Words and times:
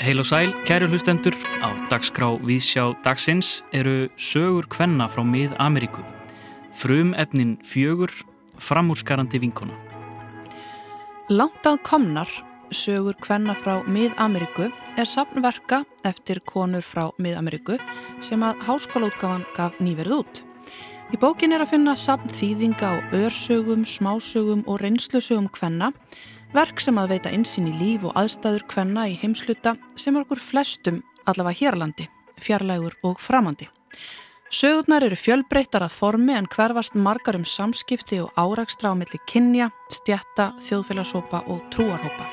Heil 0.00 0.20
og 0.20 0.26
sæl, 0.28 0.50
kæru 0.68 0.90
hlustendur, 0.90 1.32
á 1.64 1.72
dagskrá 1.88 2.36
Vísjá 2.44 2.90
dagsins 3.04 3.62
eru 3.72 4.10
sögur 4.20 4.68
kvenna 4.68 5.08
frá 5.08 5.24
mið-Ameríku. 5.24 6.04
Frum 6.76 7.14
efnin 7.16 7.56
fjögur, 7.64 8.12
framúrskarandi 8.60 9.40
vinkona. 9.40 9.72
Langt 11.32 11.64
að 11.64 11.80
komnar, 11.88 12.28
sögur 12.68 13.16
kvenna 13.16 13.56
frá 13.64 13.80
mið-Ameríku 13.88 14.68
er 15.00 15.08
safnverka 15.08 15.86
eftir 16.04 16.44
konur 16.44 16.84
frá 16.84 17.08
mið-Ameríku 17.16 17.80
sem 18.20 18.44
að 18.44 18.60
háskólaútgafan 18.68 19.48
gaf 19.56 19.80
nýverð 19.80 20.20
út. 20.20 20.49
Í 21.10 21.18
bókin 21.18 21.50
er 21.50 21.64
að 21.64 21.72
finna 21.72 21.96
safn 21.98 22.30
þýðinga 22.30 22.86
á 22.86 22.94
örsögum, 23.18 23.82
smásögum 23.82 24.60
og 24.70 24.78
reynslusögum 24.78 25.48
kvenna, 25.50 25.88
verk 26.54 26.78
sem 26.78 27.00
að 27.02 27.16
veita 27.16 27.32
einsinn 27.34 27.66
í 27.66 27.74
líf 27.74 28.04
og 28.06 28.14
aðstæður 28.20 28.62
kvenna 28.70 29.08
í 29.10 29.16
heimsluta 29.18 29.74
sem 29.98 30.14
okkur 30.20 30.38
flestum 30.38 31.02
allavega 31.26 31.58
hérlandi, 31.64 32.06
fjarlægur 32.38 32.94
og 33.02 33.18
framandi. 33.18 33.66
Sögurnar 34.54 35.02
eru 35.06 35.18
fjölbreyttar 35.18 35.82
að 35.86 35.98
formi 35.98 36.34
en 36.38 36.46
hverfast 36.50 36.94
margar 36.94 37.38
um 37.38 37.46
samskipti 37.46 38.22
og 38.22 38.30
árakstra 38.38 38.90
á 38.90 38.98
milli 38.98 39.18
kynja, 39.26 39.72
stjætta, 39.90 40.52
þjóðfélagsópa 40.62 41.42
og 41.50 41.62
trúarhópa. 41.74 42.26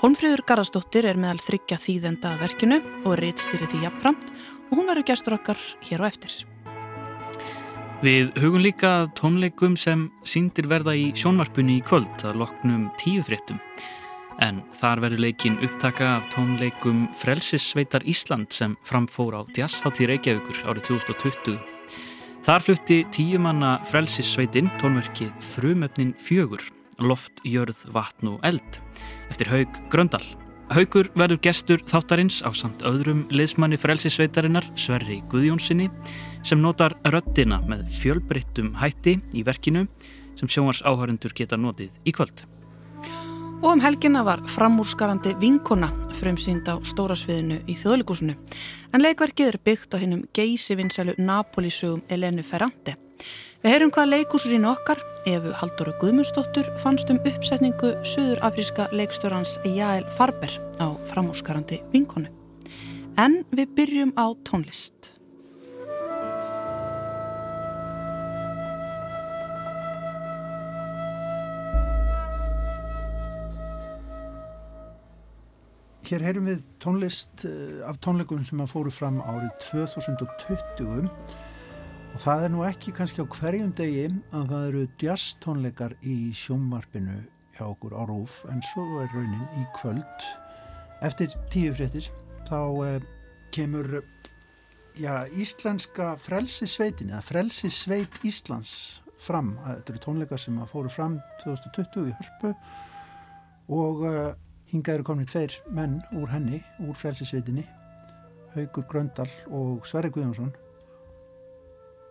Holmfríður 0.00 0.46
Garðarsdóttir 0.48 1.08
er 1.08 1.20
meðal 1.20 1.42
þryggja 1.44 1.80
þýðenda 1.84 2.32
að 2.32 2.44
verkinu 2.46 2.84
og 3.04 3.16
er 3.18 3.26
reittstýrið 3.26 3.74
því 3.74 3.82
jafnframt 3.84 4.30
og 4.68 4.78
hún 4.78 4.88
verður 4.88 5.10
gestur 5.12 5.36
okkar 5.36 5.60
hér 5.88 6.04
á 6.04 6.08
eftir. 6.08 6.44
Við 7.98 8.28
hugum 8.38 8.62
líka 8.62 9.08
tónleikum 9.18 9.72
sem 9.74 10.04
síndir 10.22 10.68
verða 10.70 10.92
í 10.94 11.08
sjónvarpunni 11.18 11.80
í 11.80 11.82
kvöld 11.82 12.22
að 12.22 12.36
loknum 12.44 12.84
tíu 13.00 13.24
fréttum. 13.26 13.58
En 14.38 14.60
þar 14.78 15.02
verður 15.02 15.24
leikin 15.24 15.56
upptaka 15.66 16.12
af 16.20 16.28
tónleikum 16.30 17.08
Frelsissveitar 17.18 18.06
Ísland 18.06 18.54
sem 18.54 18.76
framfór 18.86 19.34
á 19.34 19.42
Jazzhátti 19.50 20.06
Reykjavíkur 20.06 20.62
árið 20.70 20.92
2020. 20.92 21.58
Þar 22.46 22.66
flutti 22.68 23.00
tíumanna 23.18 23.74
Frelsissveitin 23.90 24.70
tónverkið 24.78 25.34
Frumöfnin 25.56 26.14
fjögur, 26.22 26.62
loft, 27.02 27.42
jörð, 27.42 27.82
vatn 27.90 28.36
og 28.36 28.46
eld 28.46 28.78
eftir 29.32 29.50
Haug 29.50 29.82
Gröndal. 29.90 30.22
Haugur 30.70 31.10
verður 31.18 31.42
gestur 31.50 31.82
þáttarins 31.90 32.44
á 32.46 32.54
samt 32.54 32.86
öðrum 32.86 33.26
liðsmanni 33.34 33.74
Frelsissveitarinnar 33.80 34.70
Sverri 34.78 35.24
Guðjónssoni 35.32 35.90
sem 36.42 36.60
notar 36.62 36.94
röddina 37.04 37.60
með 37.66 37.88
fjölbreyttum 38.00 38.74
hætti 38.78 39.18
í 39.34 39.44
verkinu 39.46 39.86
sem 40.38 40.48
sjónvars 40.48 40.84
áhörendur 40.86 41.34
geta 41.34 41.58
notið 41.58 41.90
í 42.06 42.14
kvöld. 42.14 42.44
Og 43.58 43.72
um 43.72 43.80
helgina 43.82 44.22
var 44.22 44.44
framúrskarandi 44.46 45.32
vinkona 45.40 45.88
frumsýnd 46.14 46.68
á 46.70 46.78
stórasviðinu 46.86 47.58
í 47.66 47.74
þjóðleikúsinu 47.80 48.36
en 48.94 49.02
leikverkið 49.02 49.50
er 49.50 49.58
byggt 49.66 49.98
á 49.98 49.98
hinnum 49.98 50.22
geysi 50.36 50.76
vinsælu 50.78 51.16
Napoli-sögum 51.18 52.04
Elenu 52.06 52.46
Ferrante. 52.46 52.94
Við 53.58 53.74
heyrum 53.74 53.90
hvað 53.90 54.12
leikúsurinn 54.12 54.68
okkar, 54.70 55.02
Efu 55.26 55.50
Halldóru 55.58 55.96
Guðmundsdóttur, 55.98 56.68
fannst 56.78 57.10
um 57.10 57.18
uppsetningu 57.26 57.96
söður-afríska 58.06 58.86
leikstjórans 58.94 59.56
Jael 59.66 60.06
Farber 60.14 60.54
á 60.78 60.94
framúrskarandi 61.10 61.80
vinkonu. 61.90 62.30
En 63.18 63.40
við 63.50 63.74
byrjum 63.74 64.14
á 64.14 64.30
tónlist. 64.46 65.17
Hér 76.08 76.22
heyrum 76.24 76.46
við 76.48 76.62
tónlist 76.80 77.42
eh, 77.44 77.82
af 77.84 77.98
tónleikum 78.00 78.40
sem 78.46 78.62
að 78.64 78.70
fóru 78.70 78.92
fram 78.94 79.18
árið 79.28 79.50
2020 79.66 81.04
og 81.04 82.22
það 82.22 82.44
er 82.46 82.54
nú 82.54 82.62
ekki 82.64 82.94
kannski 82.96 83.20
á 83.20 83.28
hverjum 83.28 83.74
degi 83.76 84.06
að 84.32 84.46
það 84.54 84.64
eru 84.70 84.84
jazz 85.02 85.34
tónleikar 85.44 85.92
í 86.00 86.14
sjómvarpinu 86.32 87.18
hjá 87.58 87.66
okkur 87.66 87.92
á 87.92 88.08
Rúf 88.08 88.38
en 88.48 88.64
svo 88.70 88.86
er 89.02 89.12
raunin 89.12 89.44
í 89.60 89.66
kvöld. 89.76 90.24
Eftir 91.04 91.36
tíu 91.52 91.76
fréttir 91.76 92.08
þá 92.48 92.56
eh, 92.88 93.04
kemur 93.52 94.00
já, 94.96 95.28
íslenska 95.28 96.14
frelsisveitin 96.24 97.12
eða 97.12 97.24
frelsisveit 97.34 98.22
Íslands 98.24 99.02
fram, 99.20 99.58
þetta 99.60 99.92
eru 99.92 100.06
tónleikar 100.08 100.40
sem 100.40 100.56
að 100.56 100.72
fóru 100.72 100.88
fram 100.88 101.20
2020 101.44 102.08
í 102.08 102.16
Hörpu. 102.16 102.56
Og 103.76 104.06
Hingað 104.68 104.98
eru 104.98 105.06
komin 105.08 105.28
tveir 105.28 105.54
menn 105.72 106.00
úr 106.18 106.28
henni, 106.28 106.58
úr 106.84 106.96
frelsisveitinni, 106.98 107.64
Haugur 108.52 108.84
Gröndal 108.90 109.30
og 109.54 109.86
Sverri 109.88 110.10
Guðjónsson. 110.12 110.50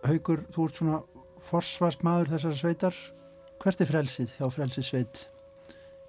Haugur, 0.06 0.42
þú 0.54 0.66
ert 0.66 0.80
svona 0.80 0.98
forsvart 1.44 2.02
maður 2.06 2.32
þessar 2.34 2.56
sveitar. 2.58 2.98
Hvert 3.62 3.82
er 3.82 3.90
frelsið 3.90 4.34
hjá 4.38 4.48
frelsisveit 4.54 5.22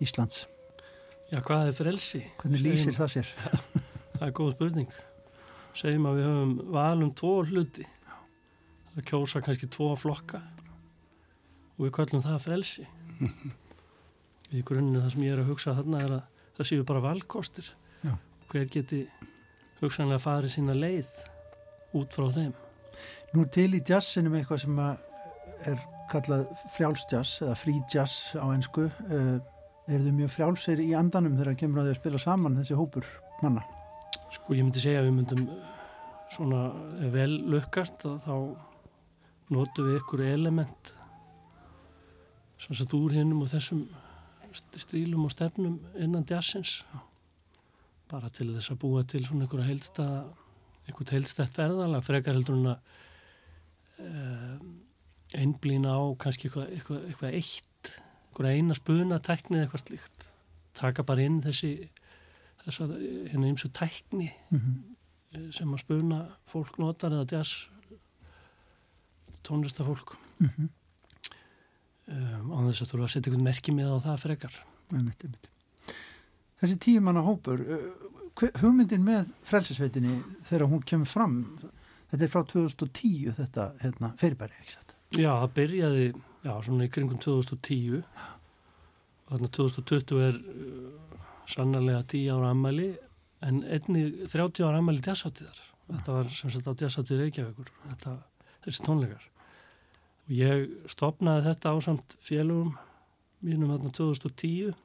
Íslands? 0.01 0.47
Já, 1.29 1.37
hvað 1.45 1.69
er 1.69 1.77
frelsi? 1.77 2.23
Hvernig 2.41 2.65
lýsir 2.65 2.97
það 2.97 3.13
sér? 3.13 3.31
það 4.17 4.25
er 4.25 4.35
góð 4.41 4.51
spurning. 4.55 4.97
Segjum 5.77 6.09
að 6.09 6.17
við 6.17 6.27
höfum 6.29 6.55
valum 6.73 7.13
tvo 7.17 7.33
hluti. 7.45 7.85
Það 8.95 9.07
kjósa 9.11 9.43
kannski 9.45 9.69
tvo 9.69 9.91
flokka 9.99 10.41
og 11.77 11.85
við 11.85 11.93
kallum 11.99 12.25
það 12.25 12.41
frelsi. 12.47 12.87
Í 14.57 14.65
grunninu 14.65 15.03
það 15.03 15.13
sem 15.13 15.25
ég 15.27 15.35
er 15.35 15.43
að 15.43 15.51
hugsa 15.51 15.77
þarna 15.77 16.01
er 16.07 16.17
að 16.17 16.38
það 16.59 16.69
séu 16.71 16.87
bara 16.87 17.03
valkostir. 17.03 17.67
Já. 18.03 18.15
hver 18.49 18.67
geti 18.71 19.03
hugsanlega 19.81 20.23
farið 20.23 20.55
sína 20.55 20.75
leið 20.75 21.09
út 21.99 22.15
frá 22.15 22.27
þeim? 22.35 22.53
Nú 23.35 23.45
til 23.53 23.71
í 23.77 23.81
jazzinu 23.85 24.31
með 24.31 24.43
eitthvað 24.43 24.61
sem 24.63 24.79
er 25.69 25.81
kallað 26.09 26.45
frjálsjazz 26.73 27.43
eða 27.45 27.57
fríjazz 27.59 28.37
á 28.39 28.45
ennsku 28.49 28.87
uh, 28.89 29.35
er 29.89 30.05
þau 30.05 30.13
mjög 30.17 30.31
frjálsir 30.33 30.81
í 30.83 30.93
andanum 30.97 31.35
þegar 31.37 31.51
það 31.53 31.59
kemur 31.63 31.81
að 31.81 31.89
þau 31.89 31.93
að 31.93 31.99
spila 32.01 32.23
saman 32.23 32.57
þessi 32.59 32.79
hópur 32.79 33.11
manna? 33.43 33.65
Sko 34.33 34.55
ég 34.57 34.65
myndi 34.65 34.81
segja 34.81 35.03
að 35.03 35.09
við 35.09 35.17
myndum 35.19 35.45
svona 36.33 36.63
vel 37.13 37.31
lökkast 37.49 38.05
þá 38.25 38.33
notum 39.53 39.87
við 39.87 39.99
ykkur 40.01 40.25
element 40.27 40.93
sem 42.59 42.77
satt 42.77 42.93
úr 42.97 43.15
hinnum 43.15 43.45
og 43.45 43.49
þessum 43.53 43.85
stílum 44.53 45.25
og 45.27 45.31
stefnum 45.33 45.79
innan 45.97 46.25
jazzins. 46.29 46.83
Bara 48.09 48.29
til 48.33 48.49
þess 48.55 48.73
að 48.73 48.81
búa 48.81 49.03
til 49.05 49.25
svona 49.25 49.45
einhverja 49.45 49.69
heilsta 49.69 50.05
einhvert 50.89 51.13
heilstætt 51.13 51.59
verðala 51.59 52.01
frekar 52.01 52.33
heldur 52.33 52.57
hún 52.57 52.71
að 52.71 52.79
uh, 54.01 54.55
einblýna 55.37 55.93
á 55.93 56.01
kannski 56.17 56.49
eitthvað, 56.49 56.71
eitthvað, 56.73 57.03
eitthvað 57.11 57.37
eitt 57.37 57.91
einhverja 58.29 58.55
eina 58.57 58.77
spuna 58.77 59.19
tæknið 59.21 59.65
eitthvað 59.65 59.85
slíkt. 59.85 60.25
Taka 60.79 61.05
bara 61.05 61.25
inn 61.27 61.41
þessi 61.45 61.73
þess 62.63 62.81
að 62.85 62.95
hérna 63.29 63.51
eins 63.51 63.65
og 63.67 63.75
tækni 63.77 64.31
mm 64.49 64.59
-hmm. 64.59 65.51
sem 65.53 65.73
að 65.73 65.83
spuna 65.83 66.19
fólk 66.47 66.79
notar 66.79 67.13
eða 67.13 67.29
jazz 67.37 67.69
tónlistafólk 69.43 70.17
mm 70.39 70.49
-hmm 70.49 70.69
um, 72.09 72.53
á 72.53 72.59
þess 72.69 72.83
að 72.83 72.91
þú 72.91 72.97
eru 72.97 73.07
að 73.07 73.11
setja 73.13 73.31
einhvern 73.31 73.47
merki 73.47 73.75
með 73.75 73.95
á 73.95 73.97
það 74.07 74.21
frekar 74.25 74.59
einmitt, 74.93 75.25
einmitt. 75.25 75.49
Þessi 76.59 76.77
tíu 76.83 77.03
manna 77.03 77.23
hópur 77.23 77.61
uh, 77.63 77.89
hugmyndin 78.61 79.05
með 79.05 79.29
frelsesveitinni 79.47 80.15
þegar 80.47 80.69
hún 80.71 80.83
kemur 80.87 81.09
fram 81.09 81.37
þetta 82.11 82.25
er 82.25 82.31
frá 82.33 82.43
2010 82.53 83.35
þetta 83.37 83.67
hérna, 83.83 84.11
fyrirbæri, 84.19 84.57
ekki 84.61 84.75
satt? 84.77 84.95
Já, 85.15 85.31
það 85.31 85.53
byrjaði 85.57 86.05
já, 86.13 86.53
svona 86.65 86.85
í 86.87 86.91
kringum 86.93 87.21
2010 87.21 87.99
og 87.99 89.33
þarna 89.33 89.51
2020 89.59 90.23
er 90.27 90.39
uh, 90.39 91.17
sannarlega 91.49 92.05
10 92.13 92.35
ára 92.35 92.53
ammæli 92.53 92.91
en 93.45 93.63
einni 93.65 94.05
30 94.27 94.65
ára 94.67 94.81
ammæli 94.81 95.03
jazzáttíðar 95.05 95.65
þetta 95.89 96.15
var 96.19 96.31
sem 96.35 96.53
sagt 96.53 96.69
á 96.69 96.73
jazzáttíð 96.73 97.23
Reykjavíkur 97.23 97.73
þetta, 97.89 98.15
þessi 98.65 98.85
tónleikar 98.85 99.29
Ég 100.29 100.67
stopnaði 100.91 101.47
þetta 101.47 101.71
ásamt 101.73 102.13
félögum 102.21 102.75
mínum 103.41 103.71
þarna 103.73 103.89
2010 103.97 104.75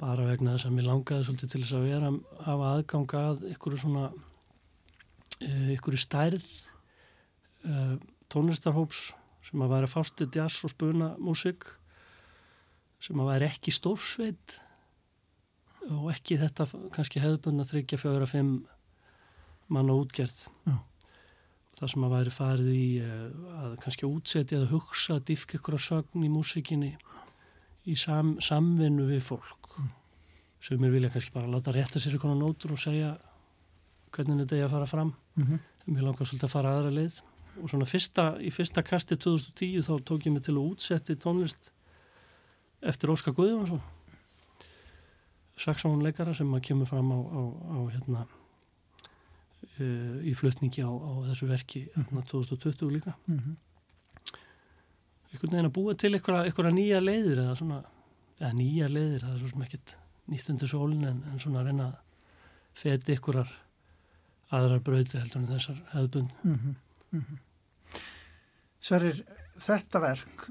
bara 0.00 0.24
vegna 0.26 0.56
þess 0.56 0.66
að 0.66 0.74
mér 0.74 0.88
langaði 0.88 1.26
svolítið 1.28 1.52
til 1.52 1.60
þess 1.60 1.76
að 1.76 1.86
vera 1.86 2.10
að 2.10 2.18
hafa 2.46 2.72
aðganga 2.72 3.22
að 3.28 3.44
ykkur 3.52 3.76
svona 3.78 4.08
ykkur 5.76 5.96
í 5.96 6.00
stærð 6.00 6.48
uh, 7.68 7.94
tónlistarhóps 8.32 9.04
sem 9.46 9.62
að 9.62 9.72
væri 9.76 9.92
fástið 9.94 10.40
jazz 10.40 10.66
og 10.66 10.74
spuna 10.74 11.12
músik 11.22 11.68
sem 13.00 13.20
að 13.22 13.30
væri 13.30 13.50
ekki 13.52 13.72
stórsveit 13.72 14.58
og 15.86 16.10
ekki 16.12 16.40
þetta 16.40 16.66
kannski 16.96 17.22
hefðbunna 17.22 17.68
þryggja 17.68 18.00
fjögur 18.00 18.26
að 18.26 18.34
fimm 18.34 18.54
manna 19.70 19.94
útgerð. 19.96 20.48
Já 20.66 20.89
það 21.78 21.92
sem 21.92 22.04
að 22.06 22.14
væri 22.14 22.34
farið 22.34 22.70
í 22.74 22.84
eh, 23.04 23.24
að 23.62 23.76
kannski 23.84 24.08
útsetja 24.08 24.58
eða 24.58 24.70
hugsa 24.74 25.16
að 25.16 25.26
diffka 25.30 25.58
ykkur 25.58 25.78
að 25.78 25.86
sögn 25.86 26.26
í 26.26 26.30
músikinni 26.32 26.92
í 27.88 27.96
sam, 27.96 28.36
samvinnu 28.42 29.06
við 29.08 29.22
fólk 29.30 29.74
mm. 29.78 29.90
sem 30.66 30.84
er 30.84 30.94
vilja 30.94 31.12
kannski 31.14 31.34
bara 31.34 31.50
láta 31.50 31.74
rétta 31.74 32.02
sér 32.02 32.16
eitthvað 32.16 32.40
nótur 32.40 32.74
og 32.76 32.82
segja 32.82 33.14
hvernig 34.14 34.42
þetta 34.42 34.58
er 34.58 34.66
að 34.66 34.74
fara 34.74 34.90
fram 34.90 35.12
mm 35.12 35.44
-hmm. 35.44 35.60
mér 35.94 36.06
langar 36.08 36.26
svolítið 36.26 36.48
að 36.48 36.56
fara 36.56 36.74
aðra 36.76 36.90
leið 36.90 37.22
og 37.60 37.70
svona 37.70 37.84
fyrsta, 37.84 38.24
í 38.40 38.50
fyrsta 38.50 38.82
kasti 38.82 39.16
2010 39.16 39.82
þá 39.82 39.94
tók 40.04 40.26
ég 40.26 40.32
mig 40.32 40.42
til 40.42 40.54
að 40.54 40.66
útsetti 40.70 41.16
tónlist 41.16 41.70
eftir 42.80 43.10
Óskar 43.10 43.34
Guðjónsson 43.34 43.80
saxónleikara 45.56 46.34
sem 46.34 46.54
að 46.54 46.62
kemur 46.62 46.88
fram 46.88 47.10
á, 47.12 47.18
á, 47.20 47.40
á 47.76 47.78
hérna 47.92 48.26
uh, 49.80 50.18
í 50.26 50.34
flutningi 50.36 50.84
á, 50.84 50.90
á 50.90 51.12
þessu 51.30 51.48
verki 51.50 51.86
hérna 51.94 52.22
2020 52.26 52.92
líka 52.96 53.14
mm 53.26 53.38
-hmm. 53.38 53.56
einhvern 55.32 55.52
veginn 55.52 55.70
að 55.70 55.76
búa 55.78 55.94
til 55.94 56.14
einhverja 56.14 56.74
nýja 56.74 57.00
leiðir 57.00 57.42
eða 57.44 57.56
svona, 57.56 57.82
eða 58.40 58.52
nýja 58.52 58.88
leiðir 58.88 59.20
það 59.24 59.34
er 59.34 59.38
svo 59.38 59.48
sem 59.48 59.62
ekkert 59.62 59.96
nýtt 60.30 60.50
undir 60.50 60.68
sólinn 60.68 61.04
en, 61.04 61.24
en 61.32 61.38
svona 61.38 61.60
að 61.60 61.66
reyna 61.66 61.86
að 61.88 61.98
feti 62.74 63.12
einhverjar 63.12 63.52
aðrar 64.50 64.82
bröði 64.86 65.18
heldur 65.18 65.42
en 65.42 65.52
þessar 65.52 65.82
hefðbund 65.92 66.30
mm 66.42 66.54
-hmm. 66.54 66.74
mm 67.10 67.24
-hmm. 67.24 67.38
Særir, 68.80 69.24
þetta 69.58 70.00
verk 70.00 70.50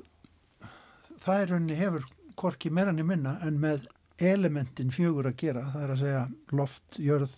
það 1.23 1.41
er 1.41 1.53
henni 1.53 1.75
hefur 1.75 2.05
korki 2.35 2.69
merann 2.69 2.99
í 2.99 3.03
minna 3.03 3.39
en 3.41 3.59
með 3.59 3.87
elementin 4.17 4.91
fjögur 4.91 5.27
að 5.27 5.39
gera 5.43 5.71
það 5.73 5.83
er 5.83 5.93
að 5.93 5.99
segja 6.03 6.29
loft, 6.51 6.99
jörð, 6.99 7.35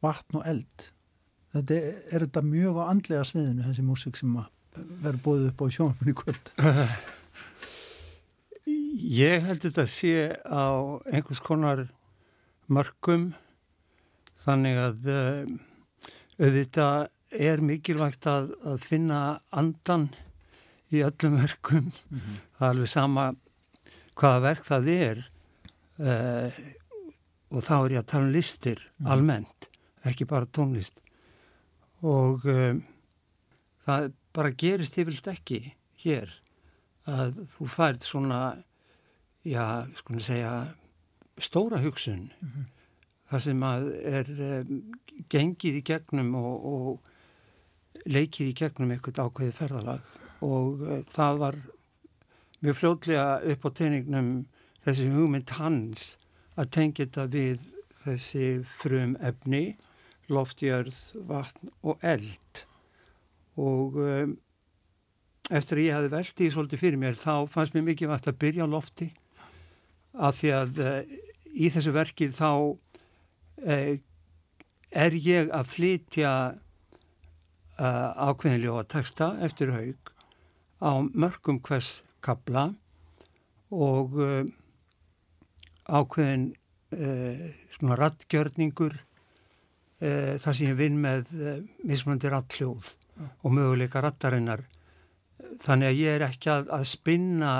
vatn 0.00 0.40
og 0.40 0.46
eld 0.46 0.90
þetta 1.54 1.78
er, 1.78 2.00
er 2.10 2.26
þetta 2.26 2.42
mjög 2.46 2.80
á 2.80 2.84
andlega 2.86 3.26
sviðinu 3.28 3.66
þessi 3.66 3.86
músik 3.86 4.20
sem 4.20 4.36
verður 4.76 5.22
bóðið 5.24 5.48
upp 5.50 5.64
á 5.64 5.66
sjónum 5.76 6.10
í 6.10 6.16
kvöld 6.20 6.52
Ég 9.00 9.42
held 9.46 9.62
þetta 9.64 9.82
að 9.82 9.90
sé 9.90 10.14
á 10.46 10.66
einhvers 11.10 11.40
konar 11.42 11.86
mörgum 12.70 13.30
þannig 14.44 14.78
að 14.78 15.08
uh, 15.10 15.54
auðvitað 16.40 17.08
er 17.50 17.62
mikilvægt 17.62 18.26
að, 18.30 18.52
að 18.66 18.82
finna 18.82 19.20
andan 19.54 20.08
í 20.90 21.02
öllum 21.06 21.36
verkum 21.38 21.86
mm 21.86 22.18
-hmm. 22.18 22.38
það 22.58 22.66
er 22.66 22.74
alveg 22.74 22.90
sama 22.90 23.26
hvaða 24.18 24.40
verk 24.46 24.64
það 24.66 24.88
er 24.94 25.22
uh, 26.00 26.48
og 27.50 27.62
þá 27.66 27.74
er 27.76 27.94
ég 27.96 28.02
að 28.02 28.10
tala 28.12 28.26
um 28.26 28.34
listir 28.34 28.82
mm. 28.98 29.06
almennt, 29.10 29.70
ekki 30.06 30.26
bara 30.26 30.46
tónlist 30.46 31.00
og 32.06 32.46
um, 32.48 32.82
það 33.86 34.12
bara 34.36 34.52
gerist 34.56 34.98
yfirlt 35.00 35.30
ekki 35.32 35.60
hér 36.04 36.30
að 37.10 37.40
þú 37.50 37.68
færð 37.70 38.04
svona 38.06 38.40
já, 39.44 39.86
skoðum 39.98 40.22
segja 40.24 40.52
stóra 41.40 41.80
hugsun. 41.80 42.30
Mm 42.40 42.48
-hmm. 42.48 42.64
það 43.30 43.40
sem 43.40 43.62
að 43.62 43.82
er 44.04 44.26
um, 44.28 44.94
gengið 45.28 45.74
í 45.76 45.82
gegnum 45.82 46.34
og, 46.34 46.64
og 46.64 47.00
leikið 48.06 48.46
í 48.46 48.54
gegnum 48.54 48.90
eitthvað 48.90 49.24
ákveði 49.24 49.52
ferðalag. 49.52 50.00
Og 50.40 50.80
uh, 50.80 51.02
það 51.04 51.38
var 51.38 51.56
mjög 52.60 52.76
fljóðlega 52.76 53.40
upp 53.52 53.64
á 53.64 53.70
teiningnum 53.70 54.46
þessi 54.84 55.10
hugmynd 55.12 55.50
hans 55.50 56.16
að 56.56 56.70
tengja 56.70 57.06
þetta 57.06 57.26
við 57.26 57.60
þessi 58.04 58.46
frum 58.64 59.16
efni, 59.20 59.76
loftjörð, 60.30 60.96
vatn 61.28 61.72
og 61.86 62.00
eld. 62.06 62.62
Og 63.60 63.98
um, 64.00 64.36
eftir 65.50 65.80
að 65.80 65.86
ég 65.86 65.96
hafi 65.96 66.12
veldi 66.12 66.46
í 66.46 66.52
svolítið 66.54 66.82
fyrir 66.84 67.00
mér 67.00 67.18
þá 67.18 67.48
fannst 67.50 67.74
mér 67.74 67.88
mikið 67.90 68.12
vart 68.12 68.30
að 68.30 68.38
byrja 68.44 68.66
á 68.66 68.72
lofti. 68.72 69.10
Af 70.14 70.38
því 70.38 70.52
að 70.54 70.80
uh, 70.84 71.00
í 71.50 71.70
þessu 71.74 71.94
verkið 71.94 72.36
þá 72.36 72.50
uh, 72.54 73.92
er 74.90 75.18
ég 75.18 75.50
að 75.54 75.70
flytja 75.70 76.32
uh, 76.54 78.10
ákveðinlega 78.30 78.86
texta 78.94 79.32
eftir 79.42 79.74
haug 79.74 80.14
á 80.80 80.92
mörgum 81.12 81.60
hvers 81.60 82.00
kabla 82.24 82.70
og 83.70 84.16
ákveðin 85.86 86.48
svona 86.90 87.98
rattgjörningur 88.00 88.96
uh, 90.00 90.34
þar 90.40 90.56
sem 90.56 90.70
ég 90.70 90.78
vinn 90.78 90.98
með 91.00 91.32
uh, 91.36 91.56
mismunandi 91.86 92.32
rattljóð 92.32 92.94
og 93.20 93.52
möguleika 93.52 94.00
rattarinnar 94.00 94.62
þannig 95.60 95.90
að 95.90 95.98
ég 96.00 96.16
er 96.16 96.24
ekki 96.24 96.50
að, 96.52 96.70
að 96.72 96.86
spinna 96.88 97.54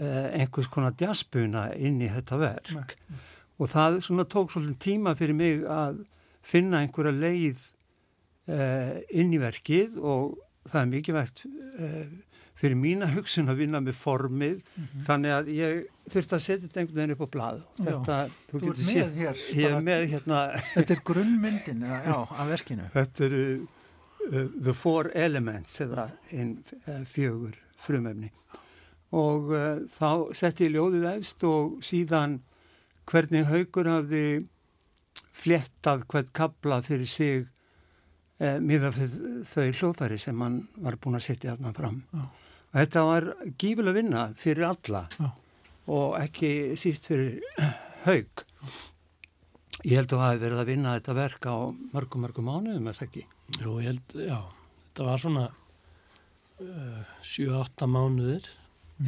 einhvers 0.00 0.68
konar 0.70 0.94
djaspuna 0.96 1.64
inn 1.74 1.98
í 2.02 2.08
þetta 2.08 2.36
verk. 2.38 2.94
Mm. 2.96 3.18
og 3.58 3.68
það 3.68 3.96
svona 4.06 4.24
tók 4.30 4.52
svolítið 4.52 4.78
tíma 4.82 5.12
fyrir 5.18 5.36
mig 5.36 5.64
að 5.66 5.98
finna 6.46 6.80
einhverja 6.80 7.12
leið 7.14 7.66
inn 9.18 9.34
í 9.34 9.40
verkið 9.42 9.98
og 9.98 10.38
það 10.70 10.80
er 10.80 10.90
mikið 10.94 11.18
vekt 11.18 11.44
fyrir 12.60 12.76
mína 12.76 13.08
hugsun 13.16 13.50
að 13.50 13.62
vinna 13.64 13.80
með 13.84 13.96
formið 14.00 14.56
mm 14.60 14.84
-hmm. 14.84 15.04
þannig 15.06 15.36
að 15.36 15.50
ég 15.56 15.82
þurfti 16.10 16.36
að 16.36 16.44
setja 16.44 16.62
þetta 16.66 16.80
einhvern 16.80 17.00
veginn 17.00 17.14
upp 17.14 17.24
á 17.24 17.28
blad 17.36 17.62
þetta, 17.80 18.16
þú, 18.50 18.60
þú 18.60 19.66
er 19.66 19.82
með 19.86 20.06
hérna 20.14 20.40
þetta 20.74 20.96
er 20.96 21.02
grunnmyndin 21.10 21.84
já, 21.86 22.18
af 22.18 22.48
verkinu. 22.50 22.88
Þetta 22.94 23.24
eru 23.28 23.44
uh, 24.32 24.46
the 24.68 24.74
four 24.74 25.10
elements 25.14 25.80
eða 25.80 26.10
einn 26.32 26.58
uh, 26.86 27.02
fjögur 27.06 27.56
frumöfni 27.80 28.32
og 29.10 29.50
uh, 29.54 29.80
þá 29.90 30.34
setti 30.36 30.68
ég 30.68 30.76
ljóðið 30.76 31.08
efst 31.14 31.44
og 31.48 31.80
síðan 31.86 32.40
hvernig 33.10 33.48
haugur 33.48 33.88
hafði 33.90 34.26
flettað 35.32 36.04
hvern 36.10 36.28
kabla 36.36 36.82
fyrir 36.86 37.08
sig 37.08 37.48
uh, 38.40 38.58
miðað 38.60 39.00
þau 39.48 39.70
hljóðari 39.72 40.20
sem 40.20 40.44
hann 40.44 40.62
var 40.76 40.98
búin 41.00 41.18
að 41.18 41.26
setja 41.30 41.56
þarna 41.56 41.74
fram 41.74 42.04
já 42.72 42.80
Þetta 42.80 43.02
var 43.02 43.26
gífileg 43.58 43.96
vinna 43.96 44.28
fyrir 44.38 44.68
alla 44.68 45.06
Já. 45.16 45.30
og 45.90 46.14
ekki 46.20 46.50
síst 46.78 47.08
fyrir 47.10 47.40
haug. 48.06 48.44
Ég 49.80 49.96
held 49.96 50.12
að 50.12 50.20
það 50.20 50.28
hefði 50.28 50.44
verið 50.44 50.62
að 50.62 50.70
vinna 50.70 50.94
þetta 50.98 51.16
verk 51.16 51.48
á 51.50 51.56
mörgum, 51.94 52.22
mörgum 52.26 52.46
mánuðum, 52.46 52.86
er 52.86 52.98
það 52.98 53.08
ekki? 53.08 53.24
Jú, 53.56 53.74
ég 53.80 53.88
held, 53.90 54.14
já. 54.28 54.38
Þetta 54.84 55.06
var 55.08 55.22
svona 55.24 55.44
uh, 56.60 57.10
7-8 57.26 57.88
mánuðir 57.90 58.50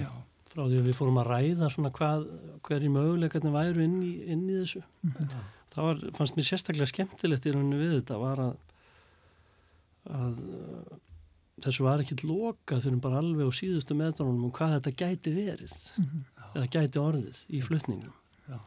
já. 0.00 0.10
frá 0.50 0.64
því 0.64 0.80
að 0.80 0.88
við 0.88 0.98
fórum 0.98 1.22
að 1.22 1.30
ræða 1.30 1.70
svona 1.76 1.92
hvað, 1.94 2.26
hverju 2.66 2.92
möguleikarnir 2.96 3.54
væru 3.54 3.86
inn 3.86 3.98
í, 4.02 4.12
inn 4.32 4.46
í 4.48 4.58
þessu. 4.62 4.82
Mm 5.04 5.14
-hmm. 5.20 5.46
Það 5.72 5.88
var, 5.88 6.02
fannst 6.18 6.36
mér 6.36 6.48
sérstaklega 6.50 6.90
skemmtilegt 6.90 7.46
í 7.46 7.54
rauninu 7.54 7.78
við 7.78 7.94
þetta 8.00 8.18
var 8.20 8.42
að, 8.48 8.56
að 10.18 10.42
þessu 11.66 11.86
var 11.86 12.02
ekki 12.02 12.16
lokað 12.26 12.86
fyrir 12.86 13.02
bara 13.02 13.20
alveg 13.22 13.48
á 13.48 13.52
síðustu 13.54 13.96
meðdánunum 13.98 14.48
um 14.48 14.54
hvað 14.54 14.76
þetta 14.76 14.94
gæti 15.02 15.34
verið 15.34 15.72
mm 15.72 16.04
-hmm. 16.04 16.24
eða 16.54 16.66
gæti 16.76 17.02
orðið 17.02 17.38
í 17.48 17.62
flutningum 17.62 18.14
Já. 18.48 18.58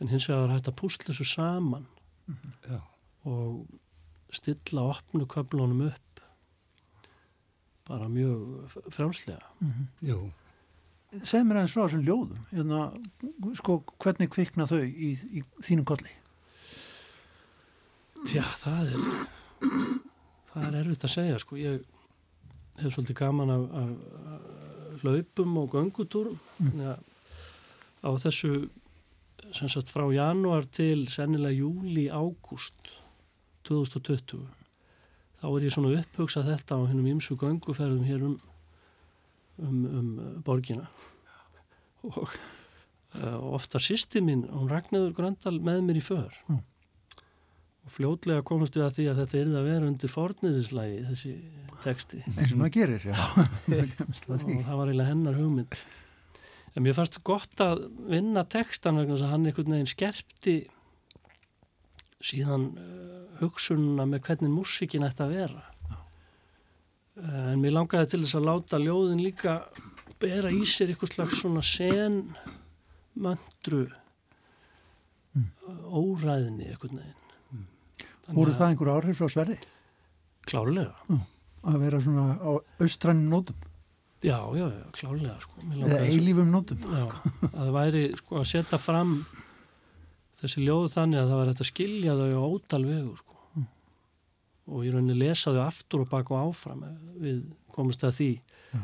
en 0.00 0.08
hins 0.08 0.28
vegar 0.28 0.46
var 0.46 0.54
hægt 0.56 0.68
að 0.68 0.80
púsla 0.82 1.06
þessu 1.10 1.24
saman 1.24 1.86
mm 2.26 2.36
-hmm. 2.36 2.80
og 3.24 3.66
stilla 4.32 4.82
opnu 4.82 5.26
köflunum 5.26 5.86
upp 5.86 6.20
bara 7.86 8.08
mjög 8.08 8.68
frjálslega 8.90 9.46
mm 9.60 9.72
-hmm. 9.72 10.30
Segð 11.24 11.44
mér 11.44 11.56
aðeins 11.56 11.72
frá 11.74 11.82
þessum 11.82 12.04
ljóðum 12.06 12.42
hérna, 12.50 12.92
sko, 13.54 13.82
hvernig 13.98 14.30
kvikna 14.30 14.66
þau 14.66 14.78
í, 14.78 15.18
í 15.38 15.42
þínum 15.58 15.84
kolli? 15.84 16.12
Já, 18.30 18.44
það 18.62 18.92
er 18.92 19.00
það 20.52 20.66
er 20.68 20.78
erfitt 20.80 21.06
að 21.06 21.14
segja 21.14 21.38
sko 21.38 21.58
ég 21.60 21.80
hef 22.80 22.94
svolítið 22.94 23.18
gaman 23.20 23.52
af, 23.54 23.64
af 23.80 25.00
hlaupum 25.02 25.56
og 25.62 25.74
göngutúrum. 25.74 26.38
Mm. 26.58 26.80
ja, 26.84 26.94
á 28.04 28.10
þessu 28.20 28.68
sem 29.56 29.68
sagt 29.72 29.90
frá 29.90 30.04
januar 30.14 30.66
til 30.70 31.06
sennilega 31.10 31.58
júli 31.58 32.06
ágúst 32.12 32.94
2020 33.66 34.46
þá 35.40 35.46
er 35.48 35.66
ég 35.66 35.74
svona 35.74 35.92
upphugsað 35.98 36.50
þetta 36.52 36.76
á 36.76 36.80
hennum 36.90 37.08
ímsu 37.14 37.36
gönguferðum 37.40 38.06
hér 38.06 38.26
um, 38.28 38.36
um, 39.58 39.84
um 39.98 40.10
borgina. 40.44 40.88
Og 42.04 42.28
uh, 43.16 43.38
ofta 43.56 43.80
sýsti 43.80 44.22
mín, 44.24 44.46
hún 44.52 44.68
Ragnarður 44.70 45.16
Gröndal 45.16 45.58
með 45.60 45.82
mér 45.88 46.00
í 46.00 46.04
för. 46.04 46.36
Mm 46.48 46.60
og 47.90 47.96
fljótlega 47.96 48.42
komast 48.46 48.76
við 48.78 48.84
að 48.86 48.92
því 48.96 49.04
að 49.10 49.20
þetta 49.20 49.38
er 49.40 49.48
að 49.58 49.66
vera 49.66 49.86
undir 49.88 50.10
forniðislægi 50.12 50.98
þessi 51.08 51.32
teksti 51.82 52.20
eins 52.28 52.52
og 52.54 52.60
maður 52.60 52.74
gerir 52.76 53.06
já. 53.08 53.16
og 54.30 54.44
það 54.44 54.76
var 54.78 54.90
eiginlega 54.90 55.08
hennar 55.08 55.38
hugmynd. 55.38 55.78
En 56.70 56.84
mér 56.84 56.94
fannst 56.94 57.18
gott 57.26 57.62
að 57.64 57.82
vinna 58.12 58.44
tekstan 58.46 59.00
vegna 59.00 59.16
þess 59.16 59.26
að 59.26 59.32
hann 59.34 59.48
einhvern 59.50 59.74
veginn 59.74 59.90
skerpti 59.90 60.56
síðan 62.30 62.68
uh, 62.78 63.20
hugsununa 63.40 64.06
með 64.06 64.22
hvernig 64.28 64.54
músikin 64.54 65.06
ætti 65.08 65.24
að 65.26 65.34
vera. 65.34 65.64
Uh, 67.18 67.48
en 67.50 67.62
mér 67.64 67.74
langaði 67.74 68.12
til 68.12 68.22
þess 68.22 68.38
að 68.38 68.50
láta 68.52 68.82
ljóðin 68.82 69.24
líka 69.24 69.56
bera 70.22 70.52
í 70.52 70.62
sér 70.68 70.92
eitthvað 70.92 71.16
slags 71.16 71.40
svona 71.42 71.64
sen 71.64 72.22
möndru 73.18 73.88
óræðinni 75.90 76.68
eitthvað 76.70 77.00
neginn 77.00 77.19
Voru 78.36 78.54
það 78.56 78.68
einhver 78.70 78.92
áhrif 78.94 79.20
frá 79.20 79.28
Sverri? 79.32 79.58
Klárlega. 80.48 81.18
Að 81.70 81.78
vera 81.82 82.00
svona 82.00 82.26
á 82.40 82.50
austrannum 82.80 83.28
nótum? 83.34 83.66
Já, 84.20 84.36
já, 84.52 84.66
já, 84.68 84.84
klárlega 84.96 85.36
sko. 85.40 85.62
Eða 85.80 86.00
eilífum 86.04 86.50
nótum? 86.52 86.80
Já, 86.84 87.06
að 87.48 87.54
það 87.56 87.70
væri 87.76 88.02
sko 88.20 88.40
að 88.40 88.48
setja 88.50 88.80
fram 88.80 89.14
þessi 90.40 90.64
ljóð 90.64 90.88
þannig 90.94 91.20
að 91.20 91.30
það 91.30 91.40
var 91.40 91.50
hægt 91.50 91.62
að 91.64 91.70
skilja 91.70 92.16
þau 92.18 92.28
á 92.36 92.44
ótal 92.44 92.82
vegu 92.88 93.14
sko. 93.16 93.38
og 94.70 94.84
í 94.86 94.90
rauninni 94.92 95.16
lesa 95.18 95.54
þau 95.56 95.64
aftur 95.64 96.04
og 96.04 96.10
baka 96.12 96.36
og 96.36 96.50
áfram 96.52 96.84
við 97.18 97.40
komumst 97.74 98.04
að 98.06 98.16
því. 98.20 98.30
Já. 98.70 98.82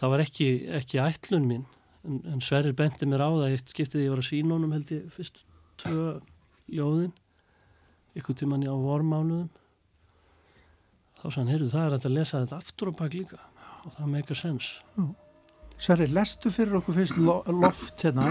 það 0.00 0.12
var 0.12 0.22
ekki, 0.26 0.48
ekki 0.80 1.00
ætlun 1.00 1.46
mín 1.48 1.62
en, 2.04 2.20
en 2.28 2.42
Sverrir 2.44 2.74
benti 2.76 3.06
mér 3.08 3.24
á 3.24 3.30
það 3.30 3.54
eitt 3.54 3.72
skiptið 3.72 4.04
ég 4.04 4.12
var 4.12 4.20
að 4.20 4.28
sína 4.28 4.56
honum 4.58 4.74
held 4.74 4.90
ég 4.92 5.06
fyrst 5.14 5.40
tvö 5.80 6.18
ljóðin 6.68 7.14
ykkur 8.18 8.38
tíman 8.38 8.64
í 8.64 8.70
á 8.70 8.76
vormánuðum 8.76 9.50
þá 11.20 11.26
sann, 11.32 11.50
heyrðu 11.50 11.70
það 11.72 11.86
er 11.86 11.98
að 11.98 12.14
lesa 12.14 12.40
þetta 12.44 12.62
aftur 12.62 12.90
og 12.92 12.98
baka 13.00 13.16
líka 13.18 13.40
og 13.84 13.92
það 13.96 14.10
meikar 14.14 14.38
sens 14.38 14.66
Sverri, 15.74 16.06
lestu 16.06 16.50
fyrir 16.54 16.78
okkur 16.78 16.94
fyrst 17.00 17.16
lo 17.18 17.42
loft 17.50 18.04
hérna. 18.06 18.28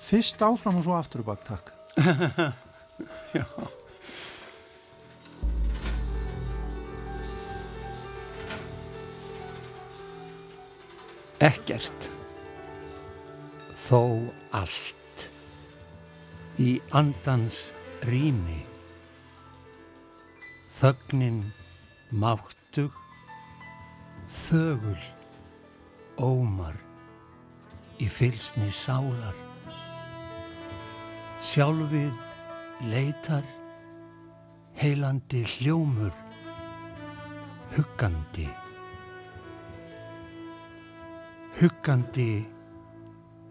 Fyrst 0.00 0.40
áfram 0.42 0.78
og 0.80 0.84
svo 0.86 0.94
aftur 0.96 1.20
og 1.20 1.26
bak, 1.28 1.44
takk. 1.44 1.66
Ekkert. 11.44 12.08
Þó 13.76 14.02
allt. 14.56 15.28
Í 16.56 16.80
andans 16.96 17.74
rými 18.04 18.60
þögnin 20.74 21.40
máttug 22.12 22.92
þögul 24.28 25.00
ómar 26.20 26.76
í 28.02 28.08
fylsni 28.10 28.68
sálar. 28.74 29.36
Sjálfið 31.44 32.12
leitar 32.90 33.46
heilandi 34.80 35.44
hljómur 35.56 36.12
huggandi. 37.76 38.48
Huggandi 41.60 42.30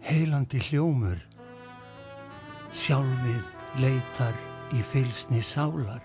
heilandi 0.04 0.60
hljómur 0.68 1.20
sjálfið 2.74 3.53
leitar 3.80 4.36
í 4.74 4.82
fylsni 4.84 5.42
sálar. 5.42 6.02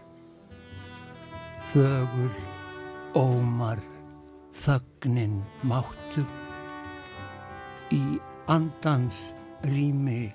Þögul 1.72 2.34
ómar 3.18 3.82
þögnin 4.56 5.42
máttu. 5.62 6.26
Í 7.94 8.20
andans 8.50 9.30
rými 9.66 10.30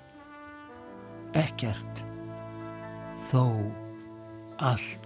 ekkert 1.35 2.05
þó 3.31 3.47
allt 4.59 5.05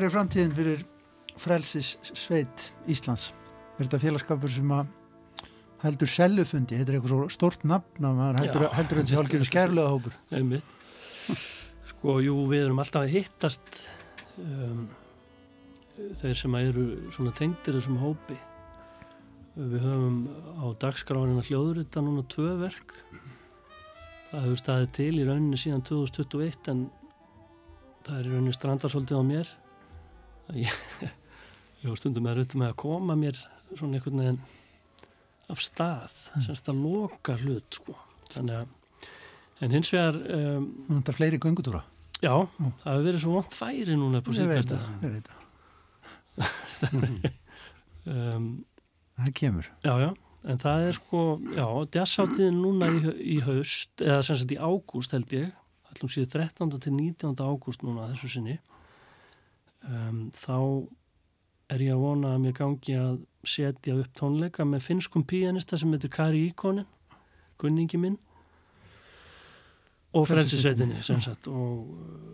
Hver 0.00 0.06
er 0.08 0.12
framtíðin 0.14 0.52
fyrir 0.56 0.82
frelsis 1.36 1.88
sveit 2.16 2.70
Íslands? 2.88 3.26
Er 3.76 3.82
þetta 3.82 3.98
félagskapur 4.00 4.48
sem 4.48 4.70
að 4.72 4.94
heldur 5.82 6.08
seljufundi, 6.08 6.78
þetta 6.78 6.94
er 6.94 6.96
eitthvað 6.96 7.12
svo 7.12 7.26
stort 7.34 7.66
nafn 7.68 8.06
að 8.08 8.14
maður 8.16 8.38
heldur, 8.40 8.64
Já, 8.64 8.70
heldur 8.78 9.00
algjörðu 9.02 9.28
þetta- 9.28 9.50
skærlega 9.50 9.92
hópur 9.92 10.16
Einmitt. 10.32 10.72
Sko, 11.92 12.16
jú, 12.24 12.38
við 12.48 12.64
erum 12.70 12.80
alltaf 12.80 13.04
að 13.04 13.12
hittast 13.18 13.82
um, 14.40 14.88
þeir 16.16 16.42
sem 16.46 16.58
eru 16.62 16.88
svona 17.12 17.36
tengdir 17.36 17.76
þessum 17.76 18.00
hópi. 18.00 18.40
Við 19.60 19.84
höfum 19.84 20.18
á 20.64 20.66
dagskráinina 20.80 21.44
hljóðurita 21.44 22.00
núna 22.00 22.24
tvö 22.24 22.54
verk. 22.64 22.96
Það 24.32 24.48
hefur 24.48 24.64
staðið 24.64 24.92
til 24.96 25.14
í 25.20 25.28
rauninni 25.28 25.60
síðan 25.60 25.84
2021 25.84 26.72
en 26.72 26.86
það 28.06 28.14
er 28.16 28.30
í 28.30 28.38
rauninni 28.38 28.62
strandarsóldið 28.62 29.20
á 29.20 29.24
mér. 29.36 29.58
Ég, 30.56 30.72
ég 31.82 31.86
var 31.90 31.98
stundum 32.00 32.24
með 32.26 32.34
rauðum 32.40 32.60
með 32.64 32.70
að 32.72 32.78
koma 32.82 33.14
mér 33.18 33.36
svona 33.76 33.94
einhvern 33.98 34.20
veginn 34.22 34.42
af 35.50 35.58
stað, 35.66 36.14
semst 36.44 36.68
að 36.70 36.82
loka 36.84 37.32
hlut, 37.40 37.70
sko. 37.80 37.92
Þannig 38.34 38.56
að 38.60 38.66
En 39.60 39.74
hins 39.76 39.90
vegar, 39.92 40.16
um, 40.16 40.64
Þetta 40.88 41.10
er 41.12 41.16
fleiri 41.18 41.38
göngutúra 41.42 41.82
já, 42.20 42.32
það 42.32 42.86
hefur 42.86 43.04
verið 43.04 43.20
svo 43.20 43.32
vont 43.34 43.52
færi 43.56 43.94
núna 43.96 44.20
Ég 44.24 44.48
veit 44.48 44.70
það, 44.70 44.80
ég 45.04 45.10
veit 45.18 45.28
það 45.28 45.38
Um, 48.08 48.64
Það 49.20 49.32
kemur 49.36 49.66
já, 49.84 49.92
já, 50.00 50.06
en 50.48 50.56
það 50.62 50.86
er 50.88 50.94
sko, 50.96 51.18
já, 51.52 51.66
jazzáttiðin 51.92 52.56
núna 52.62 52.86
í, 52.96 53.00
í 53.34 53.36
haust, 53.44 53.90
eða 54.00 54.22
sem 54.24 54.38
sagt 54.40 54.54
í 54.54 54.56
ágúst 54.56 55.12
held 55.12 55.28
ég, 55.36 55.50
allum 55.92 56.08
síðu 56.08 56.30
13. 56.32 56.72
til 56.80 56.92
19. 56.96 57.36
ágúst 57.44 57.84
núna 57.84 58.06
þessu 58.14 58.28
sinni, 58.32 58.56
um, 59.88 60.30
þá 60.36 60.56
er 61.70 61.84
ég 61.86 61.94
að 61.94 62.04
vona 62.04 62.34
að 62.34 62.42
mér 62.44 62.56
gangi 62.58 62.96
að 62.98 63.20
setja 63.46 63.96
upp 63.96 64.16
tónleika 64.18 64.66
með 64.66 64.84
finskum 64.88 65.24
píanista 65.24 65.78
sem 65.78 65.92
heitir 65.94 66.12
Kari 66.12 66.42
Íkonin, 66.48 66.88
kunningi 67.60 68.00
minn, 68.00 68.18
og 70.16 70.26
frelsisveitinni 70.26 71.04
sem 71.06 71.20
sagt 71.22 71.46
og 71.50 71.92
uh, 71.94 72.30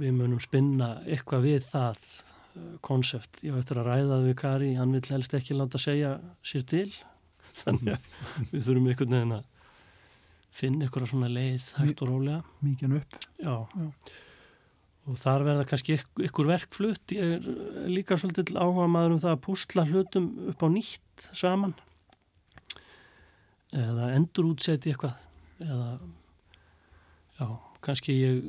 við 0.00 0.14
munum 0.16 0.40
spinna 0.42 0.96
eitthvað 1.04 1.44
við 1.44 1.66
það 1.68 2.06
konsept. 2.84 3.40
Ég 3.44 3.56
eftir 3.58 3.80
að 3.82 3.90
ræða 3.90 4.20
við 4.24 4.36
Kari, 4.38 4.70
hann 4.78 4.94
vill 4.94 5.06
helst 5.10 5.34
ekki 5.36 5.56
láta 5.56 5.80
segja 5.80 6.16
sér 6.46 6.64
til 6.70 6.86
þannig 7.62 7.96
að 7.96 8.14
við 8.52 8.68
þurfum 8.68 8.88
einhvern 8.92 9.16
veginn 9.16 9.36
að 9.38 9.50
finna 10.54 10.86
eitthvað 10.86 11.10
svona 11.10 11.32
leið 11.32 11.66
hægt 11.80 12.04
og 12.04 12.12
rólega. 12.12 12.40
Mikið 12.64 12.96
upp 13.00 13.18
Já. 13.42 13.56
Já. 13.74 13.88
Og 15.04 15.18
þar 15.20 15.42
verða 15.44 15.64
kannski 15.68 15.98
ykk- 15.98 16.22
ykkur 16.30 16.46
verkflutt. 16.48 17.12
Ég 17.12 17.34
er 17.36 17.88
líka 17.92 18.16
svolítið 18.16 18.54
áhuga 18.56 18.86
maður 18.88 19.16
um 19.16 19.20
það 19.20 19.34
að 19.34 19.42
púsla 19.44 19.84
hlutum 19.90 20.28
upp 20.48 20.62
á 20.64 20.68
nýtt 20.72 21.26
saman. 21.36 21.74
Eða 23.74 24.08
endur 24.16 24.48
útseti 24.54 24.92
eitthvað. 24.94 25.18
Eða 25.60 25.90
já, 27.40 27.46
kannski 27.84 28.16
ég 28.16 28.42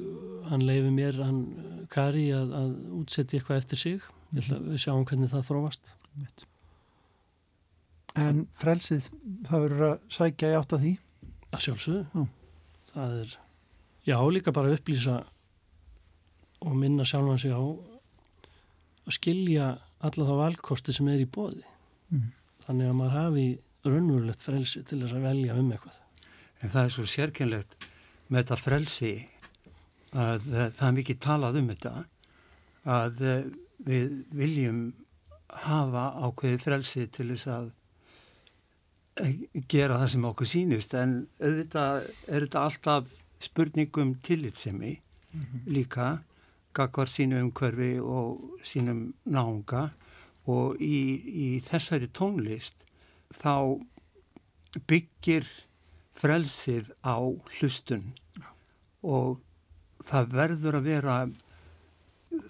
hann 0.48 0.64
leifi 0.64 0.94
mér, 0.96 1.20
hann 1.26 1.42
Kari 1.92 2.30
að, 2.32 2.54
að 2.56 2.72
útseti 3.02 3.40
eitthvað 3.40 3.62
eftir 3.64 3.82
sig. 3.84 4.08
Ætla 4.36 4.60
að 4.62 4.72
við 4.72 4.82
sjáum 4.86 5.06
hvernig 5.10 5.32
það 5.34 5.48
þróast. 5.50 5.94
En 8.16 8.46
frelsið, 8.56 9.10
það 9.50 9.64
verður 9.66 9.86
að 9.90 9.96
sækja 10.16 10.54
í 10.54 10.56
átt 10.56 10.76
að 10.78 10.84
því? 10.86 10.92
Að 11.52 11.64
sjálfsögðu. 11.66 12.04
Já. 12.16 12.28
það 12.96 13.16
er, 13.26 13.34
já 14.08 14.16
líka 14.32 14.54
bara 14.56 14.72
upplýsa 14.78 15.16
og 16.62 16.76
minna 16.76 17.06
sjálfan 17.06 17.40
sig 17.40 17.52
á 17.52 17.62
að 19.06 19.14
skilja 19.18 19.78
alla 20.00 20.26
þá 20.26 20.36
valkosti 20.42 20.94
sem 20.94 21.08
er 21.08 21.24
í 21.26 21.30
bóði 21.30 21.64
Mm. 22.14 22.32
þannig 22.68 22.90
að 22.90 22.98
maður 23.00 23.16
hafi 23.18 23.46
raunverulegt 23.86 24.42
frelsi 24.46 24.84
til 24.86 25.00
þess 25.02 25.16
að 25.18 25.24
velja 25.26 25.56
um 25.58 25.72
eitthvað 25.74 25.96
En 26.62 26.70
það 26.70 26.84
er 26.84 26.92
svo 26.94 27.06
sérkennlegt 27.10 27.88
með 28.30 28.44
þetta 28.44 28.58
frelsi 28.62 29.14
að 30.14 30.46
eh, 30.54 30.70
það 30.78 30.86
er 30.88 30.96
mikið 31.00 31.20
talað 31.26 31.58
um 31.62 31.72
þetta 31.74 31.94
að 32.96 33.24
eh, 33.26 33.48
við 33.90 34.14
viljum 34.38 34.84
hafa 35.66 36.06
ákveði 36.28 36.62
frelsi 36.62 37.08
til 37.10 37.28
þess 37.34 37.50
að 37.56 37.74
gera 39.72 39.98
það 40.02 40.10
sem 40.14 40.30
okkur 40.30 40.52
sínist 40.52 40.96
en 41.00 41.18
auðvitað 41.40 42.08
er 42.28 42.46
þetta 42.46 42.64
alltaf 42.68 43.20
spurningum 43.46 44.16
tillitsemi 44.26 44.94
mm 44.94 45.42
-hmm. 45.42 45.68
líka 45.74 46.08
gagvar 46.76 47.12
sínu 47.12 47.40
umhverfi 47.44 47.96
og 48.00 48.62
sínum 48.68 49.08
náunga. 49.26 49.90
Og 50.46 50.78
í, 50.84 51.00
í 51.26 51.48
þessari 51.66 52.12
tónlist 52.14 52.86
þá 53.34 53.82
byggir 54.86 55.48
frelsið 56.16 56.92
á 57.02 57.18
hlustun. 57.58 58.14
Og 59.02 59.42
það 60.06 60.32
verður 60.36 60.80
að 60.80 60.90
vera 60.90 61.18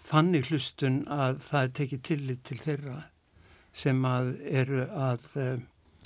þannig 0.01 0.49
hlustun 0.49 1.03
að 1.11 1.39
það 1.45 1.61
er 1.61 1.75
tekið 1.79 2.03
tillit 2.09 2.43
til 2.47 2.59
þeirra 2.61 2.97
sem 3.75 4.05
að 4.07 4.31
eru 4.47 4.85
að 4.87 5.25
uh, 5.35 5.55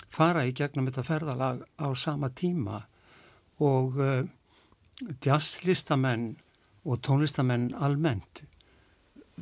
fara 0.09 0.45
í 0.47 0.53
gegnum 0.57 0.89
þetta 0.89 1.05
ferðalag 1.05 1.63
á 1.77 1.87
sama 1.93 2.31
tíma. 2.33 2.83
Og 3.61 3.99
uh, 4.01 4.23
jazzlistamenn 5.23 6.33
og 6.89 7.01
tónlistamenn 7.05 7.69
almennt 7.77 8.43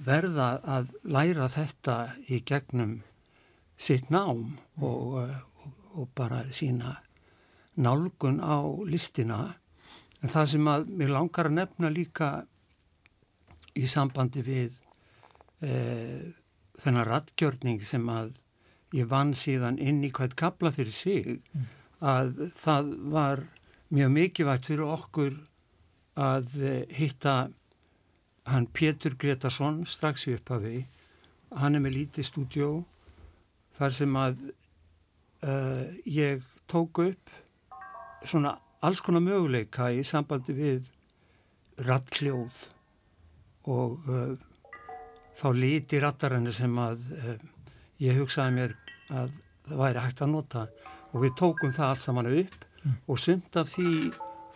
verða 0.07 0.49
að 0.77 0.91
læra 1.07 1.47
þetta 1.49 1.97
í 2.27 2.41
gegnum 2.45 2.99
sitt 3.77 4.11
nám 4.13 4.57
og, 4.81 5.15
og, 5.21 5.71
og 5.97 6.09
bara 6.17 6.43
sína 6.53 6.97
nálgun 7.77 8.41
á 8.41 8.57
listina 8.89 9.39
en 10.21 10.33
það 10.33 10.51
sem 10.53 10.69
að 10.71 10.91
mér 10.99 11.13
langar 11.13 11.49
að 11.49 11.57
nefna 11.59 11.93
líka 11.93 12.29
í 13.77 13.85
sambandi 13.89 14.43
við 14.45 14.77
e, 15.61 15.71
þennan 16.77 17.09
rattgjörning 17.09 17.83
sem 17.85 18.05
að 18.09 18.33
ég 18.97 19.09
vann 19.09 19.35
síðan 19.37 19.77
inn 19.81 20.01
í 20.05 20.11
hvert 20.13 20.35
kapla 20.39 20.71
fyrir 20.73 20.95
sig 20.95 21.37
mm. 21.37 21.67
að 22.01 22.33
það 22.55 22.91
var 23.13 23.45
mjög 23.93 24.13
mikilvægt 24.15 24.69
fyrir 24.71 24.89
okkur 24.89 25.37
að 26.17 26.53
e, 26.65 26.75
hitta 26.97 27.35
hann 28.47 28.67
Pétur 28.73 29.17
Gretarsson 29.19 29.83
strax 29.89 30.27
í 30.27 30.35
upphafi 30.37 30.85
hann 31.55 31.77
er 31.77 31.83
með 31.83 31.97
lítið 32.01 32.27
stúdjó 32.27 32.69
þar 33.77 33.93
sem 33.93 34.15
að 34.19 34.39
uh, 35.45 35.83
ég 36.09 36.43
tók 36.69 37.01
upp 37.03 37.33
svona 38.27 38.55
alls 38.83 39.01
konar 39.05 39.23
möguleika 39.23 39.91
í 39.93 40.03
sambandi 40.07 40.55
við 40.57 40.89
rattljóð 41.87 42.61
og 43.69 44.09
uh, 44.09 44.33
þá 45.37 45.47
líti 45.55 46.01
rattarinnu 46.01 46.53
sem 46.55 46.79
að 46.81 47.03
uh, 47.19 47.35
ég 48.03 48.19
hugsaði 48.19 48.55
mér 48.57 48.77
að 49.07 49.35
það 49.67 49.81
væri 49.83 50.05
hægt 50.05 50.23
að 50.23 50.33
nota 50.33 50.67
og 51.11 51.19
við 51.23 51.35
tókum 51.39 51.75
það 51.75 51.91
allt 51.91 52.03
saman 52.03 52.31
upp 52.31 52.63
mm. 52.83 52.95
og 53.07 53.21
sumt 53.21 53.59
af 53.59 53.69
því 53.71 53.91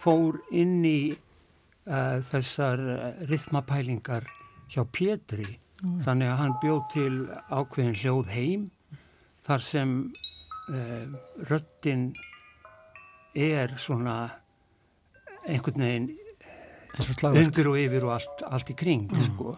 fór 0.01 0.39
inn 0.55 0.79
í 0.87 1.13
uh, 1.87 2.17
þessar 2.29 2.83
rithmapælingar 3.31 4.27
hjá 4.71 4.85
Pétri. 4.85 5.57
Mm. 5.81 5.95
þannig 6.05 6.29
að 6.29 6.35
hann 6.37 6.51
bjóð 6.61 6.81
til 6.93 7.13
ákveðin 7.49 7.95
hljóð 7.97 8.27
heim 8.29 8.65
þar 9.41 9.63
sem 9.65 9.93
röttin 11.49 12.03
er 13.33 13.73
svona 13.81 14.17
einhvern 15.47 15.81
veginn 15.81 16.07
undir 17.31 17.69
og 17.71 17.77
yfir 17.79 18.05
og 18.05 18.15
allt, 18.17 18.45
allt 18.47 18.71
í 18.73 18.77
kring 18.77 19.07
mm. 19.09 19.27
sko. 19.31 19.55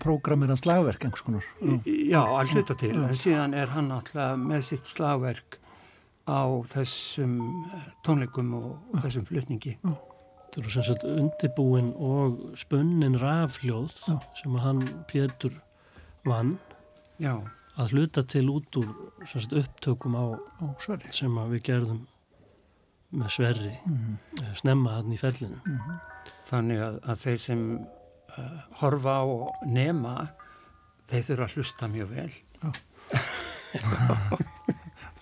Prógramir 0.00 0.48
hann 0.48 0.60
slagverk 0.60 1.04
einhvers 1.04 1.24
konar. 1.26 1.46
Já, 1.84 2.22
að 2.22 2.54
hluta 2.54 2.76
til. 2.78 2.94
En 2.96 3.18
síðan 3.18 3.56
er 3.58 3.72
hann 3.74 3.90
alltaf 3.92 4.38
með 4.40 4.64
sitt 4.70 4.88
slagverk 4.88 5.58
á 6.22 6.46
þessum 6.70 7.34
eh, 7.66 7.86
tónleikum 8.06 8.54
og, 8.54 8.70
og 8.92 9.02
þessum 9.02 9.26
flutningi 9.26 9.74
Það 10.52 10.60
eru 10.60 10.70
sem 10.74 10.84
sagt 10.84 11.04
undirbúin 11.08 11.86
og 11.96 12.40
spunnin 12.60 13.14
rafljóð 13.16 13.94
Já. 14.04 14.18
sem 14.36 14.56
hann 14.60 14.82
Pétur 15.08 15.54
vann 16.28 16.58
Já. 17.16 17.38
að 17.80 17.94
hluta 17.94 18.20
til 18.28 18.50
út 18.52 18.76
úr 18.76 18.90
sagt, 19.30 19.54
upptökum 19.56 20.12
á, 20.12 20.36
á 20.36 20.64
sem 21.08 21.38
við 21.54 21.62
gerðum 21.70 22.02
með 23.12 23.32
sverri 23.32 23.72
mm 23.86 23.96
-hmm. 23.96 24.54
snemma 24.60 24.90
hann 24.98 25.12
í 25.12 25.16
fellinu 25.16 25.56
mm 25.64 25.78
-hmm. 25.78 25.98
Þannig 26.44 26.78
að, 26.80 27.00
að 27.02 27.16
þeir 27.24 27.38
sem 27.38 27.60
uh, 28.38 28.60
horfa 28.80 29.10
á 29.20 29.24
og 29.24 29.66
nema 29.66 30.28
þeir 31.08 31.22
þurfa 31.22 31.44
að 31.44 31.52
hlusta 31.56 31.88
mjög 31.88 32.08
vel 32.08 32.32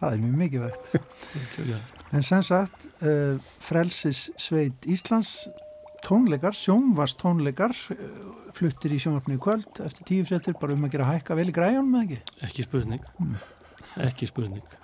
Það 0.01 0.13
er 0.13 0.19
mjög 0.19 0.37
mikið 0.37 0.61
vegt 0.61 2.00
En 2.11 2.25
sem 2.27 2.43
sagt 2.43 2.89
uh, 3.07 3.39
Frelsis 3.63 4.29
Sveit 4.41 4.87
Íslands 4.91 5.47
tónleikar, 6.03 6.57
sjónvars 6.59 7.15
tónleikar 7.21 7.75
uh, 7.95 8.01
fluttir 8.57 8.97
í 8.97 8.99
sjónvarpni 9.03 9.39
í 9.39 9.43
kvöld 9.43 9.83
eftir 9.85 10.09
tíu 10.09 10.27
frettir, 10.27 10.57
bara 10.59 10.75
um 10.75 10.87
að 10.89 10.97
gera 10.97 11.11
hækka 11.13 11.37
vel 11.39 11.49
í 11.53 11.55
græjum 11.55 11.91
með 11.93 12.07
ekki? 12.07 12.21
Ekki 12.49 12.67
spurning. 12.67 13.07
Mm. 13.23 13.37
ekki 14.09 14.31
spurning. 14.31 14.77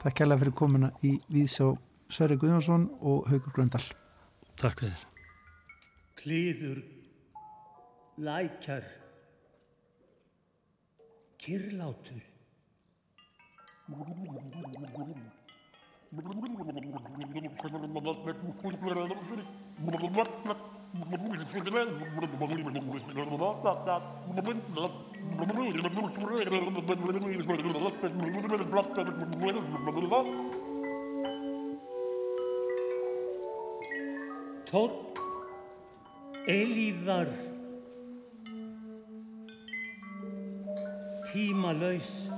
Takk 0.00 0.16
kærlega 0.20 0.44
fyrir 0.44 0.56
komuna 0.56 0.92
í 1.04 1.14
Víðsjó 1.32 1.74
Sverri 2.12 2.40
Guðjónsson 2.40 2.88
og 3.00 3.28
Haugur 3.28 3.54
Gröndal. 3.56 3.84
Takk 4.60 4.84
fyrir. 4.84 5.00
Klíður 6.20 6.80
lækjar 8.24 8.86
kyrlátur 11.44 12.22
Tótt 34.70 35.18
eilíðar 36.46 37.28
tímalaus 41.32 42.33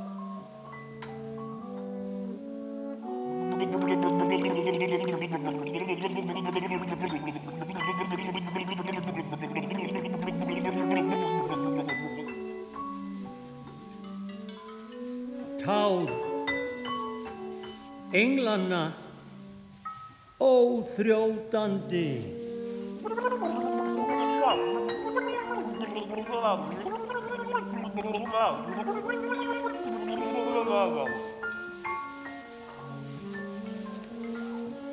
óþrjótandi 20.96 22.08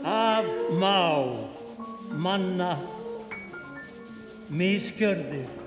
Af 0.04 0.46
má 0.80 1.24
manna 2.12 2.78
miskjörðir 4.52 5.63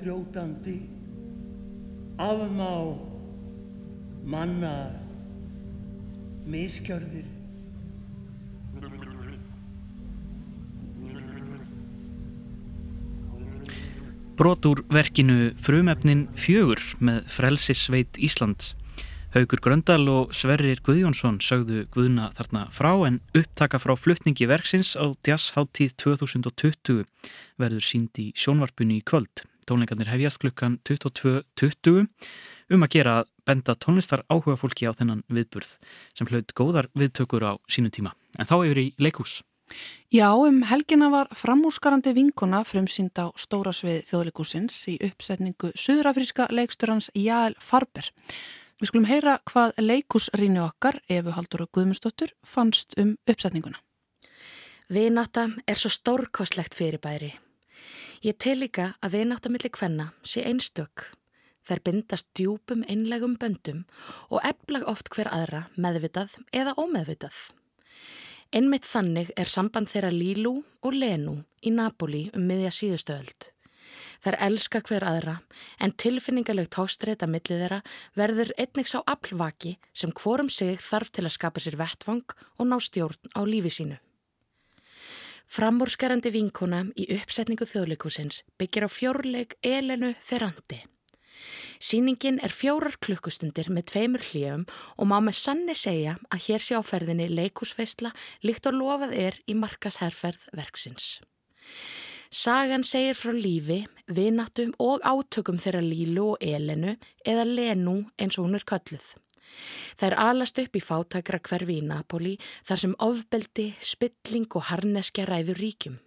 og 0.00 0.06
óþrótandi 0.06 0.80
afmá 2.16 2.96
manna 4.24 4.90
miskjörðir 6.46 7.26
brot 14.36 14.64
úr 14.64 14.84
verkinu 14.88 15.52
Frumefnin 15.60 16.28
fjögur 16.32 16.80
með 16.98 17.26
Frelsissveit 17.28 18.16
Íslands. 18.16 18.74
Haugur 19.34 19.60
Gröndal 19.60 20.08
og 20.08 20.32
Sverrir 20.32 20.80
Guðjónsson 20.80 21.42
sögðu 21.44 21.84
Guðna 21.92 22.32
þarna 22.38 22.64
frá 22.72 22.94
en 23.06 23.20
upptaka 23.36 23.78
frá 23.78 23.92
fluttningi 24.00 24.48
verksins 24.48 24.96
á 24.96 25.12
Jazzháttíð 25.28 25.92
2020 26.00 27.04
verður 27.60 27.84
sínd 27.84 28.16
í 28.16 28.32
sjónvarpunni 28.32 28.98
í 28.98 29.04
kvöld. 29.04 29.44
Tónleikarnir 29.70 30.10
hefjast 30.10 30.40
klukkan 30.42 30.80
22.20 30.88 32.08
um 32.74 32.86
að 32.86 32.92
gera 32.94 33.12
að 33.20 33.28
benda 33.46 33.76
tónlistar 33.78 34.24
áhuga 34.26 34.56
fólki 34.58 34.88
á 34.90 34.92
þennan 34.94 35.22
viðburð 35.30 35.76
sem 36.18 36.26
hlaut 36.30 36.50
góðar 36.58 36.90
viðtökur 36.98 37.46
á 37.46 37.52
sínu 37.70 37.92
tíma. 37.94 38.16
En 38.38 38.50
þá 38.50 38.56
yfir 38.66 38.82
í 38.82 38.86
leikús. 38.98 39.40
Já, 40.10 40.34
um 40.34 40.64
helgina 40.66 41.10
var 41.12 41.30
framúsgarandi 41.38 42.10
vinkona 42.16 42.64
frumsýnd 42.66 43.14
á 43.22 43.30
stóra 43.38 43.70
svið 43.74 44.00
þjóðleikúsins 44.08 44.80
í 44.90 44.96
uppsetningu 45.06 45.70
suðrafríska 45.78 46.48
leiksturans 46.50 47.10
Jæl 47.14 47.54
Farber. 47.62 48.10
Við 48.80 48.90
skulum 48.90 49.06
heyra 49.06 49.36
hvað 49.46 49.76
leikúsrýni 49.78 50.62
okkar, 50.64 50.98
Efu 51.06 51.36
Haldur 51.36 51.66
og 51.66 51.70
Guðmundsdóttur, 51.76 52.34
fannst 52.42 52.98
um 52.98 53.14
uppsetninguna. 53.30 53.78
Vináta 54.90 55.46
er 55.70 55.78
svo 55.78 55.92
stórkostlegt 55.94 56.74
fyrirbæri. 56.74 57.30
Ég 58.20 58.36
tel 58.36 58.58
líka 58.60 58.90
að 59.00 59.14
vináta 59.14 59.48
millir 59.48 59.72
kvenna 59.72 60.10
sé 60.28 60.42
einstök. 60.44 61.06
Þær 61.64 61.80
bindast 61.86 62.26
djúpum 62.36 62.82
einlegum 62.84 63.38
böndum 63.40 63.86
og 64.28 64.44
eflag 64.44 64.84
oft 64.92 65.08
hver 65.14 65.30
aðra 65.32 65.62
meðvitað 65.80 66.34
eða 66.52 66.74
ómeðvitað. 66.76 67.38
Einmitt 68.52 68.84
þannig 68.84 69.30
er 69.40 69.48
samband 69.48 69.88
þeirra 69.88 70.10
Lílú 70.12 70.52
og 70.84 70.98
Lenú 70.98 71.38
í 71.64 71.72
Napoli 71.72 72.26
um 72.36 72.44
miðja 72.44 72.74
síðustööld. 72.76 73.48
Þær 74.20 74.36
elska 74.50 74.84
hver 74.84 75.08
aðra 75.08 75.38
en 75.80 75.96
tilfinningarlegt 75.96 76.76
hástreita 76.76 77.24
millið 77.24 77.64
þeirra 77.64 77.80
verður 78.20 78.52
einnig 78.60 78.92
sá 78.92 78.98
aflvaki 79.00 79.78
sem 79.96 80.12
hvorum 80.12 80.52
sig 80.52 80.76
þarf 80.76 81.08
til 81.08 81.24
að 81.24 81.38
skapa 81.38 81.64
sér 81.64 81.80
vettvang 81.80 82.36
og 82.60 82.68
ná 82.68 82.76
stjórn 82.84 83.32
á 83.32 83.40
lífi 83.48 83.72
sínu. 83.80 83.96
Framúrskerandi 85.50 86.30
vinkona 86.30 86.84
í 86.94 87.08
uppsetningu 87.10 87.66
þjóðleikusins 87.66 88.44
byggir 88.60 88.84
á 88.86 88.88
fjórleik 88.88 89.56
Elenu 89.66 90.12
Ferrandi. 90.22 90.84
Sýningin 91.82 92.36
er 92.38 92.54
fjórar 92.54 92.94
klukkustundir 93.02 93.66
með 93.74 93.88
tveimur 93.90 94.22
hljöfum 94.28 94.68
og 94.70 95.08
má 95.10 95.16
með 95.18 95.40
sanni 95.40 95.74
segja 95.74 96.12
að 96.30 96.44
hér 96.44 96.62
sé 96.62 96.78
áferðinni 96.78 97.26
leikusveistla 97.32 98.12
líkt 98.46 98.68
og 98.70 98.78
lofað 98.78 99.16
er 99.24 99.40
í 99.50 99.56
markasherferð 99.58 100.44
verksins. 100.54 101.16
Sagan 102.30 102.86
segir 102.86 103.18
frá 103.18 103.34
lífi, 103.34 103.80
vinnatum 104.06 104.70
og 104.78 105.02
átökum 105.02 105.58
þeirra 105.58 105.82
Lílu 105.82 106.28
og 106.36 106.46
Elenu 106.46 106.94
eða 107.26 107.48
Lenu 107.48 107.96
eins 108.22 108.38
og 108.38 108.46
hún 108.46 108.54
er 108.60 108.68
kölluð. 108.70 109.16
Er 110.00 110.16
alast 110.16 110.58
upp 110.58 110.76
í 110.76 110.80
fátækra 110.80 111.38
hverfi 111.44 111.76
í 111.78 111.86
Napoli 111.86 112.36
þar 112.66 112.80
sem 112.82 112.94
ofbeldi, 112.98 113.66
spilling 113.78 114.48
og 114.56 114.70
harneskja 114.70 115.26
ræður 115.28 115.60
ríkjum. 115.60 115.98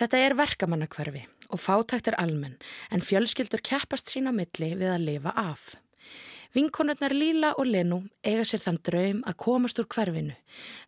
Þetta 0.00 0.20
er 0.24 0.38
verkamannakverfi 0.38 1.26
og 1.52 1.60
fátækt 1.60 2.12
er 2.12 2.18
almenn 2.22 2.56
en 2.94 3.04
fjölskyldur 3.04 3.60
keppast 3.60 4.08
sín 4.08 4.30
á 4.30 4.32
milli 4.32 4.72
við 4.78 4.94
að 4.94 5.08
lifa 5.10 5.34
af. 5.36 5.74
Vinkonurnar 6.52 7.14
Líla 7.16 7.54
og 7.56 7.64
Lenu 7.64 8.02
eiga 8.20 8.44
sér 8.44 8.60
þann 8.60 8.78
draum 8.84 9.22
að 9.24 9.38
komast 9.40 9.78
úr 9.80 9.86
hverfinu, 9.94 10.34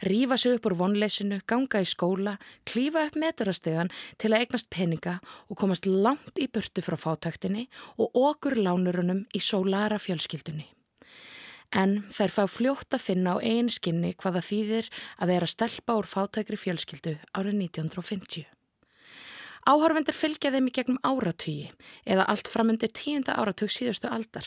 rífa 0.05 0.37
sig 0.37 0.59
upp 0.59 0.69
úr 0.69 0.77
vonleysinu, 0.77 1.39
ganga 1.49 1.81
í 1.81 1.89
skóla, 1.89 2.35
klífa 2.69 3.07
upp 3.09 3.17
meturastöðan 3.17 3.93
til 4.21 4.35
að 4.35 4.45
eignast 4.45 4.69
peninga 4.69 5.17
og 5.49 5.57
komast 5.63 5.89
langt 5.89 6.37
í 6.37 6.51
burtu 6.53 6.85
frá 6.85 6.99
fátæktinni 7.01 7.71
og 7.97 8.13
okkur 8.13 8.61
lánurunum 8.61 9.25
í 9.33 9.41
sólara 9.41 9.97
fjölskyldunni. 9.97 10.74
En 11.73 12.03
þær 12.13 12.35
fá 12.35 12.45
fljótt 12.51 12.95
að 12.95 13.07
finna 13.09 13.37
á 13.37 13.43
einn 13.43 13.71
skinni 13.73 14.15
hvaða 14.19 14.45
þýðir 14.45 14.91
að 15.19 15.33
vera 15.35 15.49
stelpa 15.51 15.97
úr 15.99 16.09
fátækri 16.11 16.59
fjölskyldu 16.61 17.17
árið 17.35 17.57
1950. 17.71 18.45
Áhörvendur 19.65 20.13
fylgja 20.13 20.51
þeim 20.53 20.67
í 20.69 20.73
gegnum 20.77 20.99
áratugi 21.01 21.71
eða 22.05 22.27
allt 22.29 22.51
framundir 22.53 22.91
tíunda 22.93 23.33
áratug 23.41 23.73
síðustu 23.73 24.11
aldar 24.13 24.45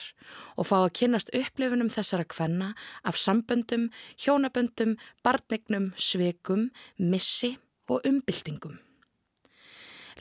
og 0.53 0.67
fá 0.69 0.75
að 0.83 0.93
kynast 0.99 1.31
upplifunum 1.33 1.89
þessara 1.89 2.27
kvenna 2.29 2.67
af 3.01 3.17
samböndum, 3.17 3.87
hjónaböndum, 4.21 4.93
barnignum, 5.25 5.89
sveikum, 5.97 6.69
missi 7.01 7.55
og 7.89 8.05
umbyltingum. 8.05 8.77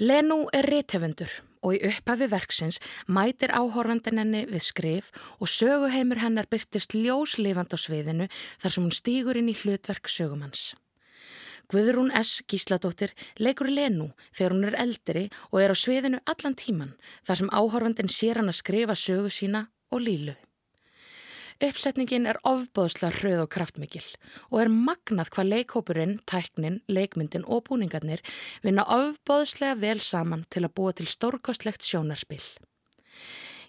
Lenú 0.00 0.46
er 0.56 0.64
réttefendur 0.64 1.28
og 1.66 1.74
í 1.74 1.83
upphafi 1.90 2.31
verksins 2.31 2.79
mætir 3.11 3.50
áhorfandin 3.50 4.22
henni 4.22 4.44
við 4.46 4.62
skrif 4.68 5.11
og 5.40 5.50
söguheimur 5.50 6.22
hennar 6.22 6.46
byrtist 6.50 6.94
ljóslifand 6.94 7.74
á 7.74 7.79
sviðinu 7.83 8.31
þar 8.62 8.72
sem 8.72 8.87
hún 8.87 8.94
stýgur 8.94 9.40
inn 9.40 9.50
í 9.50 9.59
hlutverk 9.59 10.07
sögumanns. 10.07 10.74
Guðrún 11.66 12.12
S. 12.14 12.44
Gísladóttir 12.46 13.11
leikur 13.42 13.66
Lenu 13.66 14.12
þegar 14.31 14.55
hún 14.55 14.68
er 14.68 14.79
eldri 14.79 15.24
og 15.50 15.59
er 15.64 15.74
á 15.74 15.76
sviðinu 15.76 16.22
allan 16.22 16.55
tíman 16.55 16.94
þar 17.26 17.42
sem 17.42 17.50
áhorfandin 17.50 18.12
sér 18.12 18.38
hann 18.38 18.52
að 18.52 18.61
skrifa 18.62 18.94
sögu 18.94 19.33
sína 19.35 19.66
og 19.90 20.07
lílu. 20.07 20.37
Uppsetningin 21.57 22.27
er 22.29 22.37
ofbóðslega 22.45 23.16
hröð 23.16 23.38
og 23.47 23.51
kraftmikil 23.55 24.05
og 24.51 24.59
er 24.61 24.69
magnað 24.69 25.31
hvað 25.33 25.51
leikhópurinn, 25.55 26.19
tæknin, 26.29 26.83
leikmyndin 26.85 27.47
og 27.49 27.62
búningarnir 27.71 28.21
vinna 28.61 28.85
ofbóðslega 28.85 29.79
vel 29.81 30.03
saman 30.05 30.45
til 30.53 30.66
að 30.66 30.75
búa 30.77 30.92
til 30.92 31.09
stórkostlegt 31.09 31.87
sjónarspill. 31.87 32.45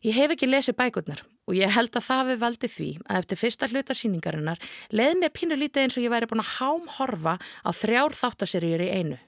Ég 0.03 0.19
hef 0.19 0.35
ekki 0.35 0.49
lesið 0.51 0.75
bækurnar 0.81 1.23
og 1.47 1.55
ég 1.55 1.71
held 1.71 1.95
að 1.95 2.07
það 2.09 2.27
við 2.33 2.43
valdi 2.43 2.71
því 2.73 2.89
að 3.07 3.21
eftir 3.21 3.41
fyrsta 3.45 3.71
hluta 3.71 3.95
síningarinnar 3.95 4.59
leði 4.91 5.21
mér 5.21 5.35
pínu 5.39 5.55
lítið 5.55 5.85
eins 5.85 5.95
og 5.95 6.03
ég 6.03 6.11
væri 6.11 6.27
búin 6.27 6.43
að 6.43 6.53
hám 6.57 6.91
horfa 6.97 7.37
á 7.39 7.69
þrjár 7.71 8.19
þáttaserjur 8.19 8.83
í 8.83 8.91
einu. 8.99 9.21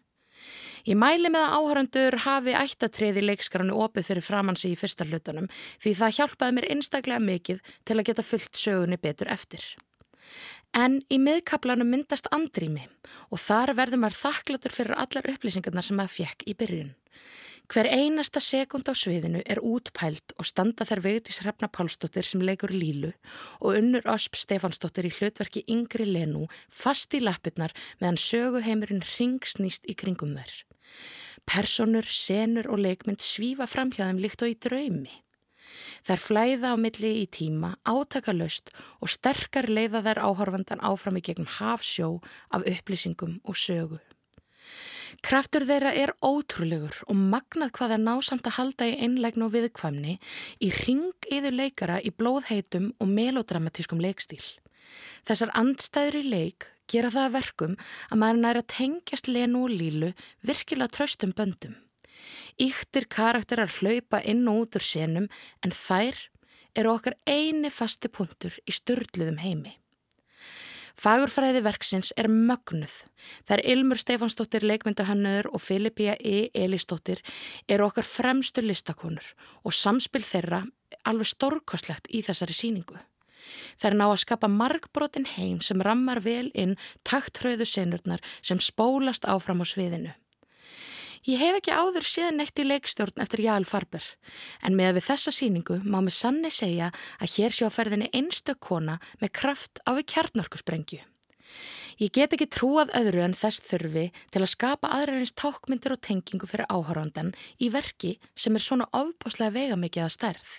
Ég 0.87 0.99
mæli 0.99 1.31
með 1.31 1.45
að 1.47 1.55
áhöröndur 1.57 2.17
hafi 2.25 2.55
ættatriði 2.55 3.25
leikskranu 3.25 3.75
opið 3.83 4.09
fyrir 4.11 4.25
framansi 4.25 4.73
í 4.73 4.79
fyrsta 4.79 5.07
hlutanum 5.07 5.49
því 5.81 5.95
það 5.99 6.15
hjálpaði 6.19 6.57
mér 6.57 6.69
einstaklega 6.75 7.25
mikið 7.25 7.61
til 7.83 7.97
að 7.97 8.07
geta 8.11 8.25
fullt 8.25 8.59
sögunni 8.59 8.99
betur 9.01 9.31
eftir. 9.31 9.65
En 10.77 10.99
í 11.09 11.17
miðkaplanum 11.17 11.89
myndast 11.89 12.29
andrými 12.35 12.85
og 13.33 13.41
þar 13.41 13.73
verður 13.77 14.03
maður 14.03 14.19
þakklatur 14.23 14.75
fyrir 14.75 14.99
allar 15.01 15.29
upplýsingarnar 15.33 15.85
sem 15.85 15.97
maður 15.97 16.17
fjekk 16.19 16.45
í 16.45 16.55
byrjun. 16.59 16.91
Hver 17.69 17.85
einasta 17.85 18.41
sekund 18.41 18.87
á 18.89 18.97
sviðinu 18.97 19.43
er 19.45 19.59
útpælt 19.61 20.33
og 20.41 20.47
standa 20.49 20.87
þær 20.89 21.03
veitis 21.05 21.37
Hrefna 21.43 21.69
Pálsdóttir 21.69 22.25
sem 22.25 22.41
leikur 22.41 22.73
Lílu 22.73 23.11
og 23.61 23.77
unnur 23.77 24.09
Ösp 24.09 24.39
Stefansdóttir 24.41 25.05
í 25.05 25.13
hlutverki 25.13 25.61
Yngri 25.69 26.07
Lenú 26.09 26.47
fast 26.65 27.13
í 27.13 27.21
lappirnar 27.21 27.75
meðan 28.01 28.17
söguheimurinn 28.17 29.05
ringsnýst 29.05 29.85
í 29.85 29.93
kringum 29.93 30.33
þær. 30.39 30.68
Personur, 31.49 32.05
senur 32.05 32.69
og 32.69 32.83
leikmynd 32.83 33.23
svífa 33.23 33.67
framhjáðum 33.69 34.21
líkt 34.21 34.43
og 34.45 34.53
í 34.53 34.57
draumi. 34.59 35.15
Þær 36.07 36.21
flæða 36.23 36.73
á 36.73 36.75
milli 36.79 37.11
í 37.23 37.25
tíma, 37.29 37.75
átakalöst 37.85 38.71
og 38.99 39.11
sterkar 39.11 39.69
leiða 39.69 40.03
þær 40.05 40.23
áhorfandan 40.27 40.83
áfram 40.85 41.19
í 41.19 41.25
gegnum 41.25 41.49
hafsjó 41.59 42.19
af 42.49 42.65
upplýsingum 42.65 43.39
og 43.43 43.57
sögu. 43.57 43.99
Kraftur 45.25 45.65
þeirra 45.67 45.91
er 45.97 46.13
ótrúlegur 46.25 47.01
og 47.09 47.17
magnað 47.17 47.73
hvað 47.77 47.95
er 47.95 48.01
násamt 48.03 48.47
að 48.47 48.57
halda 48.59 48.87
í 48.89 48.97
einlegn 49.05 49.45
og 49.45 49.53
viðkvæmni 49.55 50.17
í 50.65 50.71
ring 50.83 51.29
yfir 51.29 51.55
leikara 51.55 51.99
í 52.01 52.13
blóðheitum 52.15 52.91
og 52.99 53.11
melodramatískum 53.13 54.01
leikstíl. 54.03 54.43
Þessar 55.27 55.53
andstæður 55.57 56.19
í 56.21 56.23
leik 56.29 56.69
gera 56.89 57.11
það 57.13 57.35
verkum 57.35 57.75
að 58.09 58.21
maður 58.23 58.41
næra 58.45 58.65
tengjast 58.73 59.29
lenu 59.29 59.65
og 59.67 59.75
lílu 59.75 60.13
virkilega 60.45 60.93
tröstum 60.95 61.35
böndum. 61.37 61.75
Íktir 62.59 63.07
karakterar 63.09 63.71
hlaupa 63.79 64.21
inn 64.25 64.47
og 64.51 64.65
út 64.65 64.79
úr 64.79 64.85
senum 64.85 65.29
en 65.63 65.75
þær 65.75 66.17
eru 66.77 66.93
okkar 66.93 67.17
eini 67.29 67.71
fasti 67.73 68.11
punktur 68.11 68.55
í 68.65 68.75
störluðum 68.75 69.39
heimi. 69.43 69.75
Fagurfræði 70.99 71.61
verksins 71.63 72.09
er 72.19 72.27
mögnuð. 72.27 72.91
Er 73.47 73.61
Ilmur 73.63 73.99
Stefansdóttir 74.01 74.65
leikmyndahannöður 74.67 75.47
og 75.53 75.61
Filipía 75.63 76.17
E. 76.19 76.49
Elistóttir 76.51 77.21
eru 77.71 77.85
okkar 77.87 78.03
fremstu 78.03 78.59
listakonur 78.65 79.23
og 79.63 79.75
samspil 79.75 80.25
þeirra 80.27 80.65
alveg 81.07 81.29
stórkostlegt 81.31 82.11
í 82.11 82.19
þessari 82.27 82.57
síningu. 82.57 82.99
Er 83.79 83.95
ná 83.95 84.09
að 84.09 84.19
skapa 84.25 84.49
margbrotin 84.51 85.27
heim 85.37 85.61
sem 85.63 85.79
rammar 85.79 86.19
vel 86.19 86.49
inn 86.51 86.75
taktröðu 87.07 87.63
senurnar 87.65 88.19
sem 88.41 88.59
spólast 88.59 89.23
áfram 89.23 89.63
á 89.63 89.65
sviðinu. 89.71 90.11
Ég 91.27 91.41
hef 91.41 91.57
ekki 91.59 91.73
áður 91.75 92.05
séð 92.07 92.29
neitt 92.37 92.59
í 92.61 92.63
leikstjórn 92.63 93.19
eftir 93.19 93.41
Jál 93.43 93.65
Farber 93.67 94.05
en 94.63 94.77
með 94.79 94.99
við 94.99 95.07
þessa 95.09 95.33
síningu 95.35 95.81
má 95.83 95.99
með 95.99 96.15
sanni 96.15 96.51
segja 96.53 96.93
að 97.19 97.33
hér 97.35 97.55
sjá 97.55 97.67
ferðinni 97.75 98.07
einstök 98.15 98.61
kona 98.63 98.99
með 99.19 99.33
kraft 99.41 99.81
á 99.83 99.91
við 99.97 100.07
kjarnorkusprengju. 100.13 101.01
Ég 101.99 102.13
get 102.15 102.31
ekki 102.31 102.47
trúað 102.47 102.93
öðru 102.95 103.25
en 103.25 103.35
þess 103.35 103.59
þurfi 103.67 104.05
til 104.31 104.41
að 104.45 104.51
skapa 104.53 104.93
aðræðins 104.95 105.35
tákmyndir 105.35 105.97
og 105.97 106.03
tengingu 106.07 106.47
fyrir 106.47 106.69
áhórandan 106.71 107.33
í 107.59 107.67
verki 107.73 108.15
sem 108.31 108.55
er 108.55 108.63
svona 108.63 108.87
ofbáslega 108.95 109.57
vegamikið 109.57 110.05
að 110.05 110.15
stærð. 110.15 110.51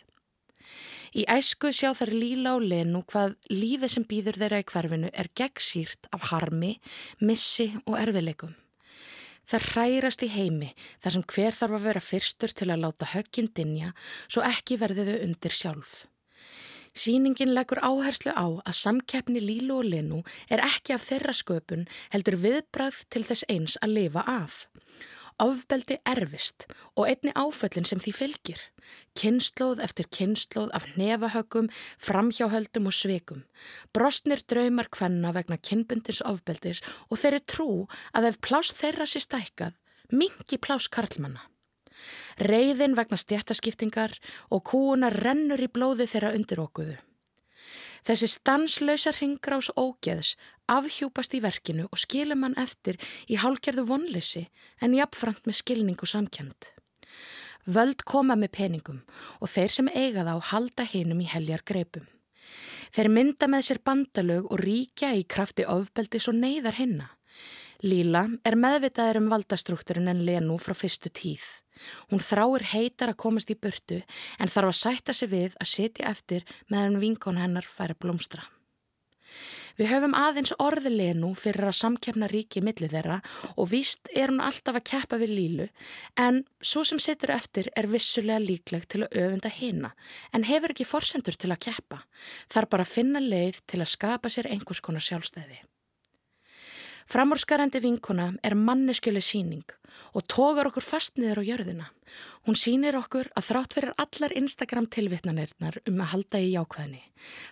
Í 1.17 1.25
æsku 1.25 1.73
sjá 1.73 1.95
þær 1.97 2.13
líla 2.13 2.59
og 2.59 2.67
lenu 2.69 3.01
hvað 3.09 3.39
lífið 3.49 3.95
sem 3.97 4.05
býður 4.13 4.43
þeirra 4.45 4.61
í 4.61 4.67
hverfinu 4.69 5.09
er 5.11 5.33
gegnsýrt 5.41 6.11
af 6.13 6.29
harmi, 6.35 6.77
missi 7.25 7.73
og 7.87 7.97
erfileikum. 7.99 8.53
Það 9.51 9.67
hrærast 9.73 10.23
í 10.23 10.31
heimi 10.31 10.71
þar 11.03 11.17
sem 11.17 11.27
hver 11.35 11.57
þarf 11.59 11.77
að 11.79 11.87
vera 11.89 12.05
fyrstur 12.05 12.55
til 12.55 12.69
að 12.71 12.85
láta 12.85 13.11
högginn 13.11 13.51
dinja 13.57 13.93
svo 14.29 14.45
ekki 14.47 14.79
verði 14.79 15.07
þau 15.09 15.17
undir 15.27 15.57
sjálf. 15.57 15.95
Sýningin 16.95 17.55
leggur 17.55 17.79
áherslu 17.83 18.35
á 18.35 18.47
að 18.47 18.79
samkeppni 18.79 19.43
Lílu 19.43 19.79
og 19.79 19.91
Linu 19.91 20.23
er 20.51 20.63
ekki 20.65 20.95
af 20.95 21.07
þeirra 21.07 21.35
sköpun 21.35 21.87
heldur 22.15 22.39
viðbrað 22.43 23.05
til 23.11 23.23
þess 23.27 23.47
eins 23.51 23.77
að 23.83 23.95
lifa 23.99 24.25
af 24.27 24.65
ofbeldi 25.41 25.97
erfist 26.09 26.67
og 26.95 27.09
einni 27.09 27.33
áföllin 27.35 27.87
sem 27.89 28.01
því 28.03 28.13
fylgir. 28.17 28.61
Kynnslóð 29.19 29.83
eftir 29.85 30.09
kynnslóð 30.13 30.71
af 30.77 30.87
nefahöggum, 31.01 31.71
framhjáhöldum 31.99 32.89
og 32.91 32.97
sveikum. 32.97 33.45
Brostnir 33.95 34.43
draumar 34.47 34.91
hvenna 34.95 35.35
vegna 35.37 35.59
kynbundins 35.59 36.23
ofbeldis 36.27 36.83
og 37.09 37.21
þeirri 37.23 37.43
trú 37.47 37.71
að 38.15 38.33
ef 38.33 38.41
plás 38.45 38.73
þeirra 38.77 39.09
sé 39.09 39.23
stækkað, 39.25 39.77
mingi 40.13 40.61
plás 40.61 40.89
karlmanna. 40.93 41.47
Reyðin 42.41 42.97
vegna 42.97 43.19
stjættaskiptingar 43.21 44.17
og 44.51 44.65
kúuna 44.65 45.11
rennur 45.13 45.61
í 45.61 45.69
blóði 45.69 46.09
þeirra 46.09 46.35
undir 46.37 46.63
okkuðu. 46.63 46.97
Þessi 48.07 48.29
stanslausa 48.33 49.13
ringrás 49.17 49.71
ógeðs 49.77 50.35
afhjúpast 50.71 51.35
í 51.37 51.43
verkinu 51.45 51.89
og 51.91 52.01
skilur 52.01 52.39
mann 52.39 52.57
eftir 52.61 52.99
í 53.29 53.39
hálgerðu 53.41 53.87
vonleysi 53.91 54.47
en 54.81 54.97
jafnframt 54.97 55.47
með 55.47 55.61
skilning 55.61 56.01
og 56.01 56.13
samkjönd. 56.13 56.71
Völd 57.69 58.07
koma 58.09 58.37
með 58.39 58.55
peningum 58.57 59.03
og 59.41 59.53
þeir 59.53 59.75
sem 59.75 59.91
eiga 59.93 60.25
þá 60.25 60.35
halda 60.53 60.87
hinum 60.89 61.21
í 61.21 61.29
heljar 61.29 61.65
greipum. 61.67 62.07
Þeir 62.91 63.11
mynda 63.13 63.47
með 63.51 63.67
sér 63.69 63.81
bandalög 63.87 64.49
og 64.51 64.63
ríkja 64.65 65.13
í 65.15 65.27
krafti 65.29 65.67
ofbeldis 65.69 66.27
og 66.31 66.39
neyðar 66.41 66.81
hinna. 66.81 67.11
Líla 67.87 68.27
er 68.45 68.57
meðvitaður 68.61 69.21
um 69.23 69.29
valdastruktúrin 69.33 70.11
en 70.11 70.25
Lenu 70.27 70.59
frá 70.61 70.75
fyrstu 70.77 71.13
tíð. 71.13 71.45
Hún 72.11 72.23
þráir 72.25 72.69
heitar 72.75 73.13
að 73.13 73.21
komast 73.25 73.51
í 73.53 73.59
burtu 73.59 74.01
en 74.39 74.53
þarf 74.53 74.73
að 74.73 74.81
sætta 74.85 75.17
sig 75.17 75.33
við 75.33 75.59
að 75.61 75.73
setja 75.75 76.09
eftir 76.11 76.49
meðan 76.69 77.01
vinkon 77.03 77.41
hennar 77.41 77.67
færi 77.67 77.99
blómstra. 77.99 78.47
Við 79.79 79.89
höfum 79.95 80.15
aðeins 80.19 80.53
orðilenu 80.61 81.31
fyrir 81.39 81.71
að 81.71 81.79
samkjafna 81.79 82.29
ríki 82.31 82.63
millir 82.65 82.91
þeirra 82.93 83.21
og 83.55 83.71
víst 83.71 84.11
er 84.13 84.33
hún 84.33 84.43
alltaf 84.45 84.77
að 84.77 84.87
keppa 84.91 85.21
við 85.23 85.35
lílu 85.39 85.69
en 86.21 86.43
svo 86.61 86.85
sem 86.85 87.01
setur 87.03 87.33
eftir 87.37 87.71
er 87.79 87.89
vissulega 87.89 88.43
líklegt 88.43 88.91
til 88.93 89.05
að 89.07 89.17
öfunda 89.23 89.53
hina 89.55 89.95
en 90.37 90.45
hefur 90.51 90.75
ekki 90.75 90.89
forsendur 90.89 91.39
til 91.39 91.53
að 91.55 91.63
keppa. 91.71 92.03
Þarf 92.53 92.75
bara 92.77 92.89
finna 92.89 93.25
leið 93.25 93.63
til 93.71 93.81
að 93.81 93.93
skapa 93.95 94.33
sér 94.33 94.51
einhvers 94.51 94.83
konar 94.85 95.05
sjálfstæði. 95.07 95.63
Framórskarandi 97.11 97.81
vinkona 97.83 98.29
er 98.47 98.55
manneskjölu 98.55 99.19
síning 99.19 99.65
og 100.15 100.23
tógar 100.31 100.69
okkur 100.69 100.85
fast 100.87 101.17
niður 101.19 101.41
á 101.43 101.49
jörðina. 101.49 101.87
Hún 102.47 102.55
sínir 102.55 102.95
okkur 102.95 103.27
að 103.35 103.49
þrátt 103.49 103.75
fyrir 103.75 103.97
allar 103.99 104.35
Instagram 104.39 104.87
tilvittnanirnar 104.95 105.81
um 105.91 105.99
að 106.05 106.11
halda 106.13 106.39
í 106.39 106.53
jákvæðni. 106.53 107.01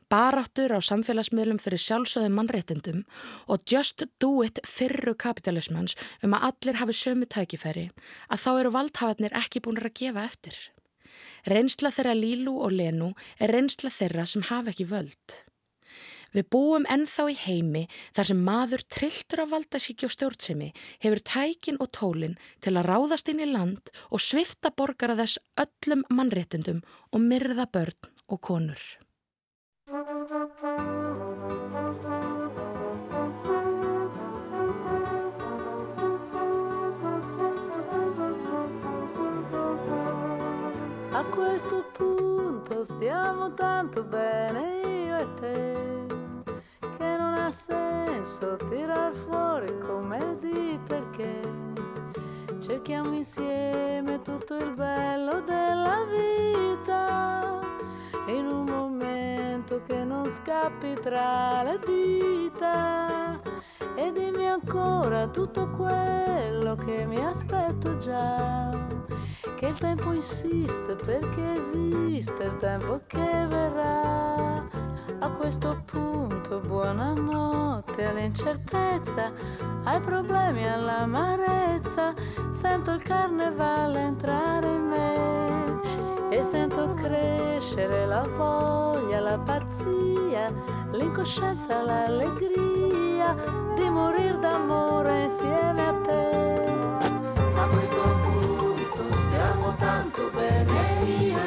Baráttur 0.06 0.76
á 0.76 0.78
samfélagsmiðlum 0.78 1.58
fyrir 1.58 1.82
sjálfsögðum 1.82 2.38
mannréttindum 2.38 3.02
og 3.50 3.66
just 3.66 4.06
do 4.22 4.30
it 4.46 4.62
fyrru 4.62 5.16
kapitalismans 5.18 5.98
um 6.22 6.38
að 6.38 6.52
allir 6.52 6.78
hafi 6.78 6.94
sömu 7.00 7.26
tækifæri 7.26 7.88
að 8.30 8.42
þá 8.46 8.50
eru 8.52 8.74
valdhafarnir 8.78 9.38
ekki 9.42 9.66
búin 9.66 9.82
að 9.82 9.90
gefa 10.04 10.22
eftir. 10.22 10.54
Reynsla 11.50 11.90
þeirra 11.90 12.14
Lílu 12.14 12.54
og 12.62 12.78
Lenu 12.78 13.10
er 13.42 13.56
reynsla 13.58 13.90
þeirra 13.90 14.22
sem 14.22 14.46
hafa 14.46 14.70
ekki 14.70 14.86
völd. 14.86 15.42
Við 16.36 16.44
búum 16.52 16.84
ennþá 16.92 17.24
í 17.32 17.36
heimi 17.40 17.84
þar 18.16 18.28
sem 18.30 18.40
maður 18.44 18.84
trilltur 18.92 19.44
af 19.44 19.52
valdasíki 19.54 20.08
og 20.08 20.12
stjórnsemi 20.12 20.70
hefur 21.00 21.22
tækin 21.24 21.80
og 21.80 21.90
tólin 21.96 22.36
til 22.64 22.76
að 22.76 22.88
ráðast 22.90 23.32
inn 23.32 23.40
í 23.40 23.48
land 23.48 23.92
og 24.12 24.20
svifta 24.20 24.72
borgara 24.74 25.16
þess 25.18 25.40
öllum 25.64 26.04
mannréttundum 26.12 26.84
og 27.12 27.20
myrða 27.24 27.68
börn 27.72 28.12
og 28.28 28.40
konur. 28.44 28.82
A 41.18 41.24
questo 41.34 41.82
punto 41.96 42.84
stiamo 42.84 43.50
tanto 43.54 44.04
bene 44.04 44.82
io 44.84 45.16
e 45.16 45.26
te 45.40 46.07
senso 47.52 48.56
tirar 48.68 49.14
fuori 49.14 49.78
come 49.78 50.36
di 50.40 50.78
perché. 50.86 51.40
Cerchiamo 52.60 53.14
insieme 53.14 54.20
tutto 54.22 54.56
il 54.56 54.72
bello 54.74 55.40
della 55.40 56.04
vita. 56.10 57.60
In 58.26 58.46
un 58.46 58.64
momento 58.64 59.80
che 59.86 60.04
non 60.04 60.28
scappi 60.28 60.94
tra 61.00 61.62
le 61.62 61.78
dita. 61.86 63.40
E 63.94 64.12
dimmi 64.12 64.46
ancora 64.46 65.28
tutto 65.28 65.68
quello 65.70 66.74
che 66.74 67.06
mi 67.06 67.24
aspetto 67.24 67.96
già. 67.96 68.70
Che 69.56 69.66
il 69.66 69.78
tempo 69.78 70.12
insiste 70.12 70.94
perché 70.94 71.52
esiste 71.54 72.44
il 72.44 72.56
tempo 72.56 73.00
che 73.06 73.46
verrà 73.48 74.17
a 75.20 75.30
questo 75.30 75.82
punto 75.84 76.60
buonanotte 76.60 78.04
all'incertezza, 78.04 79.32
ai 79.84 80.00
problemi, 80.00 80.68
all'amarezza, 80.68 82.14
sento 82.50 82.92
il 82.92 83.02
carnevale 83.02 84.00
entrare 84.00 84.68
in 84.68 84.82
me 84.82 86.30
e 86.30 86.42
sento 86.44 86.94
crescere 86.94 88.06
la 88.06 88.22
voglia, 88.36 89.20
la 89.20 89.38
pazzia, 89.38 90.52
l'incoscienza, 90.92 91.82
l'allegria 91.82 93.34
di 93.74 93.88
morire 93.88 94.38
d'amore 94.38 95.22
insieme 95.22 95.86
a 95.86 95.92
te. 95.94 96.66
A 97.56 97.66
questo 97.66 98.00
punto 98.22 99.16
stiamo 99.16 99.74
tanto 99.76 100.30
bene 100.32 101.04
io 101.04 101.37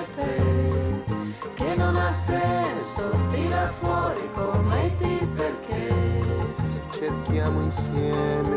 ha 2.11 2.13
senso 2.13 3.09
tirar 3.31 3.71
fuori 3.79 4.29
come 4.33 4.93
ti 4.97 5.25
perché. 5.33 5.87
Cerchiamo 6.91 7.61
insieme 7.61 8.50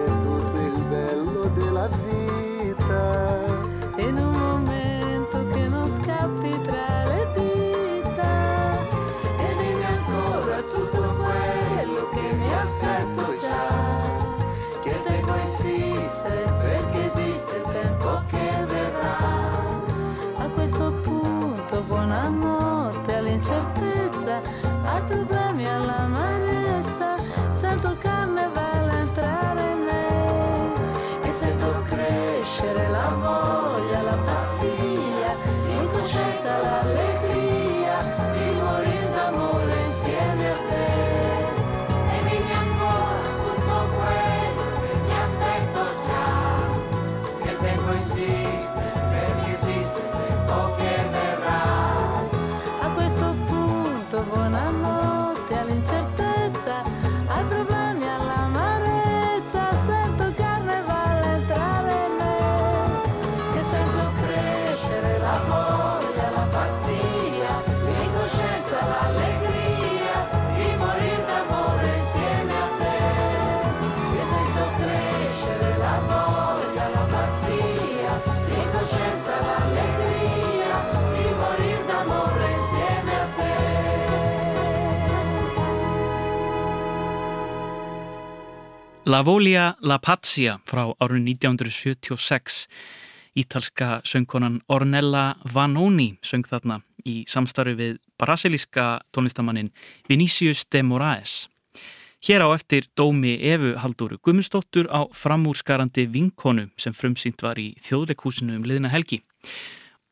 La 89.06 89.20
Volia 89.22 89.76
La 89.80 89.98
Pazia 89.98 90.60
frá 90.64 90.86
árun 90.98 91.24
1976. 91.24 92.68
Ítalska 93.36 94.00
söngkonan 94.04 94.62
Ornella 94.68 95.36
Vanoni 95.54 96.14
söng 96.24 96.46
þarna 96.48 96.78
í 97.04 97.26
samstarfi 97.28 97.74
við 97.76 97.98
brasilíska 98.16 99.02
tónlistamannin 99.12 99.68
Vinicius 100.08 100.64
de 100.72 100.80
Moraes. 100.82 101.50
Hér 102.24 102.46
á 102.48 102.56
eftir 102.56 102.88
dómi 102.96 103.36
Efu 103.44 103.74
Haldóru 103.76 104.16
Gummistóttur 104.24 104.88
á 104.88 105.04
framúrskarandi 105.12 106.06
vinkonu 106.08 106.70
sem 106.80 106.96
frumsýnt 106.96 107.44
var 107.44 107.60
í 107.60 107.74
þjóðleikúsinu 107.84 108.56
um 108.56 108.64
liðina 108.64 108.88
helgi. 108.88 109.20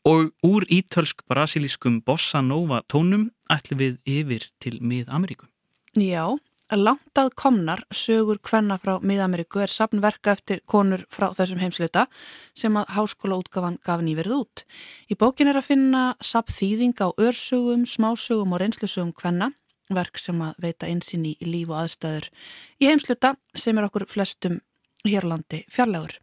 Og 0.05 0.35
úr 0.45 0.69
ítölsk-brasilískum 0.69 2.03
bossa 2.05 2.45
nova 2.45 2.85
tónum 2.93 3.31
ætlum 3.49 3.81
við 3.81 3.99
yfir 4.05 4.51
til 4.61 4.83
mið-Ameríku. 4.85 5.49
Já, 5.97 6.37
langt 6.81 7.19
að 7.21 7.31
komnar 7.37 7.83
sögur 7.93 8.39
kvenna 8.41 8.79
frá 8.81 8.97
Mið-Ameríku 9.05 9.61
er 9.61 9.73
sapnverka 9.73 10.33
eftir 10.37 10.63
konur 10.67 11.05
frá 11.13 11.29
þessum 11.37 11.61
heimsluta 11.61 12.07
sem 12.59 12.77
að 12.79 12.95
háskóla 12.97 13.41
útgafan 13.43 13.79
gaf 13.85 14.01
nýverð 14.05 14.37
út. 14.39 14.65
Í 15.13 15.19
bókin 15.19 15.51
er 15.53 15.61
að 15.61 15.69
finna 15.69 16.03
sapþýðing 16.25 16.97
á 17.05 17.13
örsugum, 17.13 17.85
smásugum 17.85 18.55
og 18.57 18.63
reynslusugum 18.63 19.13
kvenna, 19.17 19.53
verk 19.93 20.21
sem 20.21 20.41
að 20.41 20.61
veita 20.65 20.89
einsinn 20.89 21.29
í 21.29 21.37
líf 21.45 21.73
og 21.73 21.83
aðstæður 21.85 22.29
í 22.81 22.91
heimsluta 22.91 23.37
sem 23.55 23.79
er 23.79 23.89
okkur 23.91 24.09
flestum 24.09 24.61
hérlandi 25.05 25.65
fjarlægur. 25.73 26.17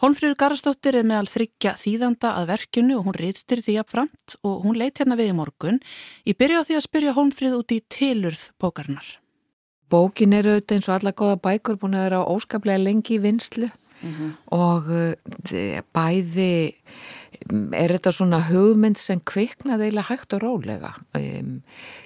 Hólmfríður 0.00 0.38
Garastóttir 0.40 0.96
er 0.96 1.04
meðal 1.04 1.28
þryggja 1.28 1.74
þýðanda 1.76 2.30
að 2.38 2.46
verkinu 2.54 2.94
og 2.96 3.08
hún 3.10 3.18
rýtstir 3.20 3.60
því 3.60 3.74
afframt 3.82 4.36
og 4.40 4.62
hún 4.64 4.78
leit 4.80 4.96
hérna 4.96 5.18
við 5.20 5.34
í 5.34 5.36
morgun. 5.36 5.82
Ég 6.24 6.38
byrja 6.40 6.62
á 6.64 6.66
því 6.68 6.78
að 6.78 6.86
spyrja 6.86 7.16
Hólmfríð 7.18 7.58
út 7.58 7.74
í 7.76 7.82
tilurð 7.92 8.46
bókarinnar. 8.56 9.10
Bókin 9.90 10.34
er 10.36 10.46
auðvitað 10.46 10.76
eins 10.76 10.88
og 10.88 10.96
alla 10.96 11.12
góða 11.16 11.38
bækur 11.42 11.78
búin 11.80 11.96
að 11.98 12.06
vera 12.08 12.26
óskaplega 12.30 12.82
lengi 12.82 13.16
í 13.16 13.22
vinslu 13.22 13.70
og 14.54 14.88
uh, 14.88 15.12
bæði 15.92 16.72
um, 17.50 17.72
er 17.76 17.92
þetta 17.96 18.12
svona 18.14 18.40
hugmynd 18.48 18.98
sem 19.00 19.20
kviknaði 19.20 19.88
eiginlega 19.88 20.08
hægt 20.08 20.36
og 20.36 20.42
rólega. 20.44 20.94
Um, 21.16 21.60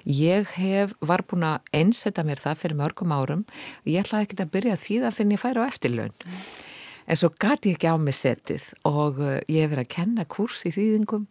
ég 0.05 0.51
hef, 0.59 0.94
var 1.01 1.25
búin 1.29 1.47
að 1.47 1.62
einsetta 1.73 2.25
mér 2.27 2.42
það 2.42 2.61
fyrir 2.62 2.81
mörgum 2.81 3.14
árum. 3.14 3.44
Ég 3.87 4.03
ætlaði 4.03 4.29
ekki 4.29 4.40
að 4.42 4.55
byrja 4.57 4.81
því 4.81 5.01
það 5.05 5.18
finn 5.20 5.35
ég 5.37 5.42
færi 5.44 5.62
á 5.62 5.68
eftirlaun. 5.68 6.16
En 7.05 7.20
svo 7.20 7.29
gati 7.37 7.70
ég 7.70 7.79
ekki 7.79 7.92
á 7.92 7.97
mig 8.01 8.16
setið 8.16 8.70
og 8.88 9.20
uh, 9.20 9.38
ég 9.47 9.66
hef 9.66 9.75
verið 9.75 9.85
að 9.85 9.94
kenna 9.94 10.25
kurs 10.25 10.64
í 10.66 10.75
þýðingum 10.75 11.29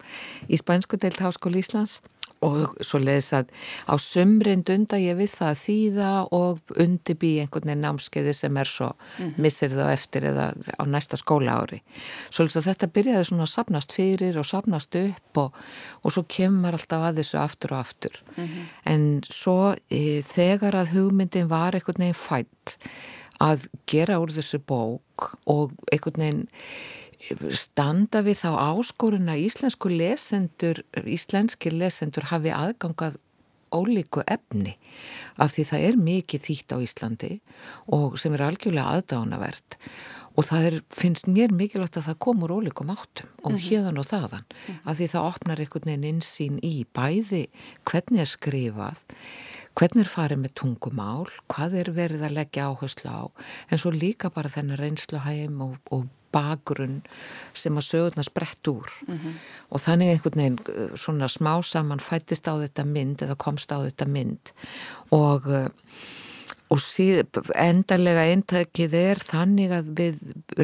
í 0.47 0.59
Spænsku 0.61 1.01
deilt 1.01 1.23
Háskóli 1.23 1.63
Íslands 1.63 1.99
og 2.43 2.75
svo 2.83 2.99
leiðis 3.01 3.31
að 3.39 3.51
á 3.87 3.93
sömrind 4.01 4.71
unda 4.73 4.99
ég 5.01 5.17
við 5.19 5.31
það 5.33 5.51
að 5.51 5.61
þýða 5.63 6.11
og 6.39 6.75
undibí 6.83 7.31
einhvern 7.41 7.71
veginn 7.71 7.85
námskeiði 7.87 8.35
sem 8.37 8.59
er 8.61 8.69
svo 8.69 8.89
missir 9.41 9.73
það 9.73 9.93
eftir 9.95 10.27
eða 10.31 10.49
á 10.53 10.83
næsta 10.89 11.19
skóla 11.19 11.57
ári. 11.63 11.81
Svo 12.29 12.45
leiðis 12.45 12.59
að 12.61 12.69
þetta 12.71 12.91
byrjaði 12.97 13.29
svona 13.29 13.47
að 13.47 13.53
sapnast 13.55 13.97
fyrir 13.97 14.39
og 14.41 14.49
sapnast 14.49 14.99
upp 14.99 15.41
og, 15.45 15.65
og 16.03 16.15
svo 16.15 16.25
kemur 16.29 16.77
alltaf 16.77 17.07
að 17.09 17.23
þessu 17.23 17.41
aftur 17.41 17.75
og 17.75 17.83
aftur. 17.83 18.21
En 18.89 19.09
svo 19.29 19.57
e, 19.89 20.21
þegar 20.27 20.81
að 20.83 20.95
hugmyndin 20.97 21.51
var 21.51 21.75
einhvern 21.77 22.07
veginn 22.07 22.17
fætt 22.17 22.77
að 23.41 23.67
gera 23.89 24.19
úr 24.21 24.33
þessu 24.35 24.59
bók 24.59 25.33
og 25.49 25.73
einhvern 25.91 26.21
veginn 26.21 26.45
standa 27.55 28.19
við 28.25 28.41
þá 28.43 28.49
áskorun 28.75 29.31
að 29.31 29.45
íslensku 29.45 29.91
lesendur, 29.91 30.83
íslenskir 31.07 31.75
lesendur 31.75 32.27
hafi 32.33 32.51
aðgangað 32.51 33.17
ólíku 33.73 34.23
efni 34.29 34.75
af 35.41 35.55
því 35.55 35.65
það 35.69 35.85
er 35.87 36.01
mikið 36.07 36.43
þýtt 36.47 36.75
á 36.75 36.77
Íslandi 36.83 37.31
og 37.97 38.19
sem 38.21 38.35
er 38.35 38.45
algjörlega 38.47 38.97
aðdánavert 38.99 39.77
og 40.33 40.47
það 40.47 40.67
er, 40.67 40.77
finnst 40.93 41.29
mér 41.29 41.53
mikilvægt 41.53 41.97
að 41.99 42.07
það 42.09 42.21
komur 42.27 42.53
ólíkum 42.57 42.93
áttum 42.93 43.33
og 43.45 43.57
hérðan 43.61 43.99
og 44.01 44.09
þaðan 44.09 44.45
af 44.83 44.97
því 44.99 45.09
það 45.13 45.29
opnar 45.31 45.63
einhvern 45.63 45.89
veginn 45.89 46.09
insýn 46.09 46.61
í 46.65 46.75
bæði 46.93 47.43
hvernig 47.89 48.25
er 48.25 48.31
skrifað 48.33 49.03
hvernig 49.79 50.05
er 50.05 50.11
farið 50.11 50.43
með 50.43 50.55
tungumál? 50.61 51.29
Hvað 51.51 51.77
er 51.81 51.93
verið 51.95 52.25
að 52.27 52.35
leggja 52.39 52.67
áherslu 52.71 53.09
á? 53.09 53.23
En 53.69 53.81
svo 53.81 53.93
líka 53.93 54.31
bara 54.33 54.51
þennan 54.51 54.79
reynsluhægum 54.81 55.63
og, 55.67 55.79
og 55.93 56.07
bakgrunn 56.33 57.01
sem 57.53 57.77
að 57.77 57.87
sögurnar 57.89 58.27
sprett 58.27 58.69
úr. 58.71 58.89
Og 59.69 59.83
þannig 59.83 60.13
einhvern 60.13 60.41
veginn 60.41 60.59
uh, 60.73 60.97
svona 60.97 61.29
smá 61.29 61.53
saman 61.61 62.01
fættist 62.01 62.49
á 62.49 62.57
þetta 62.57 62.85
mynd 62.89 63.21
eða 63.25 63.37
komst 63.37 63.71
á 63.73 63.77
þetta 63.83 64.09
mynd. 64.09 64.53
Og, 65.13 65.45
uh, 65.45 65.69
og 66.71 66.81
síð, 66.81 67.23
endarlega 67.59 68.23
eintakið 68.31 68.95
er 68.97 69.21
þannig 69.21 69.73
að 69.75 69.89
við 69.99 70.21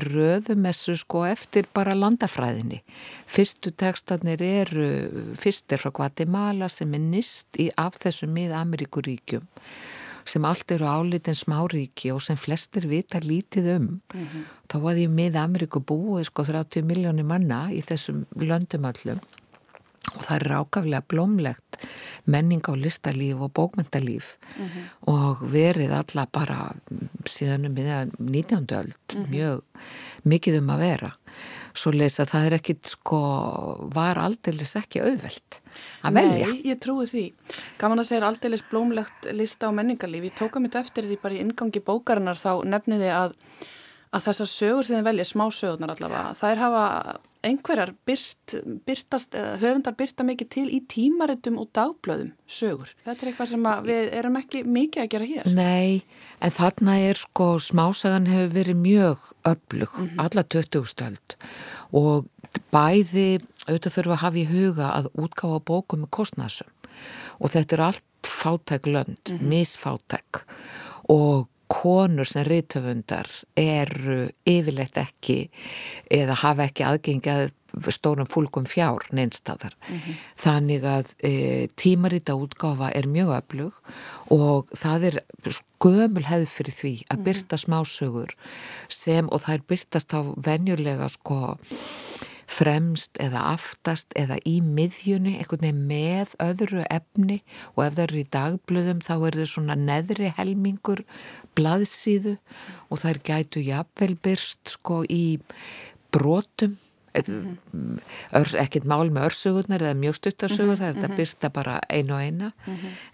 röðum 0.08 0.68
þessu 0.70 0.96
sko 1.02 1.24
eftir 1.28 1.68
bara 1.76 1.98
landafræðinni. 1.98 2.82
Fyrstu 3.30 3.74
tekstarnir 3.76 4.44
eru 4.46 4.90
fyrst 5.40 5.72
er 5.76 5.84
frá 5.84 5.92
Guatemala 5.96 6.70
sem 6.72 6.94
er 6.96 7.04
nýst 7.04 7.60
í, 7.60 7.70
af 7.78 8.00
þessum 8.04 8.34
mið-Ameríkuríkjum 8.38 9.48
sem 10.30 10.46
allt 10.46 10.72
eru 10.76 10.86
álitin 10.86 11.38
smáríki 11.38 12.12
og 12.14 12.22
sem 12.22 12.38
flestir 12.38 12.86
vita 12.90 13.18
lítið 13.24 13.70
um. 13.76 13.88
Þá 14.70 14.78
var 14.84 15.00
ég 15.02 15.10
með 15.10 15.40
Ameríku 15.42 15.82
búið 15.82 16.28
sko 16.30 16.46
30 16.46 16.86
miljónir 16.86 17.26
manna 17.26 17.68
í 17.74 17.82
þessum 17.86 18.26
löndum 18.38 18.86
öllum 18.92 19.24
og 20.16 20.22
það 20.24 20.36
er 20.36 20.54
ákaflega 20.60 21.06
blómlegt 21.12 21.80
menning 22.30 22.64
á 22.68 22.74
listalíf 22.76 23.42
og 23.46 23.54
bókmyndalíf 23.58 24.34
og 25.12 25.44
verið 25.52 25.94
alla 25.96 26.26
bara 26.32 26.74
síðan 27.28 27.70
um 27.70 27.78
19. 27.78 28.68
öld 28.80 29.18
mjög 29.30 29.64
mikið 30.24 30.60
um 30.60 30.74
að 30.76 30.84
vera 30.84 31.14
svo 31.78 31.94
lesa 31.94 32.26
það 32.30 32.46
er 32.48 32.58
ekkit 32.60 32.92
sko 32.96 33.22
var 33.94 34.20
aldeilis 34.22 34.76
ekki 34.80 35.04
auðvelt 35.04 35.60
að 36.04 36.20
velja 36.20 36.50
Nei, 36.50 36.62
ég 36.66 36.80
trúi 36.82 37.06
því. 37.08 37.26
Gaman 37.80 38.02
að 38.02 38.10
segja 38.10 38.28
aldeilis 38.28 38.64
blómlegt 38.72 39.30
lista 39.36 39.70
á 39.70 39.72
menningarlíf. 39.76 40.30
Ég 40.30 40.38
tóka 40.38 40.62
mitt 40.64 40.76
eftir 40.76 41.08
því 41.08 41.20
bara 41.22 41.38
í 41.38 41.44
ingangi 41.44 41.84
bókarinnar 41.86 42.40
þá 42.40 42.66
nefniði 42.68 43.12
að, 43.14 43.36
að 44.12 44.26
þessar 44.28 44.52
sögur 44.52 44.88
sem 44.88 45.00
þið 45.00 45.10
velja, 45.12 45.28
smá 45.30 45.46
sögurnar 45.54 45.94
allavega, 45.96 46.34
þær 46.40 46.64
hafa 46.66 46.86
einhverjar 47.46 47.94
byrst, 48.08 48.58
byrtast, 48.88 49.36
eða 49.38 49.60
höfundar 49.62 49.96
byrta 50.00 50.26
mikið 50.28 50.50
til 50.56 50.66
í 50.76 50.80
tímaritum 50.92 51.60
og 51.62 51.70
dagblöðum 51.76 52.34
sögur. 52.50 52.92
Þetta 53.06 53.26
er 53.26 53.32
eitthvað 53.32 53.52
sem 53.54 53.68
við 53.86 54.10
erum 54.20 54.40
ekki 54.42 54.64
mikið 54.68 55.04
að 55.04 55.12
gera 55.14 55.30
hér. 55.30 55.52
Nei, 55.56 56.02
en 56.44 56.56
þarna 56.56 56.98
er 57.10 57.22
sko 57.22 57.52
smásagan 57.64 58.28
hefur 58.30 58.52
verið 58.58 58.82
mjög 58.82 59.30
öflug, 59.54 59.96
alla 60.20 60.44
20 60.44 60.92
stöld 60.92 61.38
og 61.96 62.28
bæði 62.74 63.40
auðvitað 63.70 63.96
þurfa 63.96 64.18
að 64.18 64.24
hafa 64.26 64.42
í 64.42 64.50
huga 64.50 64.92
að 64.98 65.10
útgáfa 65.22 65.62
bókum 65.70 66.04
með 66.04 66.14
kostnæsum 66.18 66.76
og 67.40 67.54
þetta 67.54 67.78
er 67.78 67.86
allt 67.86 68.06
fátæk 68.28 68.90
lönd, 68.90 69.32
misfátæk. 69.40 70.44
Og 71.10 71.48
konur 71.70 72.28
sem 72.28 72.46
rithöfundar 72.48 73.30
eru 73.60 74.26
yfirleitt 74.50 74.98
ekki 75.00 75.40
eða 76.12 76.38
hafa 76.42 76.66
ekki 76.70 76.88
aðgengið 76.88 77.52
stórum 77.94 78.26
fólkum 78.26 78.66
fjár 78.66 79.06
neinstafar. 79.14 79.76
Þannig 80.40 80.86
að 80.90 81.12
e, 81.22 81.34
tímarita 81.78 82.34
útgáfa 82.34 82.90
er 82.98 83.06
mjög 83.06 83.36
öflug 83.38 83.94
og 84.34 84.74
það 84.74 85.10
er 85.12 85.20
gömul 85.80 86.26
hefð 86.26 86.50
fyrir 86.56 86.78
því 86.80 86.94
að 87.14 87.24
byrta 87.28 87.62
smásögur 87.62 88.34
sem 88.90 89.30
og 89.30 89.46
það 89.46 89.60
er 89.60 89.68
byrtast 89.74 90.18
á 90.18 90.22
venjulega 90.50 91.10
sko 91.14 91.58
fremst 92.50 93.20
eða 93.22 93.44
aftast 93.54 94.14
eða 94.18 94.40
í 94.48 94.58
miðjunni, 94.66 95.36
einhvern 95.38 95.62
veginn 95.62 95.84
með 95.90 96.34
öðru 96.42 96.84
efni 96.90 97.40
og 97.76 97.84
ef 97.86 97.96
það 97.96 98.04
eru 98.08 98.20
í 98.20 98.28
dagblöðum 98.36 99.04
þá 99.06 99.14
er 99.18 99.38
þau 99.40 99.50
svona 99.54 99.78
neðri 99.78 100.32
helmingur 100.38 101.04
blaðsíðu 101.60 102.38
og 102.90 103.08
er 103.10 103.22
gætu 103.26 103.64
jafnvel 103.64 104.16
byrst 104.24 104.78
sko 104.78 105.04
í 105.06 105.40
brotum. 106.14 106.78
Örs, 108.38 108.54
ekkert 108.54 108.86
mál 108.88 109.10
með 109.10 109.32
örsugurnar 109.32 109.82
eða 109.82 109.98
mjög 109.98 110.20
stuttarsögur, 110.20 110.78
það 110.78 110.88
er 110.88 110.94
þetta 110.94 111.08
að 111.10 111.18
byrta 111.18 111.50
bara 111.56 111.80
einu 111.90 112.14
og 112.16 112.22
eina. 112.22 112.52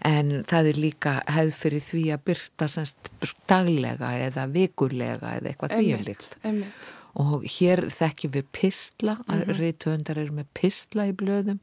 En 0.04 0.44
það 0.46 0.68
er 0.70 0.80
líka 0.84 1.14
hefð 1.32 1.56
fyrir 1.62 1.82
því 1.86 2.02
að 2.14 2.26
byrta 2.28 2.68
semst 2.68 3.10
daglega 3.48 4.12
eða 4.28 4.44
vikurlega 4.52 5.32
eða 5.40 5.50
eitthvað 5.50 5.74
því 5.78 5.90
er 5.96 6.06
líkt. 6.10 6.38
og 7.16 7.46
hér 7.48 7.86
þekkjum 7.92 8.32
við 8.34 8.48
pistla 8.52 9.16
að 9.32 9.46
reytöndar 9.56 10.18
eru 10.20 10.36
með 10.36 10.50
pistla 10.58 11.06
í 11.08 11.14
blöðum 11.16 11.60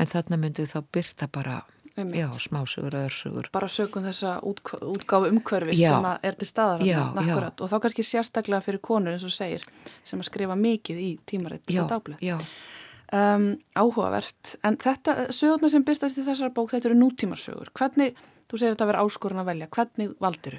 en 0.00 0.08
þarna 0.08 0.38
myndið 0.40 0.70
þá 0.72 0.78
byrta 0.96 1.28
bara 1.32 1.58
Einmitt. 1.96 2.18
já, 2.20 2.28
smásugur 2.38 2.94
og 2.94 3.06
örsugur 3.08 3.48
bara 3.52 3.68
sögum 3.72 4.04
þessa 4.04 4.36
út, 4.44 4.60
útgáfu 4.84 5.30
umhverfis 5.32 5.78
Já. 5.80 5.94
sem 5.96 6.08
er 6.28 6.32
til 6.36 6.48
staðar 6.48 6.84
Já, 6.84 7.00
já. 7.16 7.36
og 7.60 7.70
þá 7.72 7.76
kannski 7.80 8.04
sérstaklega 8.04 8.60
fyrir 8.62 8.80
konur 8.84 9.12
eins 9.14 9.24
og 9.24 9.32
segir 9.32 9.64
sem 10.04 10.20
að 10.20 10.28
skrifa 10.28 10.56
mikið 10.60 10.98
í 11.00 11.10
tímaritt 11.26 11.64
já, 11.72 11.82
og 11.84 11.90
dagblöð. 11.94 12.20
já, 12.20 12.38
Um, 13.14 13.52
áhugavert, 13.78 14.56
en 14.66 14.76
þetta 14.82 15.28
sögurnar 15.30 15.70
sem 15.70 15.84
byrtast 15.86 16.18
í 16.18 16.24
þessar 16.26 16.50
bók, 16.50 16.72
þetta 16.72 16.88
eru 16.90 16.96
nútímarsögur 16.98 17.68
hvernig, 17.78 18.16
þú 18.50 18.58
segir 18.58 18.72
þetta 18.74 18.82
að 18.82 18.90
vera 18.90 19.04
áskorun 19.06 19.38
að 19.44 19.46
velja 19.46 19.68
hvernig 19.70 20.16
valdiru? 20.18 20.58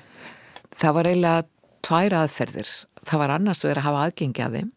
það 0.72 0.94
var 0.96 1.10
eiginlega 1.12 1.44
tvær 1.84 2.16
aðferðir. 2.22 2.72
Það 3.04 3.20
var 3.20 3.34
annars 3.36 3.64
vegar 3.66 3.82
að 3.82 3.88
hafa 3.90 4.06
aðgengi 4.08 4.46
að 4.46 4.56
þeim 4.56 4.72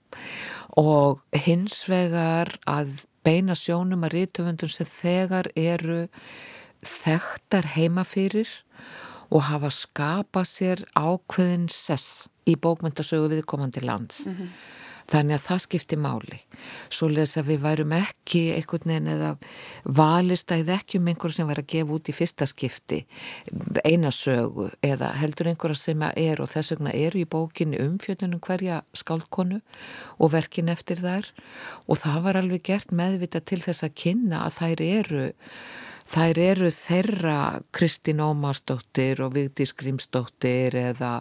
og 0.83 1.23
hins 1.47 1.79
vegar 1.89 2.53
að 2.67 2.91
beina 3.27 3.57
sjónum 3.59 4.07
að 4.07 4.14
rítöfundum 4.16 4.73
sem 4.73 4.89
þegar 4.89 5.51
eru 5.59 6.07
þekktar 6.87 7.73
heima 7.77 8.05
fyrir 8.09 8.49
og 9.31 9.47
hafa 9.51 9.71
skapað 9.75 10.49
sér 10.49 10.85
ákveðin 10.99 11.68
sess 11.71 12.29
í 12.49 12.57
bókmyndasögu 12.59 13.31
viðkomandi 13.35 13.85
lands. 13.85 14.25
Þannig 15.11 15.37
að 15.37 15.45
það 15.49 15.63
skipti 15.65 15.97
máli. 15.99 16.39
Svo 16.93 17.09
les 17.11 17.33
að 17.41 17.49
við 17.51 17.63
værum 17.65 17.95
ekki 17.97 18.43
einhvern 18.55 18.93
veginn 18.93 19.11
eða 19.15 19.31
valist 19.99 20.53
að 20.55 20.71
ekki 20.77 21.01
um 21.01 21.09
einhverja 21.11 21.39
sem 21.41 21.51
var 21.51 21.61
að 21.63 21.71
gefa 21.73 21.97
út 21.97 22.11
í 22.11 22.15
fyrsta 22.15 22.47
skipti 22.51 23.01
eina 23.83 24.13
sögu 24.15 24.69
eða 24.87 25.11
heldur 25.19 25.51
einhverja 25.51 25.81
sem 25.81 26.05
er 26.11 26.43
og 26.43 26.53
þess 26.53 26.75
vegna 26.75 26.95
eru 26.95 27.23
í 27.23 27.29
bókinni 27.35 27.81
umfjöldunum 27.83 28.43
hverja 28.45 28.83
skálkonu 28.97 29.61
og 30.19 30.33
verkin 30.35 30.71
eftir 30.73 31.03
þær 31.03 31.31
og 31.87 32.03
það 32.05 32.25
var 32.27 32.41
alveg 32.43 32.67
gert 32.71 32.95
meðvita 32.95 33.43
til 33.43 33.63
þess 33.65 33.87
að 33.87 33.97
kynna 34.05 34.45
að 34.47 34.59
þær 34.61 34.85
eru 34.91 35.31
Þær 36.11 36.41
eru 36.43 36.71
þeirra 36.75 37.37
Kristín 37.77 38.23
Ómarsdóttir 38.25 39.21
og 39.23 39.37
Vigdís 39.37 39.71
Grímsdóttir 39.79 40.75
eða 40.75 41.13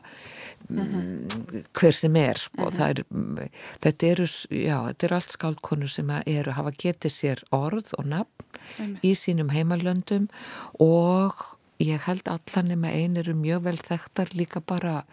mm, 0.69 1.67
hver 1.77 1.97
sem 1.97 2.17
er 2.17 2.41
sko. 2.41 2.71
er, 2.85 3.03
þetta, 3.83 4.09
eru, 4.09 4.25
já, 4.49 4.77
þetta 4.87 5.07
eru 5.07 5.19
allt 5.19 5.35
skáldkonur 5.35 5.93
sem 5.93 6.09
eru 6.23 6.57
hafa 6.57 6.73
getið 6.73 7.15
sér 7.15 7.45
orð 7.55 7.93
og 7.99 8.09
nafn 8.15 8.97
í 9.05 9.13
sínum 9.17 9.53
heimalöndum 9.53 10.27
og 10.81 11.37
ég 11.79 12.03
held 12.03 12.27
allan 12.27 12.67
nema 12.67 12.91
ein 12.91 13.15
eru 13.19 13.33
mjög 13.37 13.63
vel 13.63 13.77
þekktar 13.79 14.33
líka 14.35 14.59
bara 14.59 15.05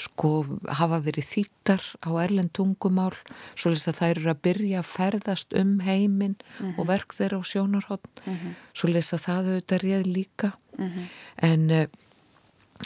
sko 0.00 0.44
hafa 0.80 1.00
verið 1.06 1.28
þýttar 1.30 1.86
á 2.04 2.10
erlend 2.20 2.52
tungumál 2.56 3.14
svo 3.54 3.72
að 3.72 3.96
þær 3.96 4.20
eru 4.20 4.32
að 4.34 4.42
byrja 4.44 4.82
að 4.82 4.90
ferðast 4.90 5.56
um 5.56 5.78
heiminn 5.80 6.36
mm 6.36 6.66
-hmm. 6.66 6.78
og 6.78 6.86
verk 6.92 7.16
þeirra 7.16 7.40
á 7.40 7.42
sjónarhótt 7.42 8.22
mm 8.26 8.34
-hmm. 8.34 8.52
svo 8.74 8.88
að 8.88 9.24
það 9.26 9.48
auðvitað 9.48 9.82
réð 9.82 10.06
líka 10.06 10.52
mm 10.78 10.90
-hmm. 10.90 11.06
en 11.36 11.70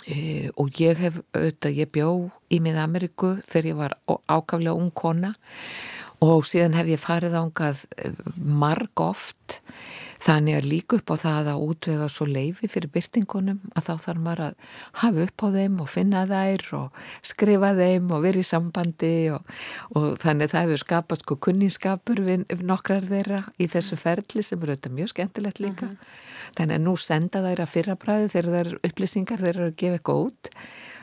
e, 0.07 0.51
og 0.57 0.71
ég 0.81 0.97
hef 0.97 1.21
auðvitað, 1.35 1.77
ég 1.77 1.91
bjó 1.91 2.31
í 2.51 2.61
mið 2.61 2.77
Ameríku 2.79 3.39
þegar 3.47 3.67
ég 3.67 3.77
var 3.77 3.99
ákaflega 4.29 4.75
ung 4.75 4.93
kona 4.95 5.35
og 6.25 6.47
síðan 6.49 6.77
hef 6.79 6.89
ég 6.89 7.03
farið 7.03 7.39
ángað 7.43 7.85
marg 8.37 9.05
oft 9.05 9.61
Þannig 10.27 10.57
að 10.59 10.69
líka 10.71 10.99
upp 10.99 11.13
á 11.13 11.17
það 11.21 11.49
að 11.53 11.65
útvega 11.67 12.07
svo 12.11 12.27
leifi 12.27 12.69
fyrir 12.71 12.91
byrtingunum 12.95 13.59
að 13.77 13.85
þá 13.87 13.93
þarf 14.05 14.23
maður 14.25 14.43
að 14.47 14.55
hafa 15.03 15.27
upp 15.27 15.45
á 15.45 15.49
þeim 15.57 15.77
og 15.85 15.91
finna 15.93 16.23
þær 16.27 16.65
og 16.79 17.03
skrifa 17.31 17.71
þeim 17.77 18.09
og 18.17 18.25
vera 18.25 18.43
í 18.43 18.47
sambandi 18.47 19.13
og, 19.37 19.55
og 19.95 20.09
þannig 20.23 20.53
það 20.53 20.67
hefur 20.67 20.83
skapast 20.83 21.27
sko 21.27 21.39
kunninskapur 21.47 22.23
við 22.27 22.47
nokkrar 22.67 23.07
þeirra 23.07 23.45
í 23.61 23.69
þessu 23.71 24.01
ferli 24.01 24.43
sem 24.43 24.59
eru 24.63 24.75
auðvitað 24.75 24.99
mjög 24.99 25.13
skemmtilegt 25.15 25.63
líka. 25.63 25.87
Uh 25.87 25.95
-huh. 25.95 26.35
Þannig 26.57 26.77
að 26.77 26.85
nú 26.89 26.97
senda 26.97 27.45
þær 27.45 27.63
að 27.63 27.73
fyrrabræði 27.75 28.29
þegar 28.35 28.53
þær 28.57 28.75
upplýsingar 28.89 29.43
þeir 29.45 29.55
eru 29.55 29.71
að 29.71 29.77
gefa 29.77 29.99
eitthvað 30.01 30.23
út. 30.27 30.53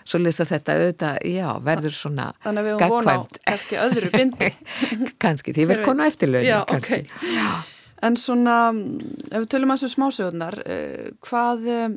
Svo 0.04 0.20
lýsa 0.20 0.46
þetta 0.48 0.76
auðvitað, 0.78 1.20
já, 1.32 1.48
verður 1.64 1.96
svona 1.96 2.26
gagkvæmt. 2.34 2.44
Þannig 2.44 2.62
að 2.62 2.68
við 2.68 2.74
höfum 2.74 2.94
vona 2.94 3.14
á 3.16 3.22
kannski 3.48 3.78
öðru 3.80 4.10
bindi. 4.14 4.50
kannski, 5.24 5.54
því 5.56 5.68
verður 5.70 5.88
konu 5.88 6.08
eftirlaun. 6.08 6.48
Já, 6.48 6.58
kannski. 6.70 7.00
ok. 7.04 7.30
Já. 7.38 7.52
En 8.04 8.18
svona, 8.20 8.58
ef 9.32 9.46
við 9.46 9.52
tölum 9.54 9.72
að 9.72 9.84
þessu 9.84 9.96
smásögurnar, 9.96 10.58
eh, 10.68 11.14
hvað, 11.24 11.70
eh, 11.72 11.94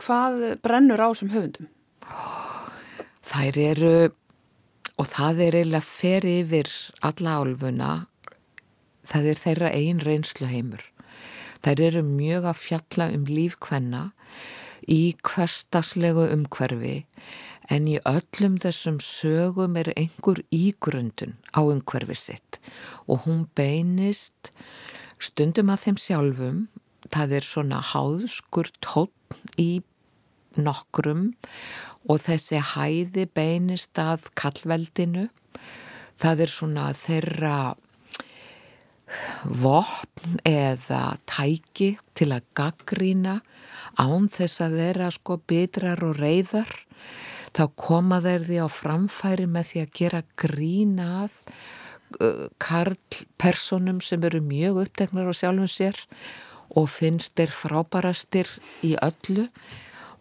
hvað 0.00 0.38
brennur 0.64 1.02
á 1.04 1.08
sem 1.12 1.32
höfundum? 1.34 1.68
Þær 3.30 3.58
eru, 3.66 3.92
og 4.96 5.06
það 5.10 5.42
er 5.44 5.58
eiginlega 5.60 5.84
fer 5.84 6.24
yfir 6.24 6.72
alla 7.04 7.36
álfuna, 7.42 7.90
það 9.06 9.28
er 9.34 9.42
þeirra 9.44 9.74
einn 9.76 10.00
reynslu 10.00 10.48
heimur. 10.48 10.88
Þær 11.60 11.84
eru 11.90 12.02
mjög 12.06 12.48
að 12.48 12.60
fjalla 12.62 13.10
um 13.12 13.26
lífkvenna 13.28 14.02
í 14.90 15.14
hverstaslegu 15.22 16.26
umhverfi 16.34 17.04
en 17.70 17.86
í 17.86 17.98
öllum 18.08 18.56
þessum 18.62 18.98
sögum 19.04 19.76
er 19.78 19.92
einhver 19.94 20.42
ígrundun 20.50 21.36
á 21.54 21.62
umhverfi 21.62 22.16
sitt. 22.18 22.58
Og 23.06 23.26
hún 23.26 23.46
beinist 23.54 24.50
stundum 25.22 25.70
að 25.70 25.84
þeim 25.84 26.00
sjálfum, 26.04 26.58
það 27.10 27.36
er 27.38 27.46
svona 27.46 27.78
háðskur 27.92 28.72
tótt 28.82 29.38
í 29.60 29.82
nokkrum 30.58 31.28
og 32.10 32.18
þessi 32.24 32.58
hæði 32.72 33.28
beinist 33.30 33.98
að 34.02 34.26
kallveldinu, 34.38 35.28
það 36.18 36.46
er 36.46 36.52
svona 36.56 36.90
þeirra 36.96 37.56
vopn 39.44 40.38
eða 40.46 41.16
tæki 41.28 41.94
til 42.14 42.30
að 42.36 42.46
gaggrína 42.58 43.40
án 43.98 44.30
þess 44.32 44.62
að 44.64 44.78
vera 44.80 45.10
sko 45.14 45.40
bitrar 45.50 46.02
og 46.06 46.20
reyðar 46.20 46.70
þá 47.56 47.64
koma 47.74 48.20
þeir 48.22 48.46
því 48.46 48.58
á 48.62 48.68
framfæri 48.70 49.46
með 49.50 49.70
því 49.70 49.82
að 49.84 49.94
gera 50.00 50.22
grínað 50.38 51.38
karlpersonum 52.58 54.00
sem 54.02 54.22
eru 54.26 54.40
mjög 54.42 54.84
uppteknar 54.84 55.30
á 55.30 55.34
sjálfum 55.34 55.70
sér 55.70 55.98
og 56.78 56.90
finnst 56.90 57.34
þeir 57.38 57.52
frábærastir 57.54 58.50
í 58.86 58.96
öllu 59.02 59.46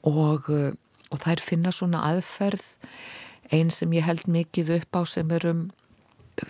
og, 0.06 0.50
uh, 0.50 0.74
og 1.10 1.22
þær 1.24 1.44
finna 1.44 1.74
svona 1.74 2.04
aðferð 2.10 2.66
einn 3.54 3.72
sem 3.74 3.94
ég 3.98 4.06
held 4.06 4.28
mikið 4.30 4.76
upp 4.80 5.02
á 5.02 5.02
sem 5.10 5.30
er 5.34 5.48
um 5.50 5.68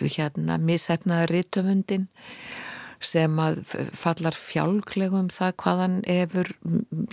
hérna 0.00 0.58
missefnaða 0.62 1.28
rítöfundin 1.30 2.08
sem 3.00 3.36
að 3.40 3.62
fallar 3.96 4.36
fjálklegum 4.36 5.30
það 5.32 5.54
hvaðan 5.62 6.00
efur 6.10 6.50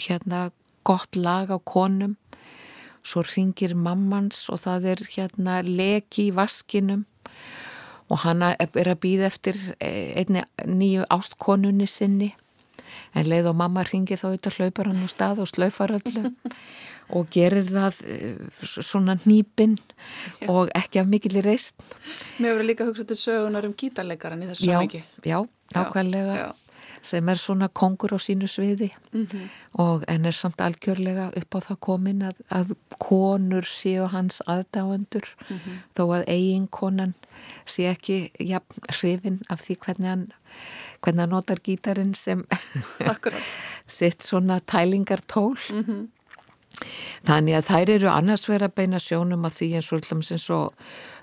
hérna 0.03 0.49
gott 0.88 1.15
lag 1.15 1.51
á 1.51 1.57
konum. 1.63 2.17
Svo 3.07 3.23
ringir 3.23 3.75
mammans 3.75 4.49
og 4.51 4.65
það 4.65 4.89
er 4.93 5.03
hérna 5.13 5.61
leki 5.63 6.30
í 6.30 6.36
vaskinum. 6.36 7.05
Og 8.11 8.23
hann 8.23 8.43
er 8.43 8.88
að 8.88 8.99
býða 9.03 9.28
eftir 9.28 9.57
eh, 9.84 10.15
einni 10.19 10.43
nýju 10.63 11.07
ástkonunni 11.11 11.88
sinni 11.91 12.34
en 13.13 13.29
leið 13.29 13.51
og 13.51 13.57
mamma 13.61 13.85
ringi 13.88 14.17
þá 14.19 14.29
auðvitað 14.29 14.59
hlaupar 14.59 14.91
hann 14.91 15.03
á 15.03 15.07
stað 15.11 15.41
og 15.43 15.51
slaufar 15.51 15.95
öllu 15.97 16.31
og 17.17 17.31
gerir 17.31 17.67
það 17.67 18.01
eh, 18.11 18.38
svona 18.61 19.17
nýpinn 19.23 19.77
og 20.51 20.71
ekki 20.75 21.01
af 21.01 21.07
mikil 21.07 21.38
í 21.39 21.43
reist 21.45 21.79
Mér 22.38 22.53
hefur 22.53 22.67
líka 22.67 22.88
hugsað 22.88 23.11
til 23.13 23.19
sögunar 23.21 23.67
um 23.67 23.75
gítarleikaran 23.77 24.43
í 24.43 24.51
þessu 24.51 24.71
samviki 24.71 25.03
Já, 25.23 25.39
nákvæmlega 25.75 26.53
sem 27.01 27.29
er 27.29 27.39
svona 27.39 27.67
kongur 27.67 28.15
á 28.15 28.19
sínu 28.19 28.47
sviði 28.47 28.89
mm 29.11 29.27
-hmm. 29.27 29.47
og 29.73 30.03
en 30.07 30.25
er 30.25 30.31
samt 30.31 30.61
algjörlega 30.61 31.31
upp 31.38 31.55
á 31.55 31.59
það 31.59 31.79
komin 31.79 32.21
að, 32.21 32.35
að 32.49 32.75
konur 32.99 33.63
séu 33.63 34.07
hans 34.07 34.41
aðdáendur 34.47 35.27
mm 35.49 35.57
-hmm. 35.57 35.77
þó 35.95 36.03
að 36.15 36.23
eigin 36.27 36.67
konan 36.67 37.13
sé 37.65 37.83
ekki 37.89 38.31
ja, 38.39 38.59
hrifin 38.89 39.41
af 39.49 39.61
því 39.61 39.77
hvernig 39.77 40.09
hann 40.09 40.31
hvernig 41.07 41.23
hann 41.23 41.33
notar 41.35 41.63
gítarin 41.63 42.13
sem 42.15 42.43
sitt 43.97 44.23
svona 44.23 44.59
tælingartól. 44.59 45.55
Mm 45.71 45.83
-hmm. 45.83 46.05
Þannig 47.25 47.55
að 47.57 47.67
þær 47.67 47.89
eru 47.89 48.09
annars 48.11 48.45
verið 48.49 48.69
að 48.69 48.77
beina 48.77 48.99
sjónum 49.01 49.45
að 49.47 49.55
því 49.57 49.67
eins 49.79 49.91
og 49.91 49.97
alltaf 49.97 50.31
eins 50.31 50.49
og 50.53 50.73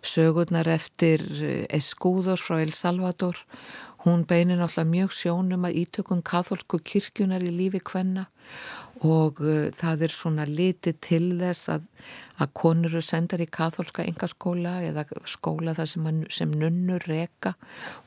sögurnar 0.02 0.70
eftir 0.72 1.22
eh, 1.38 1.66
Escúður 1.70 2.40
frá 2.42 2.56
El 2.62 2.72
Salvador. 2.72 3.36
Hún 4.04 4.26
beinir 4.28 4.58
náttúrulega 4.58 4.90
mjög 4.90 5.14
sjónum 5.16 5.64
að 5.64 5.78
ítökum 5.80 6.20
katholsku 6.22 6.80
kirkjunar 6.84 7.44
í 7.46 7.52
lífi 7.54 7.80
hvenna 7.80 8.26
og 9.00 9.40
uh, 9.40 9.70
það 9.72 10.04
er 10.04 10.12
svona 10.12 10.44
litið 10.48 10.98
til 11.00 11.28
þess 11.40 11.70
að, 11.72 11.86
að 12.36 12.52
konur 12.60 12.92
eru 12.92 13.00
sendar 13.04 13.40
í 13.40 13.48
katholska 13.48 14.04
engaskóla 14.04 14.74
eða 14.84 15.06
skóla 15.24 15.72
þar 15.76 15.88
sem, 15.88 16.10
sem 16.28 16.52
nunnur 16.52 17.04
reka. 17.08 17.54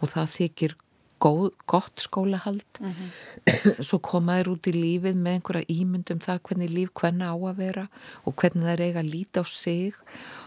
Og 0.02 0.14
það 0.14 0.32
þykir 0.36 0.78
góð, 1.20 1.52
gott 1.66 2.02
skólahald. 2.02 2.80
Mm 2.80 2.94
-hmm. 2.94 3.82
Svo 3.88 4.00
komaður 4.00 4.52
út 4.54 4.68
í 4.68 4.74
lífið 4.74 5.16
með 5.16 5.34
einhverja 5.34 5.70
ímyndum 5.70 6.20
það 6.20 6.42
hvernig 6.48 6.70
líf 6.70 6.90
hvenna 6.94 7.32
á 7.34 7.36
að 7.38 7.58
vera 7.58 7.88
og 8.26 8.36
hvernig 8.36 8.64
það 8.64 8.74
er 8.74 8.86
eiga 8.86 9.00
að 9.00 9.12
líta 9.14 9.42
á 9.42 9.46
sig 9.46 9.94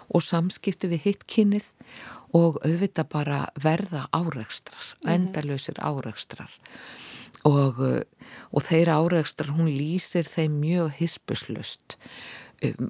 og 0.08 0.22
samskiptu 0.22 0.88
við 0.88 1.04
hittkynnið 1.04 1.66
og 2.32 2.58
auðvitað 2.64 3.08
bara 3.08 3.46
verða 3.62 4.08
áreikstrar, 4.12 4.86
mm 4.86 5.08
-hmm. 5.08 5.14
endalösir 5.14 5.78
áreikstrar 5.78 6.50
og, 7.44 7.80
uh, 7.80 8.02
og 8.52 8.62
þeirra 8.62 9.00
áreikstrar 9.00 9.50
hún 9.56 9.70
lýsir 9.70 10.26
þeim 10.28 10.60
mjög 10.60 10.92
hispuslust 10.98 11.96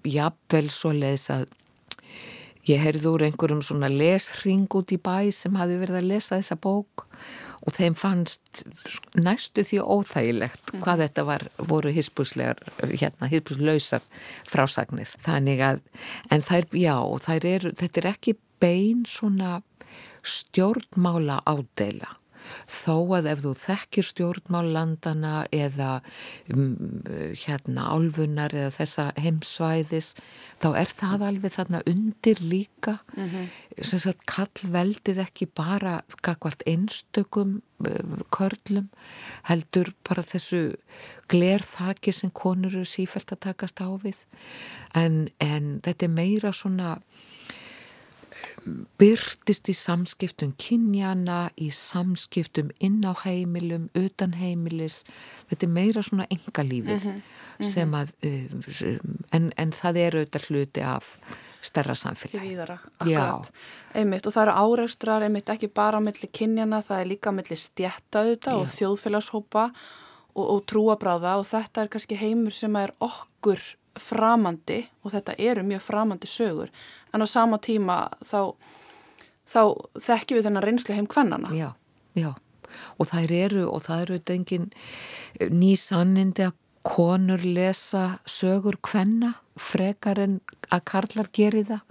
jafnvel 0.05 0.71
svo 0.73 0.93
leiðis 0.93 1.29
að 1.31 1.47
ég 2.69 2.83
heyrði 2.83 3.09
úr 3.09 3.25
einhverjum 3.25 3.63
svona 3.65 3.89
lesring 3.93 4.69
út 4.77 4.93
í 4.93 4.99
bæ 5.01 5.31
sem 5.33 5.57
hafi 5.57 5.79
verið 5.81 6.01
að 6.01 6.11
lesa 6.11 6.37
þessa 6.39 6.59
bók 6.61 7.07
og 7.61 7.75
þeim 7.77 7.97
fannst 7.99 8.65
næstu 9.17 9.65
því 9.67 9.81
óþægilegt 9.85 10.75
hvað 10.81 11.05
þetta 11.07 11.27
var, 11.29 11.47
voru 11.57 11.93
hispuslegar 11.95 12.61
hérna, 12.83 13.29
hispuslausar 13.33 14.05
frásagnir. 14.49 15.11
Þannig 15.25 15.65
að, 15.65 15.83
en 16.33 16.45
þær, 16.45 16.71
já 16.77 16.97
þær 17.27 17.51
eru, 17.55 17.75
þetta 17.81 18.03
er 18.03 18.13
ekki 18.15 18.37
bein 18.61 19.05
svona 19.09 19.61
stjórnmála 20.21 21.41
ádela 21.49 22.20
þó 22.71 23.17
að 23.19 23.29
ef 23.33 23.43
þú 23.45 23.53
þekkir 23.63 24.07
stjórnmállandana 24.09 25.35
eða 25.55 25.91
um, 26.53 27.03
hérna 27.43 27.89
álfunar 27.95 28.55
eða 28.57 28.75
þessa 28.79 29.07
heimsvæðis 29.21 30.13
þá 30.63 30.69
er 30.83 30.93
það 30.93 31.27
alveg 31.29 31.57
þarna 31.57 31.83
undir 31.91 32.43
líka 32.43 32.99
mm 33.17 33.27
-hmm. 33.29 33.49
sem 33.83 34.03
sagt 34.07 34.27
kall 34.27 34.71
veldið 34.77 35.23
ekki 35.27 35.47
bara 35.47 36.01
gagvart 36.23 36.63
einstökum 36.67 37.63
uh, 37.87 38.21
körlum 38.31 38.91
heldur 39.49 39.93
bara 40.09 40.23
þessu 40.23 40.77
glerþaki 41.29 42.13
sem 42.13 42.31
konur 42.31 42.75
eru 42.75 42.85
sífælt 42.85 43.33
að 43.33 43.45
takast 43.51 43.81
á 43.81 43.89
við 44.03 44.25
en, 44.95 45.29
en 45.41 45.81
þetta 45.85 46.07
er 46.07 46.15
meira 46.15 46.53
svona 46.53 46.97
byrtist 49.01 49.71
í 49.73 49.75
samskiptum 49.77 50.53
kynjana, 50.61 51.51
í 51.57 51.71
samskiptum 51.75 52.71
inn 52.85 53.01
á 53.09 53.13
heimilum, 53.25 53.89
utan 53.97 54.35
heimilis 54.37 55.03
þetta 55.51 55.67
er 55.67 55.73
meira 55.73 56.03
svona 56.05 56.27
engalífið 56.31 57.07
mm 57.07 57.15
-hmm. 57.15 57.71
sem 57.73 57.95
að 57.95 58.13
uh, 58.27 58.99
en, 59.33 59.53
en 59.57 59.73
það 59.73 59.97
er 59.97 60.19
auðvitað 60.19 60.47
hluti 60.49 60.83
af 60.83 61.17
stærra 61.63 61.95
samfélagi. 61.95 62.39
Því 62.39 62.51
víðara, 62.51 62.79
akkurat. 62.99 63.51
Einmitt, 63.95 64.27
og 64.27 64.33
það 64.33 64.43
eru 64.43 64.53
áreikstrar, 64.53 65.23
einmitt 65.23 65.49
ekki 65.49 65.69
bara 65.69 65.99
á 65.99 66.01
milli 66.01 66.29
kynjana, 66.33 66.83
það 66.83 67.01
er 67.01 67.11
líka 67.11 67.31
á 67.31 67.37
milli 67.37 67.57
stjætta 67.57 68.23
auðvitað 68.23 68.61
og 68.61 68.71
þjóðfélagshópa 68.77 69.65
og, 70.35 70.47
og 70.47 70.65
trúabráða 70.67 71.37
og 71.41 71.47
þetta 71.47 71.83
er 71.83 71.93
kannski 71.93 72.17
heimur 72.17 72.55
sem 72.55 72.77
er 72.77 72.95
okkur 73.01 73.61
framandi 73.99 74.85
og 75.05 75.13
þetta 75.13 75.35
eru 75.39 75.65
mjög 75.67 75.83
framandi 75.83 76.29
sögur 76.31 76.71
en 77.13 77.25
á 77.25 77.27
sama 77.27 77.59
tíma 77.59 78.03
þá, 78.25 78.55
þá 79.49 79.63
þekkjum 79.99 80.39
við 80.39 80.47
þennan 80.49 80.67
reynslu 80.67 80.95
heim 80.95 81.11
hvernana. 81.11 81.53
Já, 81.55 81.75
já 82.15 82.33
og 82.99 83.11
þær 83.11 83.33
eru 83.35 83.69
og 83.71 83.85
það 83.87 84.03
eru 84.05 84.19
engin 84.35 84.67
ný 85.51 85.75
sannindi 85.79 86.47
að 86.47 86.59
konur 86.87 87.43
lesa 87.45 88.21
sögur 88.25 88.79
hvenna 88.89 89.35
frekar 89.61 90.21
en 90.23 90.39
að 90.73 90.85
karlar 90.89 91.29
geri 91.37 91.61
það 91.69 91.83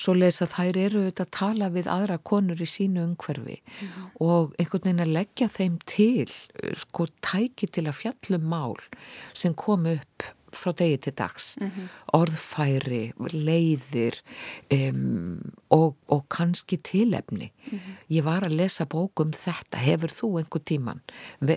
svo 0.00 0.14
lesa 0.16 0.46
þær 0.48 0.78
eru 0.80 1.02
auðvitað 1.02 1.26
að 1.26 1.34
tala 1.38 1.68
við 1.74 1.90
aðra 1.92 2.16
konur 2.30 2.62
í 2.62 2.68
sínu 2.68 3.02
umhverfi 3.04 3.58
mm 3.60 3.88
-hmm. 3.88 4.06
og 4.24 4.54
einhvern 4.58 4.86
veginn 4.86 5.04
að 5.04 5.14
leggja 5.18 5.48
þeim 5.48 5.76
til 5.84 6.30
sko 6.84 7.06
tæki 7.20 7.68
til 7.68 7.84
að 7.86 8.00
fjallum 8.00 8.48
mál 8.48 8.80
sem 9.34 9.54
kom 9.54 9.86
upp 9.86 10.24
frá 10.58 10.72
degi 10.76 10.96
til 10.96 11.14
dags 11.18 11.56
mm 11.60 11.66
-hmm. 11.66 11.88
orðfæri, 12.18 13.12
leiðir 13.18 14.20
um, 14.70 15.52
og, 15.70 15.96
og 16.08 16.28
kannski 16.28 16.76
tilefni 16.76 17.52
mm 17.52 17.78
-hmm. 17.78 18.16
ég 18.16 18.22
var 18.22 18.42
að 18.42 18.56
lesa 18.56 18.84
bók 18.84 19.20
um 19.20 19.32
þetta 19.32 19.78
hefur 19.78 20.08
þú 20.08 20.38
einhver 20.38 20.62
tíman 20.64 21.00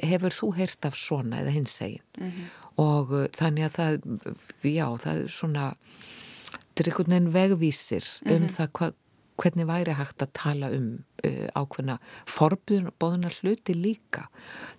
hefur 0.03 0.31
þú 0.31 0.55
heyrt 0.55 0.85
af 0.85 0.95
svona 0.95 1.41
eða 1.41 1.49
hins 1.49 1.81
egin 1.81 2.01
mm 2.17 2.29
-hmm. 2.29 2.45
og 2.77 3.11
uh, 3.11 3.25
þannig 3.33 3.63
að 3.63 3.73
það 3.77 4.01
já, 4.63 4.97
það 4.97 5.23
er 5.23 5.27
svona 5.27 5.75
þetta 6.75 6.79
er 6.79 6.87
einhvern 6.87 7.11
veginn 7.11 7.33
vegvísir 7.33 8.05
um 8.25 8.47
það 8.47 8.67
hvað 8.71 8.93
hvernig 9.37 9.67
væri 9.67 9.93
hægt 9.93 10.21
að 10.21 10.33
tala 10.33 10.71
um 10.71 11.03
ákveðna 11.57 11.97
forbjörn 12.29 12.91
og 12.91 12.95
bóðunar 13.01 13.35
hluti 13.41 13.75
líka. 13.77 14.27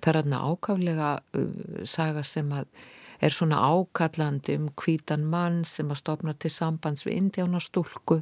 Það 0.03 0.11
er 0.13 0.21
aðna 0.23 0.41
ákaflega 0.47 1.11
uh, 1.19 1.53
saga 1.89 2.25
sem 2.27 2.51
að 2.55 2.71
er 3.19 3.35
svona 3.35 3.59
ákallandi 3.59 4.55
um 4.59 4.69
hvítan 4.79 5.25
mann 5.31 5.65
sem 5.67 5.91
að 5.91 6.01
stopna 6.03 6.35
til 6.39 6.53
sambands 6.55 7.03
við 7.07 7.19
indjánastúlku, 7.23 8.21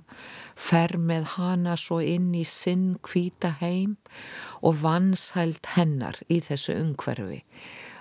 fer 0.56 0.96
með 0.96 1.34
hana 1.36 1.76
svo 1.80 2.00
inn 2.00 2.30
í 2.36 2.46
sinn 2.48 2.94
hvíta 3.04 3.52
heim 3.60 3.96
og 4.62 4.80
vanshælt 4.84 5.74
hennar 5.76 6.20
í 6.32 6.40
þessu 6.44 6.78
umhverfi. 6.80 7.42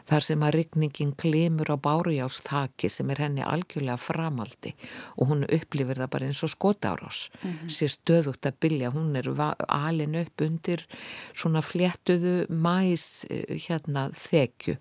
Þar 0.06 0.26
sem 0.28 0.43
að 0.45 0.56
rigningin 0.56 1.14
glimur 1.18 1.72
á 1.74 1.78
bárujástaki 1.78 2.89
sem 2.89 3.10
er 3.10 3.24
henni 3.26 3.41
algjörlega 3.41 3.97
framaldi 3.97 4.76
og 5.18 5.32
hún 5.32 5.45
upplifir 5.49 5.97
það 5.97 6.12
bara 6.14 6.26
eins 6.30 6.43
og 6.43 6.53
skotárás. 6.53 7.30
Mm 7.41 7.51
-hmm. 7.51 7.70
Sér 7.70 7.91
stöðugt 7.97 8.45
að 8.45 8.60
bylja, 8.60 8.91
hún 8.91 9.16
er 9.16 9.56
alin 9.68 10.16
upp 10.16 10.41
undir 10.41 10.86
svona 11.34 11.62
fléttuðu 11.62 12.45
mæs 12.49 13.26
eh, 13.30 13.58
hérna 13.68 14.10
þekju 14.10 14.78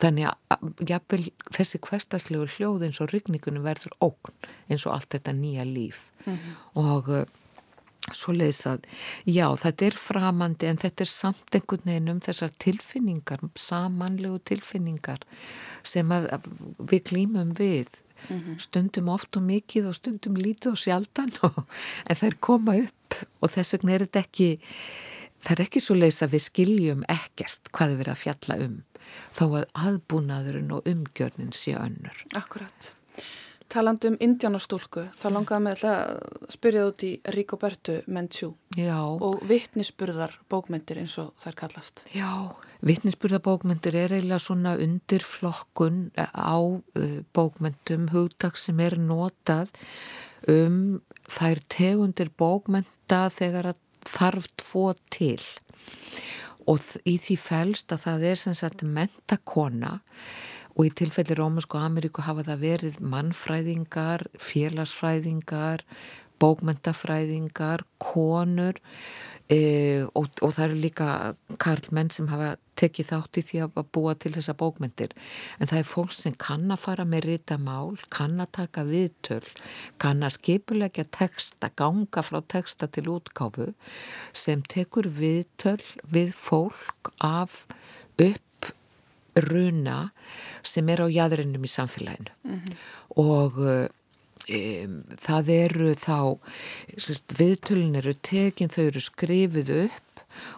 Þannig 0.00 0.30
að 0.30 0.88
jafnvel, 0.88 1.24
þessi 1.52 1.80
hverstarslegu 1.84 2.46
hljóð 2.54 2.86
eins 2.86 3.00
og 3.04 3.12
rigningunum 3.12 3.66
verður 3.66 3.92
ógn 4.00 4.48
eins 4.70 4.86
og 4.86 4.94
allt 4.94 5.10
þetta 5.12 5.34
nýja 5.36 5.66
líf 5.68 6.06
mm 6.24 6.32
-hmm. 6.32 6.54
og 6.84 7.08
uh, 7.08 7.24
svo 8.16 8.34
leiðis 8.34 8.62
að 8.68 8.84
já 9.28 9.46
þetta 9.62 9.86
er 9.86 9.96
framandi 10.00 10.68
en 10.70 10.80
þetta 10.80 11.04
er 11.04 11.12
samt 11.12 11.56
einhvern 11.56 11.86
veginn 11.86 12.12
um 12.14 12.20
þessar 12.24 12.52
tilfinningar, 12.62 13.44
samanlegu 13.54 14.40
tilfinningar 14.50 15.24
sem 15.86 16.10
að, 16.14 16.28
að 16.36 16.48
við 16.92 17.04
klímum 17.10 17.54
við 17.58 18.00
mm 18.28 18.38
-hmm. 18.38 18.58
stundum 18.58 19.08
oft 19.08 19.36
og 19.36 19.46
mikið 19.46 19.90
og 19.92 19.94
stundum 19.94 20.36
lítið 20.36 20.72
og 20.72 20.78
sjaldan 20.78 21.32
og, 21.42 21.64
en 22.06 22.16
það 22.16 22.28
er 22.28 22.40
koma 22.40 22.76
upp 22.76 23.24
og 23.40 23.50
þess 23.50 23.74
vegna 23.76 23.92
er 23.94 24.06
þetta 24.06 24.24
ekki 24.24 24.50
það 25.40 25.52
er 25.56 25.64
ekki 25.66 25.80
svo 25.80 25.96
leiðis 25.96 26.22
að 26.22 26.32
við 26.36 26.46
skiljum 26.46 27.04
ekkert 27.08 27.72
hvað 27.72 27.92
við 27.92 28.00
verðum 28.02 28.16
að 28.16 28.24
fjalla 28.24 28.56
um 28.66 28.78
þó 29.34 29.44
að 29.60 29.68
aðbúnaðurinn 29.74 30.72
og 30.76 30.88
umgjörnin 30.88 31.54
sé 31.56 31.74
önnur. 31.78 32.24
Akkurat. 32.36 32.94
Taland 33.70 34.02
um 34.08 34.16
Indiánastúlku, 34.18 35.04
þá 35.14 35.26
langaði 35.30 35.62
með 35.62 35.82
að 35.86 36.08
spyrja 36.50 36.86
út 36.88 37.04
í 37.06 37.10
Rigobertu 37.36 38.00
Menchú 38.10 38.48
og 38.74 39.44
vittnisspurðar 39.46 40.34
bókmyndir 40.50 40.98
eins 41.04 41.14
og 41.22 41.30
þær 41.38 41.58
kallast. 41.60 42.02
Já, 42.10 42.50
vittnisspurðar 42.82 43.44
bókmyndir 43.46 43.94
er 43.94 44.16
eiginlega 44.16 44.42
svona 44.42 44.74
undir 44.82 45.22
flokkun 45.22 46.08
á 46.18 46.58
bókmyndum, 47.36 48.10
hugdag 48.10 48.58
sem 48.58 48.82
er 48.82 48.98
notað 48.98 49.70
um 50.50 50.98
þær 51.30 51.62
tegundir 51.70 52.34
bókmynda 52.34 53.28
þegar 53.30 53.74
þarf 54.06 54.50
tvo 54.58 54.88
til. 55.14 55.38
Og 56.66 56.82
í 57.06 57.16
því 57.22 57.38
fælst 57.38 57.94
að 57.94 58.02
það 58.08 58.30
er 58.32 58.40
sem 58.42 58.56
sagt 58.58 58.82
mentakona 58.82 60.00
og 60.76 60.86
í 60.86 60.92
tilfelli 61.00 61.36
Rómusk 61.38 61.74
og 61.76 61.86
Ameríku 61.88 62.24
hafa 62.26 62.46
það 62.46 62.64
verið 62.64 63.00
mannfræðingar, 63.12 64.26
félagsfræðingar, 64.38 65.84
bókmentafræðingar, 66.40 67.84
konur 68.00 68.80
e, 69.50 69.60
og, 70.14 70.30
og 70.40 70.52
það 70.56 70.66
eru 70.66 70.80
líka 70.84 71.08
karlmenn 71.60 72.10
sem 72.14 72.28
hafa 72.30 72.54
tekið 72.80 73.08
þátt 73.10 73.40
í 73.40 73.44
því 73.44 73.60
að 73.66 73.80
búa 73.92 74.14
til 74.16 74.32
þessa 74.32 74.54
bókmyndir 74.56 75.12
en 75.58 75.68
það 75.68 75.80
er 75.82 75.88
fólk 75.90 76.14
sem 76.16 76.36
kann 76.40 76.70
að 76.72 76.84
fara 76.86 77.04
með 77.08 77.26
rita 77.26 77.58
mál, 77.60 77.98
kann 78.12 78.40
að 78.40 78.54
taka 78.56 78.86
viðtöl, 78.88 79.44
kann 80.00 80.24
að 80.24 80.38
skipulegja 80.38 81.04
texta, 81.12 81.72
ganga 81.76 82.24
frá 82.24 82.40
texta 82.40 82.88
til 82.88 83.10
útgáfu 83.16 83.72
sem 84.32 84.64
tekur 84.64 85.10
viðtöl 85.18 85.80
við 86.08 86.32
fólk 86.38 87.12
af 87.20 87.66
upp 88.20 88.46
runa 89.36 90.10
sem 90.62 90.88
er 90.88 91.04
á 91.04 91.06
jæðurinnum 91.08 91.64
í 91.64 91.70
samfélaginu 91.70 92.32
mm 92.44 92.60
-hmm. 92.60 92.76
og 93.16 93.58
um, 93.64 94.94
það 95.16 95.52
eru 95.56 95.94
þá 95.94 96.38
viðtölin 97.38 97.96
eru 97.96 98.14
tekin, 98.22 98.68
þau 98.68 98.84
eru 98.86 99.00
skrifið 99.00 99.74
upp 99.84 100.09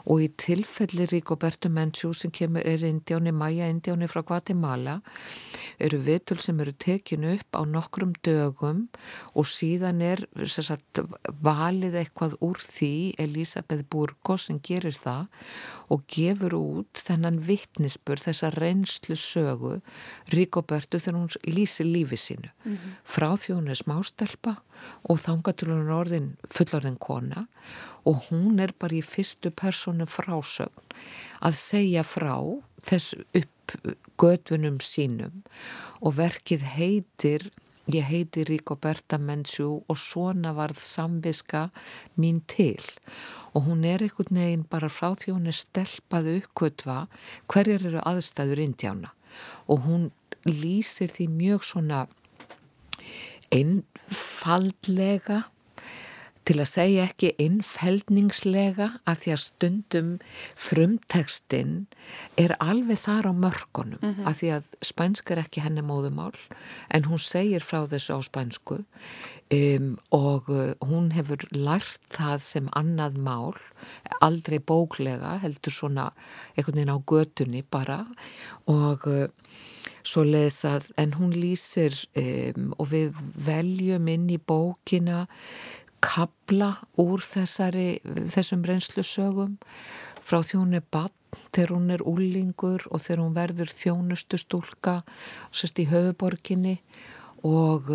og 0.07 0.23
í 0.25 0.29
tilfelli 0.39 1.07
Rigoberto 1.11 1.70
Menchú 1.73 2.12
sem 2.16 2.31
kemur 2.31 2.64
er 2.66 2.85
indjáni, 2.87 3.33
Maja 3.33 3.68
indjáni 3.70 4.09
frá 4.11 4.23
Guatemala 4.27 5.01
eru 5.83 5.99
viðtöl 6.05 6.39
sem 6.43 6.61
eru 6.62 6.75
tekinu 6.79 7.33
upp 7.37 7.59
á 7.59 7.62
nokkrum 7.66 8.12
dögum 8.25 8.87
og 9.35 9.49
síðan 9.49 10.03
er 10.05 10.25
sagt, 10.47 11.03
valið 11.43 11.99
eitthvað 12.03 12.37
úr 12.45 12.61
því 12.62 12.93
Elisabeth 13.23 13.87
Burgos 13.91 14.49
sem 14.49 14.61
gerir 14.62 14.97
það 14.97 15.27
og 15.93 16.05
gefur 16.11 16.57
út 16.59 17.03
þennan 17.07 17.41
vittnisspur, 17.47 18.20
þessa 18.23 18.53
reynslu 18.55 19.16
sögu 19.18 19.79
Rigoberto 20.33 21.01
þegar 21.03 21.20
hún 21.20 21.57
lýsi 21.57 21.87
lífi 21.87 22.18
sínu 22.18 22.51
mm 22.51 22.73
-hmm. 22.73 22.97
frá 23.05 23.31
því 23.37 23.55
hún 23.55 23.70
er 23.70 23.79
smástelpa 23.79 24.57
og 25.09 25.20
þánga 25.23 25.55
til 25.57 25.70
hún 25.70 25.87
er 25.87 25.95
orðin 25.97 26.29
fullorðin 26.53 26.99
kona. 27.03 27.47
Og 28.09 28.29
hún 28.29 28.61
er 28.62 28.75
bara 28.79 28.99
í 28.99 29.03
fyrstu 29.05 29.53
personu 29.55 30.07
frásögn. 30.11 30.95
Að 31.43 31.59
segja 31.59 32.05
frá 32.07 32.37
þess 32.83 33.16
upp 33.39 33.77
gödvunum 34.20 34.79
sínum. 34.85 35.43
Og 36.03 36.18
verkið 36.18 36.66
heitir 36.77 37.51
ég 37.91 38.07
heiti 38.07 38.45
Rigoberta 38.47 39.18
Menchú 39.18 39.83
og 39.91 39.99
svona 39.99 40.53
varð 40.55 40.79
samviska 40.83 41.68
mín 42.14 42.43
til. 42.47 42.83
Og 43.55 43.66
hún 43.66 43.83
er 43.85 44.05
einhvern 44.05 44.39
veginn 44.39 44.68
bara 44.70 44.91
frá 44.93 45.16
því 45.18 45.35
hún 45.35 45.51
er 45.51 45.59
stelpað 45.59 46.31
uppkvötva 46.37 47.01
hverjar 47.51 47.89
eru 47.91 48.05
aðstæður 48.07 48.62
indjána 48.62 49.11
og 49.66 49.87
hún 49.87 50.11
lýsir 50.47 51.11
því 51.12 51.29
mjög 51.31 51.66
svona 51.66 52.07
einfaldlega 54.12 55.42
til 56.42 56.56
að 56.58 56.68
segja 56.72 57.04
ekki 57.06 57.28
innfeldningslega 57.38 58.88
af 59.06 59.20
því 59.22 59.30
að 59.30 59.42
stundum 59.44 60.08
frumtekstinn 60.58 61.76
er 62.40 62.56
alveg 62.58 62.98
þar 63.04 63.30
á 63.30 63.32
mörkunum 63.32 64.00
mm 64.02 64.14
-hmm. 64.14 64.26
af 64.26 64.40
því 64.40 64.48
að 64.56 64.64
spænsk 64.82 65.30
er 65.30 65.42
ekki 65.44 65.62
henni 65.62 65.86
móðumál 65.86 66.34
en 66.90 67.04
hún 67.04 67.22
segir 67.22 67.62
frá 67.62 67.86
þessu 67.86 68.18
á 68.18 68.20
spænsku 68.26 68.82
um, 69.54 69.98
og 70.10 70.50
uh, 70.50 70.74
hún 70.82 71.12
hefur 71.12 71.46
lært 71.52 72.02
það 72.10 72.38
sem 72.38 72.68
annað 72.74 73.16
mál 73.16 73.54
aldrei 74.20 74.58
bóklega 74.58 75.38
heldur 75.38 75.72
svona 75.72 76.10
einhvern 76.56 76.74
veginn 76.74 76.96
á 76.96 76.98
götunni 77.06 77.62
bara 77.70 78.06
og 78.66 79.06
uh, 79.06 79.28
svo 80.07 80.24
leiðis 80.26 80.61
að 80.68 80.90
en 81.00 81.14
hún 81.18 81.32
lýsir 81.36 81.96
um, 82.18 82.72
og 82.78 82.90
við 82.92 83.18
veljum 83.46 84.09
inn 84.12 84.28
í 84.32 84.38
bókina 84.38 85.26
kabla 86.03 86.72
úr 86.98 87.22
þessari, 87.22 88.00
þessum 88.05 88.64
reynslusögum 88.66 89.59
frá 90.22 90.40
er 90.42 90.82
bann 90.90 91.18
þegar 91.55 91.74
hún 91.76 91.90
er 91.94 92.03
úlingur 92.05 92.84
og 92.90 93.00
þegar 93.05 93.22
hún 93.22 93.36
verður 93.36 93.72
þjónustu 93.72 94.40
stúlka 94.40 95.00
sérst 95.55 95.80
í 95.80 95.88
höfuborginni 95.88 96.76
og, 97.46 97.88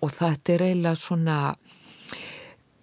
og 0.00 0.12
þetta 0.14 0.54
er 0.54 0.66
eiginlega 0.68 1.00
svona 1.00 1.38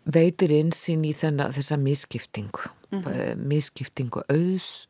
veitir 0.08 0.54
einsinn 0.56 1.06
í 1.08 1.14
þennan, 1.16 1.54
þessa 1.56 1.78
misskiptingu 1.82 2.70
mm 2.92 3.02
-hmm. 3.02 3.48
misskiptingu 3.48 4.24
auðs 4.32 4.88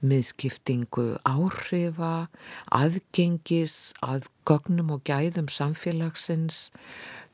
misskiptingu 0.00 1.18
áhrifa 1.26 2.28
aðgengis 2.70 3.94
að 4.02 4.28
gögnum 4.46 4.90
og 4.90 5.02
gæðum 5.04 5.48
samfélagsins 5.48 6.70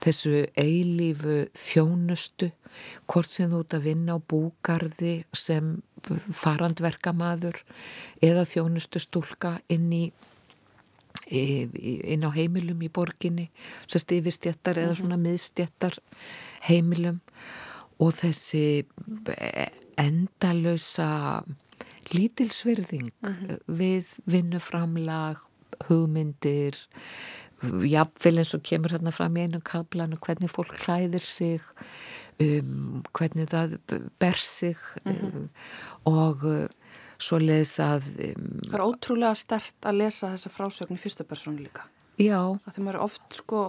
þessu 0.01 0.47
eilífu 0.57 1.49
þjónustu 1.53 2.51
hvort 3.07 3.31
sem 3.31 3.51
þú 3.51 3.61
ert 3.61 3.75
að 3.75 3.87
vinna 3.89 4.17
á 4.17 4.19
búgarði 4.21 5.25
sem 5.33 5.83
farandverkamaður 6.33 7.63
eða 8.23 8.45
þjónustu 8.45 9.01
stúlka 9.03 9.59
inn 9.69 9.93
í 9.93 10.05
inn 11.31 12.25
á 12.25 12.31
heimilum 12.33 12.83
í 12.83 12.89
borginni 12.89 13.51
sérst 13.87 14.13
yfirstjættar 14.13 14.77
mm 14.77 14.83
-hmm. 14.83 14.87
eða 14.87 14.99
svona 15.01 15.17
miðstjættar 15.17 15.99
heimilum 16.69 17.21
og 17.99 18.15
þessi 18.15 18.87
endalösa 19.99 21.43
lítilsverðing 22.15 23.11
uh 23.27 23.31
-huh. 23.31 23.59
við 23.67 24.07
vinnuframlag, 24.25 25.39
hugmyndir, 25.89 26.77
jafnvel 27.63 28.39
eins 28.39 28.55
og 28.55 28.63
kemur 28.63 28.93
hérna 28.95 29.11
fram 29.11 29.37
í 29.37 29.41
einu 29.41 29.61
kaplanu 29.61 30.17
hvernig 30.17 30.51
fólk 30.51 30.73
klæðir 30.79 31.25
sig, 31.25 31.61
um, 32.41 33.03
hvernig 33.13 33.49
það 33.51 33.79
ber 34.19 34.37
sig 34.37 34.77
-huh. 35.05 35.37
um, 35.37 35.51
og 36.05 36.45
uh, 36.45 36.67
svo 37.19 37.41
leiðis 37.43 37.77
að... 37.83 38.11
Um, 38.31 38.49
það 38.69 38.79
er 38.79 38.85
ótrúlega 38.87 39.39
stert 39.39 39.89
að 39.89 40.03
lesa 40.03 40.33
þessa 40.35 40.53
frásögn 40.55 40.99
í 40.99 41.03
fyrsta 41.03 41.27
persónu 41.29 41.65
líka. 41.65 41.89
Já. 42.19 42.41
Það 42.65 42.73
þegar 42.73 42.85
maður 42.87 42.99
er 42.99 43.05
oft 43.05 43.37
sko 43.39 43.65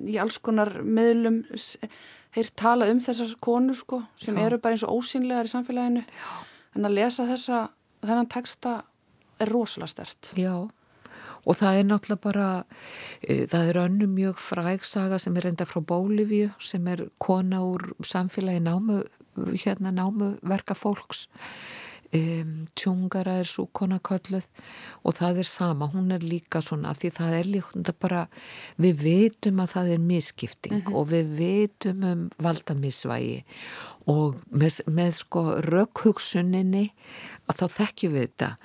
í 0.00 0.18
alls 0.20 0.38
konar 0.40 0.72
meðlum 0.80 1.42
heyrt 2.32 2.54
tala 2.56 2.88
um 2.92 3.00
þessar 3.04 3.34
konur 3.44 3.76
sko 3.76 4.00
sem 4.20 4.36
Já. 4.38 4.46
eru 4.46 4.58
bara 4.62 4.76
eins 4.76 4.84
og 4.86 5.02
ósynlegar 5.02 5.48
í 5.48 5.52
samfélaginu 5.52 6.04
Já. 6.06 6.30
en 6.78 6.88
að 6.88 6.96
lesa 6.96 7.26
þessa 7.28 7.58
þennan 8.00 8.30
texta 8.32 8.76
er 9.42 9.52
rosalega 9.52 9.92
stert 9.92 10.32
Já 10.40 10.54
og 11.42 11.58
það 11.58 11.78
er 11.78 11.86
náttúrulega 11.88 12.24
bara 12.24 12.48
uh, 12.62 13.44
það 13.52 13.68
er 13.68 13.80
önnum 13.84 14.16
mjög 14.16 14.40
frægsaga 14.40 15.20
sem 15.20 15.36
er 15.36 15.50
enda 15.52 15.68
frá 15.68 15.82
Bólivíu 15.84 16.48
sem 16.62 16.86
er 16.88 17.06
kona 17.20 17.60
úr 17.66 17.90
samfélagi 18.00 18.64
námu 18.64 19.02
hérna 19.36 19.92
námu 19.92 20.36
verka 20.44 20.76
fólks 20.76 21.26
Um, 22.12 22.66
tjungara 22.76 23.38
er 23.40 23.48
svo 23.48 23.70
konakölluð 23.72 24.44
og 25.00 25.14
það 25.16 25.38
er 25.40 25.48
sama, 25.48 25.86
hún 25.88 26.12
er 26.12 26.20
líka 26.20 26.60
svona 26.60 26.92
því 26.92 27.10
það 27.16 27.36
er 27.38 27.48
líka 27.48 27.94
bara 28.04 28.26
við 28.76 29.00
veitum 29.00 29.62
að 29.64 29.72
það 29.72 29.92
er 29.94 30.02
misskipting 30.10 30.74
mm 30.74 30.82
-hmm. 30.82 30.98
og 30.98 31.08
við 31.08 31.32
veitum 31.38 32.04
um 32.04 32.28
valdamissvægi 32.36 33.44
og 34.06 34.36
með, 34.50 34.80
með 34.86 35.12
sko 35.22 35.42
rökhugsuninni 35.64 36.92
að 37.48 37.56
þá 37.56 37.66
þekkjum 37.78 38.12
við 38.12 38.28
þetta 38.28 38.56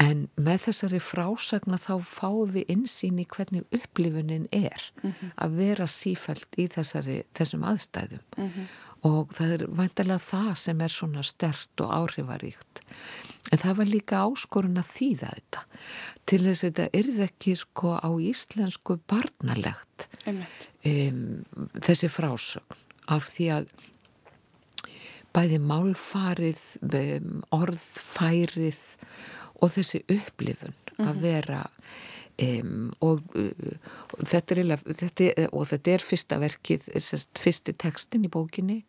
en 0.00 0.28
með 0.36 0.58
þessari 0.66 1.00
frásagna 1.00 1.78
þá 1.78 1.94
fáum 2.02 2.50
við 2.50 2.70
insýn 2.74 3.20
í 3.20 3.26
hvernig 3.28 3.64
upplifunin 3.70 4.48
er 4.50 4.92
mm 5.02 5.10
-hmm. 5.12 5.30
að 5.36 5.50
vera 5.56 5.86
sífælt 5.86 6.58
í 6.58 6.66
þessari, 6.66 7.22
þessum 7.34 7.62
aðstæðum 7.62 8.24
mm 8.36 8.48
-hmm 8.48 8.89
og 9.06 9.32
það 9.36 9.54
er 9.54 9.66
vantilega 9.78 10.20
það 10.22 10.50
sem 10.60 10.80
er 10.84 10.92
svona 10.92 11.24
stert 11.24 11.84
og 11.84 11.92
áhrifaríkt. 11.96 12.82
En 13.50 13.60
það 13.62 13.78
var 13.78 13.88
líka 13.88 14.22
áskorun 14.26 14.80
að 14.80 14.90
þýða 14.90 15.30
þetta. 15.36 15.62
Til 16.28 16.40
þess 16.44 16.64
að 16.64 16.66
þetta 16.66 16.88
er 16.98 17.22
ekki 17.26 17.54
sko 17.58 17.94
á 17.96 18.10
íslensku 18.20 18.98
barnalegt 19.10 20.08
um, 20.28 20.44
þessi 21.80 22.10
frásögn. 22.12 22.84
Af 23.10 23.32
því 23.32 23.48
að 23.56 23.72
bæði 25.34 25.58
málfarið 25.62 26.62
orðfærið 27.54 28.80
og 29.60 29.72
þessi 29.74 30.02
upplifun 30.10 30.76
að 30.98 31.12
mhm. 31.14 31.20
vera 31.24 31.64
Um, 32.40 32.88
og, 33.04 33.20
uh, 33.36 33.74
þetta 34.24 34.56
er, 34.56 34.70
þetta 34.86 35.26
er, 35.28 35.48
og 35.52 35.66
þetta 35.68 35.92
er 35.92 36.04
fyrsta 36.04 36.38
verkið, 36.40 36.86
fyrsti 37.36 37.74
tekstin 37.76 38.24
í 38.24 38.32
bókinni. 38.32 38.80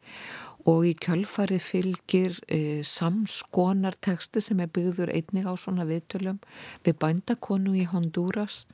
Og 0.70 0.86
í 0.86 0.94
kjölfarið 1.02 1.64
fylgir 1.66 2.38
uh, 2.46 2.82
samskonar 2.86 3.98
teksti 4.00 4.44
sem 4.46 4.62
er 4.64 4.72
byggður 4.72 5.12
einnig 5.16 5.50
á 5.50 5.54
svona 5.60 5.88
viðtölum 5.90 6.40
við 6.86 7.00
bændakonu 7.02 7.76
í 7.82 7.88
Honduras. 7.92 8.66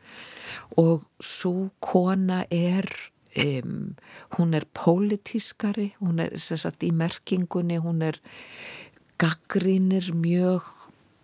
Og 0.78 1.08
svo 1.24 1.72
kona 1.82 2.44
er 2.54 2.90
um, 3.38 3.96
hún 4.38 4.54
er 4.54 4.66
pólitískari 4.74 5.94
hún 6.02 6.22
er 6.24 6.38
sagt, 6.40 6.84
í 6.84 6.92
merkingunni 6.92 7.80
hún 7.82 8.04
er 8.06 8.20
gaggrínir 9.22 10.12
mjög 10.16 10.68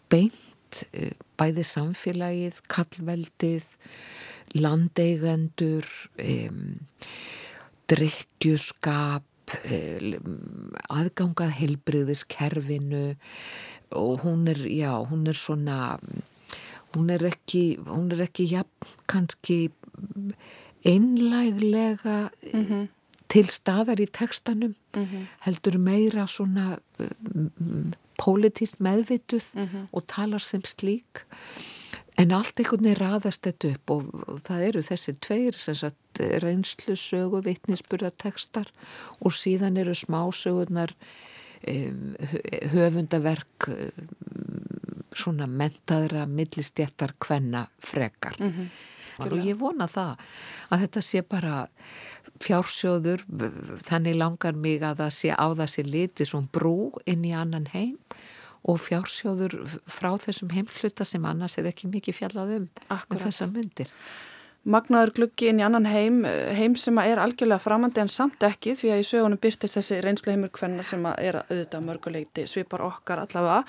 beint 0.09 0.52
allt, 0.73 0.87
eh, 0.93 1.13
bæði 1.37 1.63
samfélagið, 1.63 2.61
kallveldið, 2.67 3.77
landeigendur, 4.55 5.85
um, 6.19 6.79
drikkjuskap, 7.87 9.23
um, 9.65 10.73
aðgangað 10.89 11.53
heilbriðiskerfinu 11.59 13.15
og 13.93 14.21
hún 14.23 14.47
er, 14.47 14.57
já, 14.65 14.93
hún 15.05 15.27
er 15.27 15.37
svona, 15.37 15.99
hún 16.93 17.09
er 17.09 17.25
ekki, 17.29 17.77
hún 17.85 18.11
er 18.11 18.25
ekki, 18.27 18.47
já, 18.49 18.63
kannski 19.07 19.71
einlæglega 20.83 22.29
mm 22.53 22.65
-hmm. 22.65 22.87
til 23.27 23.49
staðar 23.49 23.99
í 23.99 24.07
tekstanum, 24.11 24.75
mm 24.95 25.05
-hmm. 25.05 25.25
heldur 25.39 25.77
meira 25.77 26.27
svona 26.27 26.79
um, 26.99 27.93
pólitíst 28.21 28.79
meðvituð 28.79 29.45
mm 29.55 29.67
-hmm. 29.67 29.87
og 29.91 30.07
talar 30.07 30.41
sem 30.41 30.61
slík 30.61 31.25
en 32.17 32.31
allt 32.31 32.59
einhvern 32.59 32.85
veginn 32.85 32.99
raðast 32.99 33.45
þetta 33.47 33.73
upp 33.73 33.93
og, 33.95 34.09
það 34.45 34.65
eru 34.67 34.81
þessi 34.85 35.13
tveir 35.23 35.57
sagt, 35.57 36.21
reynslu 36.43 36.95
sögu, 36.99 37.41
vitnisburðatekstar 37.45 38.69
og 39.21 39.33
síðan 39.33 39.79
eru 39.81 39.95
smásögurnar 39.97 40.93
um, 41.67 42.15
höfundaverk 42.73 43.69
um, 43.73 44.73
svona 45.13 45.47
mentaðra 45.49 46.25
millistjættar 46.29 47.15
hvenna 47.19 47.67
frekar 47.79 48.37
mm 48.39 48.51
-hmm. 48.51 49.31
og 49.31 49.45
ég 49.45 49.57
vona 49.57 49.87
það 49.87 50.17
að 50.69 50.79
þetta 50.79 51.01
sé 51.01 51.21
bara 51.21 51.67
fjársjóður, 52.41 53.23
þannig 53.85 54.17
langar 54.17 54.57
mig 54.57 54.83
að 54.83 55.03
það 55.03 55.15
sé 55.19 55.33
á 55.35 55.47
það 55.53 55.69
sé 55.69 55.85
liti 55.87 56.27
svon 56.27 56.49
brú 56.51 56.91
inn 57.05 57.25
í 57.25 57.33
annan 57.37 57.69
heim 57.73 57.97
og 58.63 58.79
fjársjóður 58.79 59.57
frá 59.91 60.13
þessum 60.23 60.53
heimhluta 60.55 61.05
sem 61.07 61.25
annars 61.27 61.57
er 61.59 61.67
ekki 61.69 61.89
mikið 61.91 62.21
fjallað 62.21 62.53
um 62.57 62.69
með 63.09 63.25
þessar 63.27 63.51
myndir. 63.51 63.91
Magnaður 64.63 65.09
gluggi 65.17 65.49
inn 65.51 65.59
í 65.59 65.63
annan 65.65 65.83
heim, 65.91 66.21
heim 66.55 66.77
sem 66.79 66.95
er 67.03 67.19
algjörlega 67.19 67.59
framandi 67.59 67.99
en 67.99 68.11
samt 68.11 68.45
ekki 68.47 68.77
því 68.79 68.93
að 68.93 69.01
í 69.01 69.07
sögunum 69.09 69.41
byrtist 69.43 69.75
þessi 69.75 69.97
reynsluheimur 70.05 70.53
hvenna 70.55 70.85
sem 70.87 71.03
er 71.11 71.41
auðvitað 71.41 71.83
mörguleiti 71.89 72.45
svipar 72.47 72.85
okkar 72.87 73.25
allavega. 73.25 73.65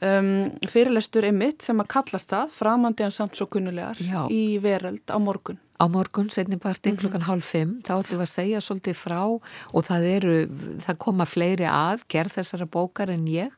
um, 0.00 0.30
fyrirlestur 0.72 1.28
Emmitt 1.28 1.68
sem 1.68 1.84
að 1.84 1.90
kallast 1.92 2.32
það 2.32 2.56
framandi 2.56 3.04
en 3.04 3.12
samt 3.12 3.36
svo 3.36 3.50
kunnulegar 3.52 4.00
Já. 4.00 4.24
í 4.32 4.56
veröld 4.64 5.04
á 5.12 5.20
morgun. 5.20 5.60
Á 5.80 5.88
morgun, 5.88 6.28
setni 6.28 6.58
partinn 6.60 6.92
Mhm. 6.92 7.00
klukkan 7.00 7.22
hálf 7.24 7.44
fimm, 7.54 7.80
þá 7.80 8.02
ætlum 8.02 8.20
við 8.20 8.26
að 8.26 8.34
segja 8.36 8.58
svolítið 8.60 8.96
frá 9.00 9.20
og 9.72 9.82
það 9.86 10.02
eru, 10.10 10.34
það 10.76 10.98
koma 10.98 11.24
fleiri 11.24 11.64
að 11.64 12.02
gerð 12.12 12.34
þessara 12.36 12.66
bókar 12.68 13.08
en 13.08 13.24
ég 13.26 13.50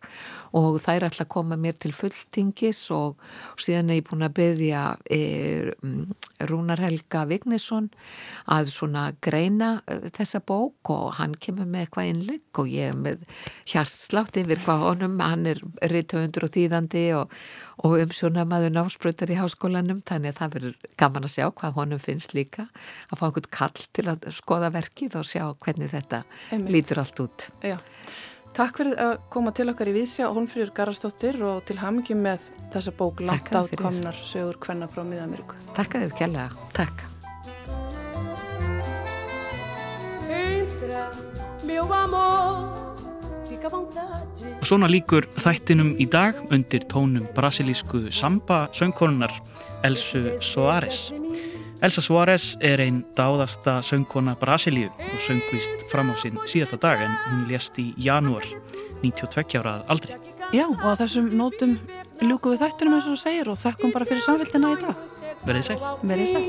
og 0.54 0.78
þær 0.78 1.08
ætla 1.08 1.24
að 1.26 1.32
koma 1.34 1.56
mér 1.56 1.74
til 1.78 1.90
fulltingis 1.92 2.90
og, 2.94 3.16
og 3.52 3.58
síðan 3.58 3.90
er 3.90 4.00
ég 4.00 4.06
búin 4.06 4.22
að 4.22 4.36
byggja 4.38 4.84
er, 5.10 5.74
Rúnar 6.46 6.78
Helga 6.78 7.24
Vignesson 7.26 7.90
að 8.46 8.70
svona 8.70 9.12
greina 9.20 9.82
eh, 9.88 10.06
þessa 10.14 10.40
bók 10.46 10.90
og 10.90 11.14
hann 11.18 11.34
kemur 11.34 11.66
með 11.66 11.86
eitthvað 11.86 12.10
innlegg 12.12 12.58
og 12.62 12.70
ég 12.70 12.92
er 12.92 12.98
með 12.98 13.26
hjartslátt 13.66 14.38
yfir 14.38 14.62
hvað 14.62 14.86
honum, 14.86 15.18
hann 15.20 15.46
er 15.46 15.58
rithöfundur 15.82 16.46
og 16.46 16.54
þýðandi 16.54 17.04
og, 17.18 17.34
og 17.83 17.97
umsjónamaður 17.99 18.72
námsbrötar 18.76 19.30
í 19.35 19.39
háskólanum 19.41 20.03
þannig 20.07 20.33
að 20.35 20.39
það 20.41 20.53
verður 20.57 20.76
gaman 21.03 21.26
að 21.26 21.33
sjá 21.35 21.47
hvað 21.51 21.72
honum 21.80 21.99
finnst 22.03 22.35
líka 22.37 22.68
að 23.11 23.18
fá 23.18 23.24
einhvern 23.26 23.51
kall 23.51 23.87
til 23.93 24.05
að 24.12 24.28
skoða 24.37 24.70
verkið 24.74 25.16
og 25.18 25.26
sjá 25.26 25.45
hvernig 25.64 25.91
þetta 25.91 26.22
Einmitt. 26.53 26.70
lítur 26.76 27.03
allt 27.03 27.20
út. 27.24 27.49
Já. 27.66 27.78
Takk 28.53 28.76
fyrir 28.83 28.99
að 29.01 29.14
koma 29.33 29.51
til 29.57 29.64
okkar 29.72 29.89
í 29.89 29.95
Vísja 29.97 30.26
og 30.28 30.37
Hólmfríður 30.37 30.74
Garastóttir 30.76 31.39
og 31.49 31.62
til 31.64 31.78
hamingi 31.80 32.12
með 32.14 32.45
þessa 32.74 32.93
bók 32.93 33.22
langt 33.24 33.49
Takk 33.49 33.62
átt 33.62 33.70
fyrir. 33.72 33.83
komnar 33.87 34.12
sögur 34.20 34.59
hvenna 34.61 34.89
frá 34.93 35.03
Miða-Ameríku. 35.09 35.57
Takk 35.74 35.97
að 35.97 36.05
þau 36.11 36.18
kjærlega. 36.20 36.68
Takk. 36.76 37.03
Entra, 40.28 41.09
meu 41.64 41.89
amor. 41.93 42.91
Og 43.62 44.66
svona 44.66 44.88
líkur 44.90 45.26
þættinum 45.38 45.94
í 46.02 46.06
dag 46.10 46.38
undir 46.50 46.86
tónum 46.90 47.28
brasilísku 47.36 48.08
samba 48.10 48.64
söngkonunar 48.74 49.34
Elsu 49.86 50.38
Soares. 50.42 51.12
Elsa 51.82 52.02
Soares 52.02 52.52
er 52.62 52.78
einn 52.78 53.00
dáðasta 53.18 53.80
söngkona 53.82 54.36
Brasilíu 54.38 54.90
og 54.90 55.18
söngvist 55.22 55.86
fram 55.90 56.10
á 56.10 56.14
sinn 56.14 56.38
síðasta 56.46 56.78
dag 56.78 57.02
en 57.02 57.16
hún 57.30 57.48
lést 57.50 57.78
í 57.82 57.90
janúar 57.98 58.46
92 59.02 59.58
ára 59.58 59.80
að 59.80 59.90
aldri. 59.94 60.18
Já, 60.54 60.66
og 60.68 60.78
á 60.78 60.94
þessum 61.00 61.32
nótum 61.34 61.78
ljúku 62.22 62.54
við 62.54 62.62
þættunum 62.62 62.98
eins 62.98 63.08
og 63.08 63.16
þú 63.16 63.22
segir 63.24 63.50
og 63.50 63.58
þakkum 63.58 63.94
bara 63.94 64.06
fyrir 64.06 64.22
samfélgina 64.22 64.74
í 64.76 64.80
dag. 64.82 64.94
Verðið 65.42 65.70
sæl. 65.70 65.78
Verið 66.06 66.28
sæl. 66.34 66.44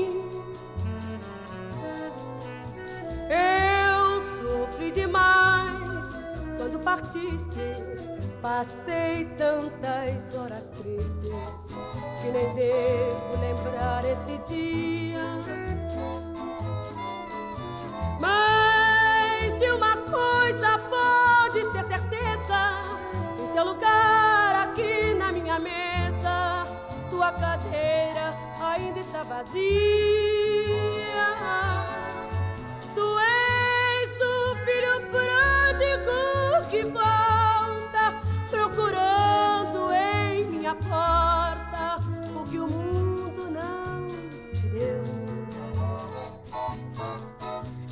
Eu 3.34 4.20
sofri 4.30 4.94
demais 4.94 5.83
partiste. 6.84 7.64
Passei 8.42 9.24
tantas 9.38 10.34
horas 10.34 10.68
tristes 10.68 11.32
que 12.20 12.30
nem 12.30 12.54
devo 12.54 13.40
lembrar 13.40 14.04
esse 14.04 14.38
dia. 14.46 15.24
Mas 18.20 19.58
de 19.58 19.70
uma 19.72 19.96
coisa 19.96 20.78
podes 20.90 21.66
ter 21.68 21.84
certeza: 21.88 22.60
o 23.38 23.48
teu 23.54 23.64
lugar 23.64 24.68
aqui 24.68 25.14
na 25.14 25.32
minha 25.32 25.58
mesa, 25.58 26.66
tua 27.10 27.32
cadeira 27.32 28.34
ainda 28.60 29.00
está 29.00 29.22
vazia. 29.22 29.64
Tu 32.94 33.18
és 33.20 33.33
que 36.74 36.82
volta 36.86 38.20
procurando 38.50 39.92
em 39.92 40.44
minha 40.46 40.74
porta 40.74 42.00
o 42.34 42.44
que 42.50 42.58
o 42.58 42.66
mundo 42.66 43.48
não 43.48 44.08
te 44.52 44.66
deu. 44.70 45.04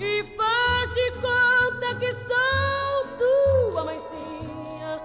E 0.00 0.24
faz 0.36 0.94
de 0.94 1.12
conta 1.12 1.94
que 2.00 2.12
sou 2.12 3.06
tua 3.18 3.84
mãezinha, 3.84 5.00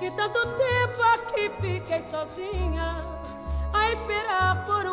que 0.00 0.10
tanto 0.10 0.40
tempo 0.56 1.02
aqui 1.14 1.48
fiquei 1.60 2.02
sozinha 2.10 3.04
a 3.72 3.92
esperar 3.92 4.64
por 4.66 4.84
um 4.84 4.91